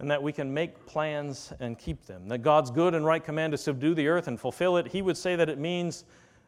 And 0.00 0.10
that 0.10 0.22
we 0.22 0.32
can 0.32 0.52
make 0.52 0.86
plans 0.86 1.52
and 1.60 1.78
keep 1.78 2.06
them. 2.06 2.26
That 2.28 2.38
God's 2.38 2.70
good 2.70 2.94
and 2.94 3.04
right 3.04 3.22
command 3.22 3.52
to 3.52 3.58
subdue 3.58 3.94
the 3.94 4.08
earth 4.08 4.28
and 4.28 4.40
fulfill 4.40 4.78
it, 4.78 4.88
he 4.88 5.02
would 5.02 5.16
say 5.16 5.36
that 5.36 5.48
it 5.48 5.58
means 5.58 6.04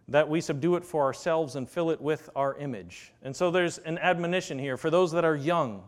that 0.09 0.29
we 0.29 0.41
subdue 0.41 0.77
it 0.77 0.85
for 0.85 1.05
ourselves 1.05 1.57
and 1.57 1.69
fill 1.69 1.91
it 1.91 2.01
with 2.01 2.31
our 2.35 2.57
image. 2.57 3.13
And 3.23 3.37
so 3.37 3.51
there's 3.51 3.79
an 3.79 3.99
admonition 3.99 4.59
here 4.59 4.77
for 4.77 4.91
those 4.91 5.13
that 5.13 5.25
are 5.25 5.37
young. 5.37 5.85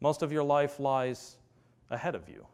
Most 0.00 0.22
of 0.22 0.32
your 0.32 0.42
life 0.42 0.80
lies 0.80 1.36
ahead 1.90 2.14
of 2.14 2.28
you. 2.28 2.46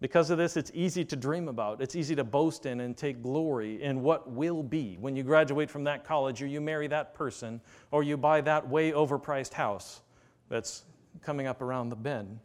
Because 0.00 0.30
of 0.30 0.38
this, 0.38 0.56
it's 0.56 0.70
easy 0.72 1.04
to 1.04 1.16
dream 1.16 1.48
about. 1.48 1.82
It's 1.82 1.96
easy 1.96 2.14
to 2.14 2.22
boast 2.22 2.64
in 2.64 2.80
and 2.80 2.96
take 2.96 3.20
glory 3.22 3.82
in 3.82 4.02
what 4.02 4.30
will 4.30 4.62
be 4.62 4.96
when 5.00 5.16
you 5.16 5.24
graduate 5.24 5.68
from 5.68 5.82
that 5.84 6.04
college, 6.04 6.40
or 6.40 6.46
you 6.46 6.60
marry 6.60 6.86
that 6.86 7.14
person, 7.14 7.60
or 7.90 8.04
you 8.04 8.16
buy 8.16 8.40
that 8.42 8.68
way 8.68 8.92
overpriced 8.92 9.52
house 9.52 10.02
that's 10.48 10.84
coming 11.20 11.48
up 11.48 11.60
around 11.60 11.88
the 11.88 11.96
bend. 11.96 12.38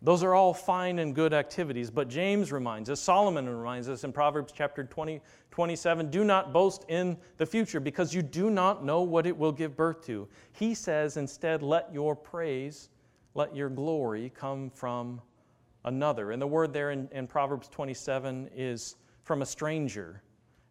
Those 0.00 0.22
are 0.22 0.32
all 0.34 0.54
fine 0.54 1.00
and 1.00 1.12
good 1.12 1.32
activities, 1.32 1.90
but 1.90 2.08
James 2.08 2.52
reminds 2.52 2.88
us, 2.88 3.00
Solomon 3.00 3.48
reminds 3.48 3.88
us 3.88 4.04
in 4.04 4.12
Proverbs 4.12 4.52
chapter 4.56 4.84
20, 4.84 5.20
27 5.50 6.08
do 6.08 6.22
not 6.22 6.52
boast 6.52 6.84
in 6.88 7.16
the 7.36 7.46
future 7.46 7.80
because 7.80 8.14
you 8.14 8.22
do 8.22 8.48
not 8.48 8.84
know 8.84 9.02
what 9.02 9.26
it 9.26 9.36
will 9.36 9.50
give 9.50 9.76
birth 9.76 10.06
to. 10.06 10.28
He 10.52 10.72
says 10.74 11.16
instead, 11.16 11.64
let 11.64 11.92
your 11.92 12.14
praise, 12.14 12.90
let 13.34 13.56
your 13.56 13.68
glory 13.68 14.30
come 14.32 14.70
from 14.70 15.20
another. 15.84 16.30
And 16.30 16.40
the 16.40 16.46
word 16.46 16.72
there 16.72 16.92
in, 16.92 17.08
in 17.10 17.26
Proverbs 17.26 17.66
27 17.66 18.50
is 18.54 18.94
from 19.24 19.42
a 19.42 19.46
stranger. 19.46 20.22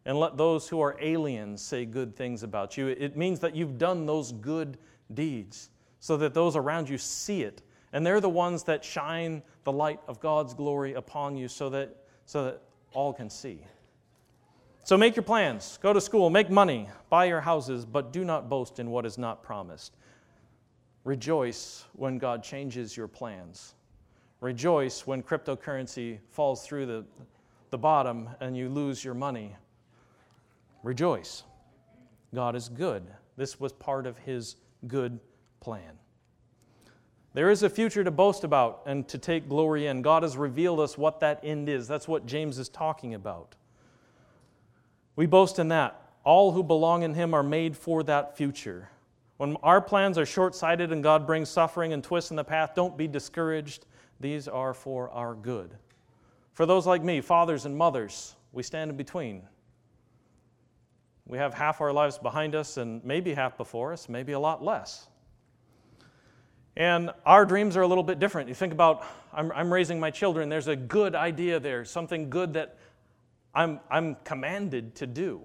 And 0.06 0.18
let 0.18 0.38
those 0.38 0.66
who 0.66 0.80
are 0.80 0.96
aliens 1.02 1.60
say 1.60 1.84
good 1.84 2.16
things 2.16 2.42
about 2.42 2.78
you. 2.78 2.88
It 2.88 3.14
means 3.14 3.40
that 3.40 3.54
you've 3.54 3.76
done 3.76 4.06
those 4.06 4.32
good 4.32 4.78
deeds 5.12 5.68
so 6.00 6.16
that 6.16 6.32
those 6.32 6.56
around 6.56 6.88
you 6.88 6.96
see 6.96 7.42
it. 7.42 7.62
And 7.92 8.04
they're 8.04 8.20
the 8.20 8.28
ones 8.28 8.64
that 8.64 8.84
shine 8.84 9.42
the 9.64 9.72
light 9.72 10.00
of 10.08 10.20
God's 10.20 10.54
glory 10.54 10.94
upon 10.94 11.36
you 11.36 11.48
so 11.48 11.70
that, 11.70 11.96
so 12.26 12.44
that 12.44 12.62
all 12.92 13.12
can 13.12 13.30
see. 13.30 13.60
So 14.84 14.96
make 14.96 15.16
your 15.16 15.22
plans, 15.22 15.78
go 15.82 15.92
to 15.92 16.00
school, 16.00 16.30
make 16.30 16.48
money, 16.48 16.88
buy 17.10 17.26
your 17.26 17.42
houses, 17.42 17.84
but 17.84 18.12
do 18.12 18.24
not 18.24 18.48
boast 18.48 18.78
in 18.78 18.90
what 18.90 19.04
is 19.04 19.18
not 19.18 19.42
promised. 19.42 19.96
Rejoice 21.04 21.84
when 21.92 22.18
God 22.18 22.42
changes 22.42 22.96
your 22.96 23.08
plans. 23.08 23.74
Rejoice 24.40 25.06
when 25.06 25.22
cryptocurrency 25.22 26.18
falls 26.30 26.66
through 26.66 26.86
the, 26.86 27.04
the 27.70 27.78
bottom 27.78 28.30
and 28.40 28.56
you 28.56 28.68
lose 28.68 29.04
your 29.04 29.14
money. 29.14 29.54
Rejoice. 30.82 31.42
God 32.34 32.54
is 32.54 32.68
good. 32.68 33.04
This 33.36 33.58
was 33.58 33.72
part 33.72 34.06
of 34.06 34.16
His 34.18 34.56
good 34.86 35.18
plan. 35.60 35.98
There 37.34 37.50
is 37.50 37.62
a 37.62 37.70
future 37.70 38.02
to 38.02 38.10
boast 38.10 38.42
about 38.42 38.82
and 38.86 39.06
to 39.08 39.18
take 39.18 39.48
glory 39.48 39.86
in. 39.86 40.02
God 40.02 40.22
has 40.22 40.36
revealed 40.36 40.80
us 40.80 40.96
what 40.96 41.20
that 41.20 41.40
end 41.42 41.68
is. 41.68 41.86
That's 41.86 42.08
what 42.08 42.26
James 42.26 42.58
is 42.58 42.68
talking 42.68 43.14
about. 43.14 43.54
We 45.14 45.26
boast 45.26 45.58
in 45.58 45.68
that. 45.68 46.00
All 46.24 46.52
who 46.52 46.62
belong 46.62 47.02
in 47.02 47.14
Him 47.14 47.34
are 47.34 47.42
made 47.42 47.76
for 47.76 48.02
that 48.04 48.36
future. 48.36 48.88
When 49.36 49.56
our 49.62 49.80
plans 49.80 50.18
are 50.18 50.26
short 50.26 50.54
sighted 50.54 50.90
and 50.90 51.02
God 51.02 51.26
brings 51.26 51.48
suffering 51.48 51.92
and 51.92 52.02
twists 52.02 52.30
in 52.30 52.36
the 52.36 52.44
path, 52.44 52.72
don't 52.74 52.96
be 52.96 53.06
discouraged. 53.06 53.86
These 54.20 54.48
are 54.48 54.74
for 54.74 55.10
our 55.10 55.34
good. 55.34 55.74
For 56.54 56.66
those 56.66 56.86
like 56.86 57.04
me, 57.04 57.20
fathers 57.20 57.66
and 57.66 57.76
mothers, 57.76 58.34
we 58.52 58.62
stand 58.62 58.90
in 58.90 58.96
between. 58.96 59.42
We 61.26 61.38
have 61.38 61.52
half 61.52 61.80
our 61.80 61.92
lives 61.92 62.16
behind 62.16 62.54
us 62.54 62.78
and 62.78 63.04
maybe 63.04 63.34
half 63.34 63.56
before 63.56 63.92
us, 63.92 64.08
maybe 64.08 64.32
a 64.32 64.40
lot 64.40 64.64
less. 64.64 65.07
And 66.78 67.10
our 67.26 67.44
dreams 67.44 67.76
are 67.76 67.82
a 67.82 67.88
little 67.88 68.04
bit 68.04 68.20
different. 68.20 68.48
You 68.48 68.54
think 68.54 68.72
about, 68.72 69.04
I'm, 69.32 69.50
I'm 69.52 69.70
raising 69.72 69.98
my 69.98 70.12
children, 70.12 70.48
there's 70.48 70.68
a 70.68 70.76
good 70.76 71.16
idea 71.16 71.58
there, 71.58 71.84
something 71.84 72.30
good 72.30 72.54
that 72.54 72.78
I'm, 73.52 73.80
I'm 73.90 74.14
commanded 74.22 74.94
to 74.94 75.06
do. 75.08 75.42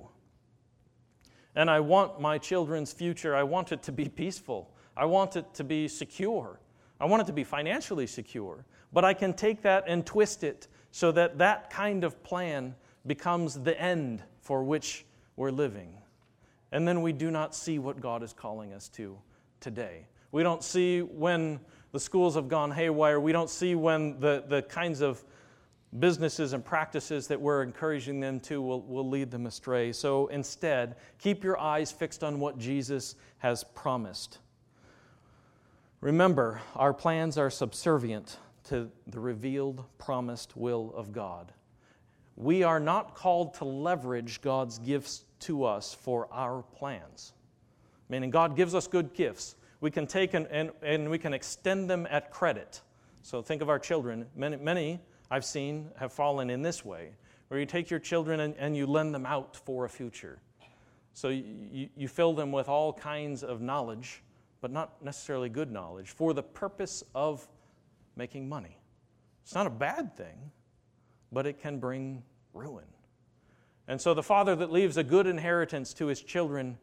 And 1.55 1.71
I 1.71 1.79
want 1.79 2.21
my 2.21 2.38
children's 2.38 2.93
future, 2.93 3.36
I 3.36 3.43
want 3.43 3.71
it 3.71 3.81
to 3.84 3.91
be 3.91 4.07
peaceful, 4.07 4.71
I 4.95 5.05
want 5.05 5.36
it 5.36 5.51
to 5.55 5.63
be 5.63 5.88
secure. 5.88 6.59
I 6.99 7.05
want 7.05 7.23
it 7.23 7.25
to 7.25 7.34
be 7.34 7.43
financially 7.43 8.07
secure, 8.07 8.63
but 8.93 9.03
I 9.03 9.13
can 9.13 9.34
take 9.34 9.63
that 9.63 9.84
and 9.88 10.05
twist 10.05 10.43
it 10.43 10.67
so 10.91 11.11
that 11.11 11.39
that 11.39 11.69
kind 11.69 12.03
of 12.03 12.23
plan 12.23 12.75
becomes 13.05 13.59
the 13.59 13.77
end 13.81 14.23
for 14.39 14.63
which 14.63 15.03
we're 15.36 15.51
living. 15.51 15.97
And 16.71 16.88
then 16.88 17.01
we 17.01 17.11
do 17.11 17.29
not 17.29 17.55
see 17.55 17.79
what 17.79 17.99
God 17.99 18.23
is 18.23 18.31
calling 18.31 18.71
us 18.71 18.88
to 18.89 19.17
today. 19.59 20.05
We 20.34 20.41
don't 20.41 20.63
see 20.63 21.01
when 21.01 21.59
the 21.91 21.99
schools 21.99 22.34
have 22.34 22.47
gone 22.47 22.71
haywire. 22.71 23.19
We 23.19 23.31
don't 23.31 23.51
see 23.51 23.75
when 23.75 24.19
the, 24.19 24.43
the 24.47 24.63
kinds 24.63 24.99
of 25.01 25.23
businesses 25.99 26.53
and 26.53 26.65
practices 26.65 27.27
that 27.27 27.39
we're 27.39 27.61
encouraging 27.61 28.19
them 28.19 28.39
to 28.39 28.59
will, 28.59 28.81
will 28.81 29.07
lead 29.07 29.29
them 29.29 29.45
astray. 29.45 29.93
So 29.93 30.25
instead, 30.27 30.95
keep 31.19 31.43
your 31.43 31.59
eyes 31.59 31.91
fixed 31.91 32.23
on 32.23 32.39
what 32.39 32.57
Jesus 32.57 33.13
has 33.38 33.63
promised. 33.63 34.39
Remember, 36.01 36.59
our 36.75 36.95
plans 36.95 37.38
are 37.38 37.51
subservient 37.51 38.39
to 38.69 38.89
the 39.05 39.19
revealed, 39.19 39.86
promised 39.99 40.57
will 40.57 40.91
of 40.95 41.13
God. 41.13 41.53
We 42.36 42.63
are 42.63 42.79
not 42.79 43.13
called 43.13 43.53
to 43.55 43.65
leverage 43.65 44.41
God's 44.41 44.79
gifts 44.79 45.25
to 45.41 45.63
us 45.63 45.93
for 45.93 46.27
our 46.31 46.63
plans. 46.63 47.34
Meaning, 48.09 48.31
God 48.31 48.55
gives 48.55 48.73
us 48.73 48.88
good 48.88 49.13
gifts. 49.13 49.57
We 49.84 49.91
can 49.91 50.07
take 50.07 50.34
and, 50.34 50.47
and, 50.47 50.71
and 50.81 51.09
we 51.09 51.17
can 51.17 51.34
extend 51.34 51.89
them 51.89 52.07
at 52.09 52.31
credit. 52.31 52.79
So, 53.21 53.41
think 53.41 53.61
of 53.61 53.67
our 53.67 53.79
children. 53.79 54.25
Many, 54.34 54.55
many 54.55 54.99
I've 55.29 55.43
seen 55.43 55.89
have 55.97 56.13
fallen 56.13 56.49
in 56.49 56.61
this 56.61 56.86
way, 56.86 57.09
where 57.49 57.59
you 57.59 57.65
take 57.65 57.89
your 57.89 57.99
children 57.99 58.39
and, 58.39 58.55
and 58.57 58.77
you 58.77 58.86
lend 58.86 59.13
them 59.13 59.25
out 59.25 59.57
for 59.57 59.84
a 59.84 59.89
future. 59.89 60.39
So, 61.13 61.27
you, 61.27 61.89
you 61.97 62.07
fill 62.07 62.34
them 62.34 62.53
with 62.53 62.69
all 62.69 62.93
kinds 62.93 63.43
of 63.43 63.59
knowledge 63.59 64.23
but 64.63 64.71
not 64.71 65.03
necessarily 65.03 65.49
good 65.49 65.69
knowledge, 65.69 66.11
for 66.11 66.34
the 66.34 66.41
purpose 66.41 67.03
of 67.13 67.45
making 68.15 68.47
money. 68.47 68.79
It's 69.43 69.53
not 69.53 69.67
a 69.67 69.69
bad 69.69 70.15
thing, 70.15 70.51
but 71.34 71.45
it 71.45 71.59
can 71.59 71.79
bring 71.79 72.23
ruin. 72.53 72.86
And 73.89 73.99
so 73.99 74.13
the 74.13 74.23
father 74.23 74.55
that 74.55 74.71
leaves 74.71 74.95
a 74.95 75.03
good 75.03 75.27
inheritance 75.27 75.93
to 75.95 76.05
his 76.05 76.21
children, 76.21 76.77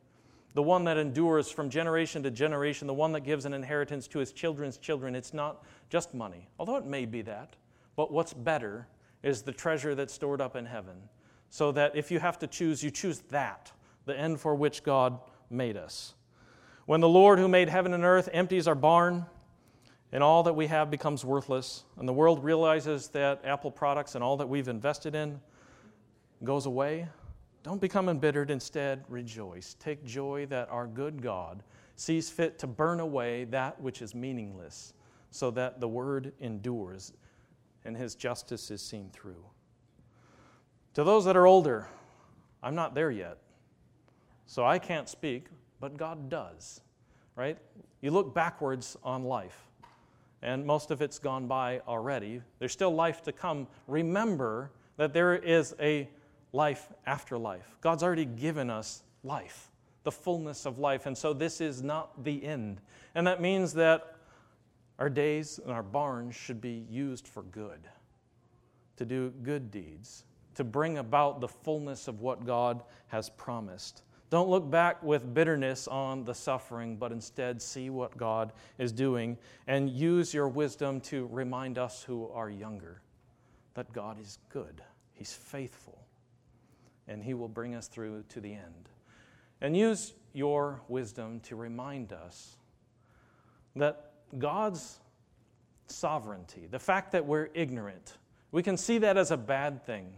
the 0.55 0.63
one 0.63 0.85
that 0.85 0.97
endures 0.97 1.51
from 1.51 1.71
generation 1.71 2.23
to 2.25 2.31
generation, 2.31 2.87
the 2.87 2.95
one 2.95 3.13
that 3.13 3.21
gives 3.21 3.45
an 3.45 3.55
inheritance 3.55 4.09
to 4.09 4.19
his 4.19 4.33
children's 4.33 4.79
children, 4.79 5.15
it's 5.15 5.33
not 5.33 5.65
just 5.89 6.13
money, 6.13 6.49
although 6.59 6.77
it 6.77 6.87
may 6.87 7.07
be 7.07 7.23
that. 7.23 7.57
But 7.97 8.13
what's 8.13 8.33
better 8.33 8.89
is 9.23 9.43
the 9.43 9.53
treasure 9.53 9.95
that's 9.95 10.13
stored 10.13 10.41
up 10.41 10.57
in 10.57 10.67
heaven. 10.67 10.97
So 11.51 11.73
that 11.73 11.97
if 11.97 12.11
you 12.11 12.19
have 12.21 12.39
to 12.41 12.47
choose, 12.47 12.83
you 12.83 12.91
choose 12.91 13.21
that, 13.31 13.73
the 14.07 14.19
end 14.19 14.41
for 14.41 14.55
which 14.55 14.83
God 14.83 15.19
made 15.51 15.77
us. 15.77 16.15
When 16.87 17.01
the 17.01 17.09
Lord 17.09 17.39
who 17.39 17.49
made 17.49 17.69
heaven 17.69 17.93
and 17.93 18.05
earth 18.05 18.29
empties 18.33 18.67
our 18.67 18.75
barn, 18.75 19.27
and 20.13 20.25
all 20.25 20.43
that 20.43 20.55
we 20.55 20.67
have 20.67 20.91
becomes 20.91 21.25
worthless, 21.25 21.85
and 21.97 22.09
the 22.09 22.13
world 22.13 22.43
realizes 22.43 23.09
that 23.09 23.45
Apple 23.45 23.71
products 23.71 24.17
and 24.17 24.25
all 24.25 24.37
that 24.39 24.49
we've 24.49 24.69
invested 24.69 25.15
in 25.15 25.41
goes 26.43 26.67
away, 26.67 27.09
don't 27.63 27.81
become 27.81 28.09
embittered. 28.09 28.51
Instead, 28.51 29.05
rejoice. 29.09 29.75
Take 29.79 30.05
joy 30.05 30.47
that 30.47 30.69
our 30.71 30.87
good 30.87 31.23
God 31.23 31.63
sees 31.97 32.31
fit 32.31 32.59
to 32.59 32.67
burn 32.67 33.01
away 33.01 33.45
that 33.45 33.81
which 33.81 34.01
is 34.01 34.15
meaningless, 34.15 34.95
so 35.31 35.51
that 35.51 35.81
the 35.81 35.89
word 35.89 36.33
endures 36.41 37.13
and 37.85 37.97
his 37.97 38.15
justice 38.15 38.71
is 38.71 38.83
seen 38.83 39.11
through. 39.13 39.45
To 40.95 41.05
those 41.05 41.25
that 41.27 41.37
are 41.37 41.47
older, 41.47 41.89
I'm 42.63 42.75
not 42.75 42.95
there 42.95 43.11
yet, 43.11 43.39
so 44.47 44.65
I 44.65 44.79
can't 44.79 45.09
speak 45.09 45.47
but 45.81 45.97
God 45.97 46.29
does, 46.29 46.83
right? 47.37 47.59
You 48.03 48.11
look 48.11 48.35
backwards 48.35 48.97
on 49.03 49.25
life, 49.25 49.67
and 50.43 50.65
most 50.65 50.91
of 50.91 51.03
it's 51.03 51.19
gone 51.19 51.47
by 51.47 51.81
already. 51.89 52.43
There's 52.59 52.73
still 52.73 52.95
life 52.95 53.23
to 53.23 53.33
come. 53.33 53.67
Remember 53.87 54.71
that 54.97 55.13
there 55.13 55.35
is 55.35 55.75
a 55.81 56.09
life 56.53 56.89
after 57.07 57.39
life. 57.39 57.77
God's 57.81 58.03
already 58.03 58.25
given 58.25 58.71
us 58.71 59.03
life, 59.23 59.71
the 60.03 60.13
fullness 60.13 60.67
of 60.67 60.79
life, 60.79 61.07
and 61.07 61.17
so 61.17 61.33
this 61.33 61.61
is 61.61 61.83
not 61.83 62.25
the 62.25 62.45
end. 62.45 62.81
And 63.15 63.27
that 63.27 63.41
means 63.41 63.75
that 63.75 64.17
our 64.99 65.11
days 65.11 65.59
and 65.63 65.73
our 65.73 65.83
barns 65.83 66.35
should 66.35 66.61
be 66.61 66.85
used 66.91 67.27
for 67.27 67.43
good. 67.43 67.89
to 69.01 69.07
do 69.07 69.33
good 69.43 69.71
deeds, 69.71 70.27
to 70.55 70.63
bring 70.63 70.99
about 70.99 71.41
the 71.41 71.49
fullness 71.49 72.07
of 72.07 72.21
what 72.21 72.45
God 72.45 72.83
has 73.07 73.31
promised. 73.31 74.03
Don't 74.29 74.51
look 74.51 74.71
back 74.71 75.03
with 75.03 75.33
bitterness 75.33 75.89
on 75.89 76.23
the 76.25 76.35
suffering, 76.35 76.97
but 76.99 77.11
instead 77.11 77.63
see 77.63 77.89
what 77.89 78.15
God 78.19 78.53
is 78.77 78.93
doing 78.93 79.39
and 79.67 79.89
use 79.89 80.35
your 80.35 80.49
wisdom 80.49 81.01
to 81.01 81.27
remind 81.29 81.79
us 81.79 82.03
who 82.03 82.29
are 82.29 82.51
younger 82.51 83.01
that 83.73 83.91
God 83.95 84.21
is 84.21 84.39
good, 84.51 84.83
He's 85.15 85.33
faithful, 85.33 86.00
and 87.11 87.23
He 87.23 87.35
will 87.35 87.49
bring 87.49 87.75
us 87.75 87.89
through 87.89 88.25
to 88.31 88.41
the 88.41 88.53
end. 88.53 88.89
And 89.61 89.77
use 89.77 90.15
your 90.33 90.81
wisdom 90.89 91.41
to 91.41 91.57
remind 91.57 92.13
us 92.13 92.57
that 93.77 94.13
God's 94.39 95.01
sovereignty, 95.89 96.69
the 96.71 96.79
fact 96.79 97.13
that 97.13 97.27
we're 97.27 97.49
ignorant, 97.53 98.17
we 98.53 98.63
can 98.63 98.77
see 98.77 98.99
that 98.99 99.17
as 99.17 99.33
a 99.33 99.37
bad 99.37 99.85
thing, 99.85 100.13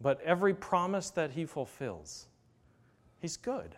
but 0.00 0.20
every 0.22 0.54
promise 0.54 1.10
that 1.10 1.30
He 1.30 1.44
fulfills, 1.44 2.26
He's 3.20 3.36
good. 3.36 3.76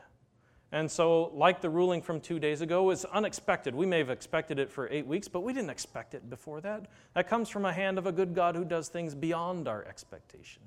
And 0.75 0.91
so, 0.91 1.31
like 1.35 1.61
the 1.61 1.69
ruling 1.69 2.01
from 2.01 2.19
two 2.19 2.39
days 2.39 2.63
ago, 2.63 2.91
is 2.91 3.05
unexpected. 3.05 3.75
We 3.75 3.85
may 3.85 3.99
have 3.99 4.09
expected 4.09 4.59
it 4.59 4.71
for 4.71 4.89
eight 4.89 5.07
weeks, 5.07 5.29
but 5.29 5.41
we 5.41 5.53
didn't 5.53 5.69
expect 5.69 6.15
it 6.15 6.31
before 6.31 6.63
that. 6.63 6.87
That 7.15 7.29
comes 7.29 7.51
from 7.51 7.67
a 7.67 7.73
hand 7.73 7.99
of 7.99 8.07
a 8.07 8.13
good 8.13 8.35
God 8.35 8.57
who 8.57 8.65
does 8.65 8.89
things 8.89 9.15
beyond 9.15 9.69
our 9.69 9.85
expectation. 9.85 10.63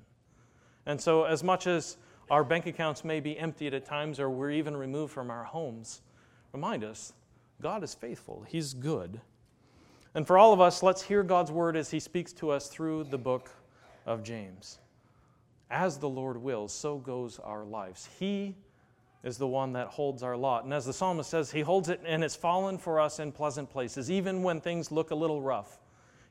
And 0.86 1.00
so, 1.00 1.24
as 1.24 1.42
much 1.42 1.66
as 1.66 1.96
our 2.30 2.44
bank 2.44 2.66
accounts 2.66 3.04
may 3.04 3.20
be 3.20 3.38
emptied 3.38 3.74
at 3.74 3.84
times 3.84 4.18
or 4.18 4.30
we're 4.30 4.52
even 4.52 4.76
removed 4.76 5.12
from 5.12 5.30
our 5.30 5.44
homes, 5.44 6.00
remind 6.52 6.84
us 6.84 7.12
God 7.60 7.82
is 7.82 7.94
faithful, 7.94 8.44
He's 8.48 8.72
good. 8.74 9.20
And 10.14 10.26
for 10.26 10.38
all 10.38 10.52
of 10.52 10.60
us, 10.60 10.82
let's 10.82 11.02
hear 11.02 11.22
God's 11.22 11.52
word 11.52 11.76
as 11.76 11.90
He 11.90 12.00
speaks 12.00 12.32
to 12.34 12.50
us 12.50 12.68
through 12.68 13.04
the 13.04 13.18
book 13.18 13.50
of 14.06 14.22
James. 14.22 14.78
As 15.70 15.98
the 15.98 16.08
Lord 16.08 16.36
wills, 16.36 16.72
so 16.72 16.96
goes 16.98 17.38
our 17.40 17.64
lives. 17.64 18.08
He 18.18 18.54
is 19.24 19.36
the 19.36 19.46
one 19.46 19.72
that 19.72 19.88
holds 19.88 20.22
our 20.22 20.36
lot. 20.36 20.64
And 20.64 20.72
as 20.72 20.86
the 20.86 20.92
psalmist 20.92 21.28
says, 21.28 21.50
He 21.50 21.60
holds 21.60 21.88
it 21.88 22.00
and 22.06 22.22
it's 22.22 22.36
fallen 22.36 22.78
for 22.78 23.00
us 23.00 23.18
in 23.18 23.32
pleasant 23.32 23.68
places, 23.68 24.10
even 24.10 24.42
when 24.42 24.60
things 24.60 24.92
look 24.92 25.10
a 25.10 25.14
little 25.14 25.42
rough. 25.42 25.80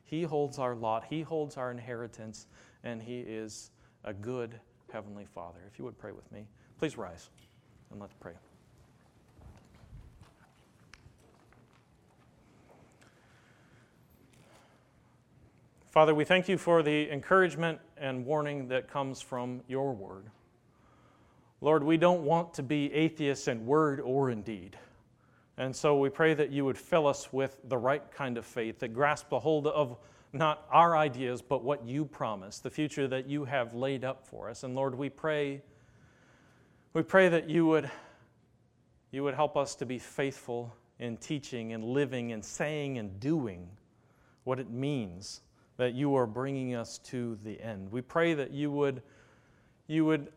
He 0.05 0.23
holds 0.23 0.59
our 0.59 0.75
lot, 0.75 1.05
He 1.09 1.21
holds 1.21 1.57
our 1.57 1.71
inheritance, 1.71 2.47
and 2.83 3.01
He 3.03 3.19
is 3.19 3.71
a 4.05 4.13
good 4.13 4.59
Heavenly 4.93 5.25
Father. 5.33 5.59
If 5.71 5.77
you 5.77 5.85
would 5.85 5.97
pray 5.97 6.11
with 6.11 6.31
me, 6.31 6.45
please 6.79 6.97
rise 6.97 7.29
and 7.91 7.99
let's 7.99 8.13
pray. 8.19 8.33
Father, 15.89 16.13
we 16.13 16.23
thank 16.23 16.47
you 16.47 16.57
for 16.57 16.83
the 16.83 17.09
encouragement 17.11 17.79
and 17.97 18.25
warning 18.25 18.67
that 18.67 18.89
comes 18.89 19.21
from 19.21 19.61
your 19.67 19.93
word. 19.93 20.25
Lord, 21.61 21.83
we 21.83 21.97
don't 21.97 22.23
want 22.23 22.53
to 22.55 22.63
be 22.63 22.93
atheists 22.93 23.47
in 23.47 23.65
word 23.65 24.01
or 24.01 24.29
in 24.29 24.41
deed. 24.43 24.77
And 25.57 25.73
so 25.73 25.97
we 25.97 26.09
pray 26.09 26.33
that 26.33 26.51
you 26.51 26.65
would 26.65 26.77
fill 26.77 27.07
us 27.07 27.31
with 27.31 27.57
the 27.69 27.77
right 27.77 28.03
kind 28.11 28.37
of 28.37 28.45
faith 28.45 28.79
that 28.79 28.89
grasps 28.89 29.31
a 29.31 29.39
hold 29.39 29.67
of 29.67 29.97
not 30.35 30.65
our 30.71 30.95
ideas, 30.97 31.41
but 31.41 31.63
what 31.63 31.85
you 31.85 32.05
promise, 32.05 32.59
the 32.59 32.69
future 32.69 33.07
that 33.07 33.27
you 33.27 33.45
have 33.45 33.73
laid 33.73 34.03
up 34.03 34.27
for 34.27 34.49
us. 34.49 34.63
And 34.63 34.75
Lord, 34.75 34.95
we 34.95 35.09
pray, 35.09 35.61
we 36.93 37.01
pray 37.01 37.29
that 37.29 37.49
you 37.49 37.65
would, 37.65 37.89
you 39.11 39.23
would 39.23 39.33
help 39.33 39.57
us 39.57 39.75
to 39.75 39.85
be 39.85 39.97
faithful 39.97 40.75
in 40.99 41.17
teaching 41.17 41.73
and 41.73 41.83
living 41.83 42.31
and 42.31 42.43
saying 42.43 42.97
and 42.97 43.19
doing 43.19 43.67
what 44.43 44.59
it 44.59 44.69
means 44.69 45.41
that 45.77 45.93
you 45.93 46.15
are 46.15 46.27
bringing 46.27 46.75
us 46.75 46.97
to 46.99 47.37
the 47.43 47.59
end. 47.61 47.91
We 47.91 48.01
pray 48.01 48.33
that 48.33 48.51
you 48.51 48.71
would, 48.71 49.01
you 49.87 50.05
would 50.05 50.29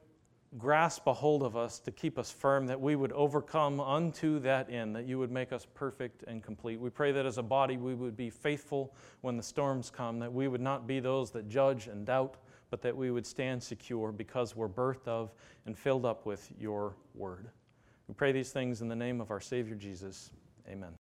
grasp 0.57 1.07
a 1.07 1.12
hold 1.12 1.42
of 1.42 1.57
us 1.57 1.78
to 1.80 1.90
keep 1.90 2.18
us 2.18 2.30
firm, 2.30 2.66
that 2.66 2.80
we 2.80 2.96
would 2.96 3.12
overcome 3.12 3.80
unto 3.80 4.38
that 4.40 4.70
end, 4.70 4.96
that 4.96 5.07
you 5.07 5.18
would 5.18 5.30
make 5.30 5.53
us 5.53 5.66
perfect 5.74 6.22
and 6.26 6.42
complete. 6.42 6.80
We 6.80 6.88
pray 6.88 7.12
that 7.12 7.26
as 7.26 7.36
a 7.36 7.42
body 7.42 7.76
we 7.76 7.94
would 7.94 8.16
be 8.16 8.30
faithful 8.30 8.94
when 9.20 9.36
the 9.36 9.42
storms 9.42 9.90
come, 9.90 10.18
that 10.20 10.32
we 10.32 10.49
would 10.49 10.62
not 10.62 10.86
be 10.86 11.01
those 11.01 11.30
that 11.32 11.49
judge 11.49 11.86
and 11.86 12.07
doubt, 12.07 12.38
but 12.70 12.80
that 12.82 12.96
we 12.96 13.11
would 13.11 13.26
stand 13.26 13.62
secure 13.62 14.11
because 14.11 14.57
we're 14.57 14.68
birthed 14.68 15.07
of 15.07 15.34
and 15.66 15.76
filled 15.76 16.07
up 16.07 16.24
with 16.24 16.51
your 16.59 16.96
word. 17.14 17.49
We 18.07 18.14
pray 18.14 18.32
these 18.32 18.51
things 18.51 18.80
in 18.80 18.88
the 18.88 18.96
name 18.96 19.20
of 19.20 19.30
our 19.30 19.40
Savior 19.40 19.74
Jesus. 19.74 20.30
Amen. 20.66 20.92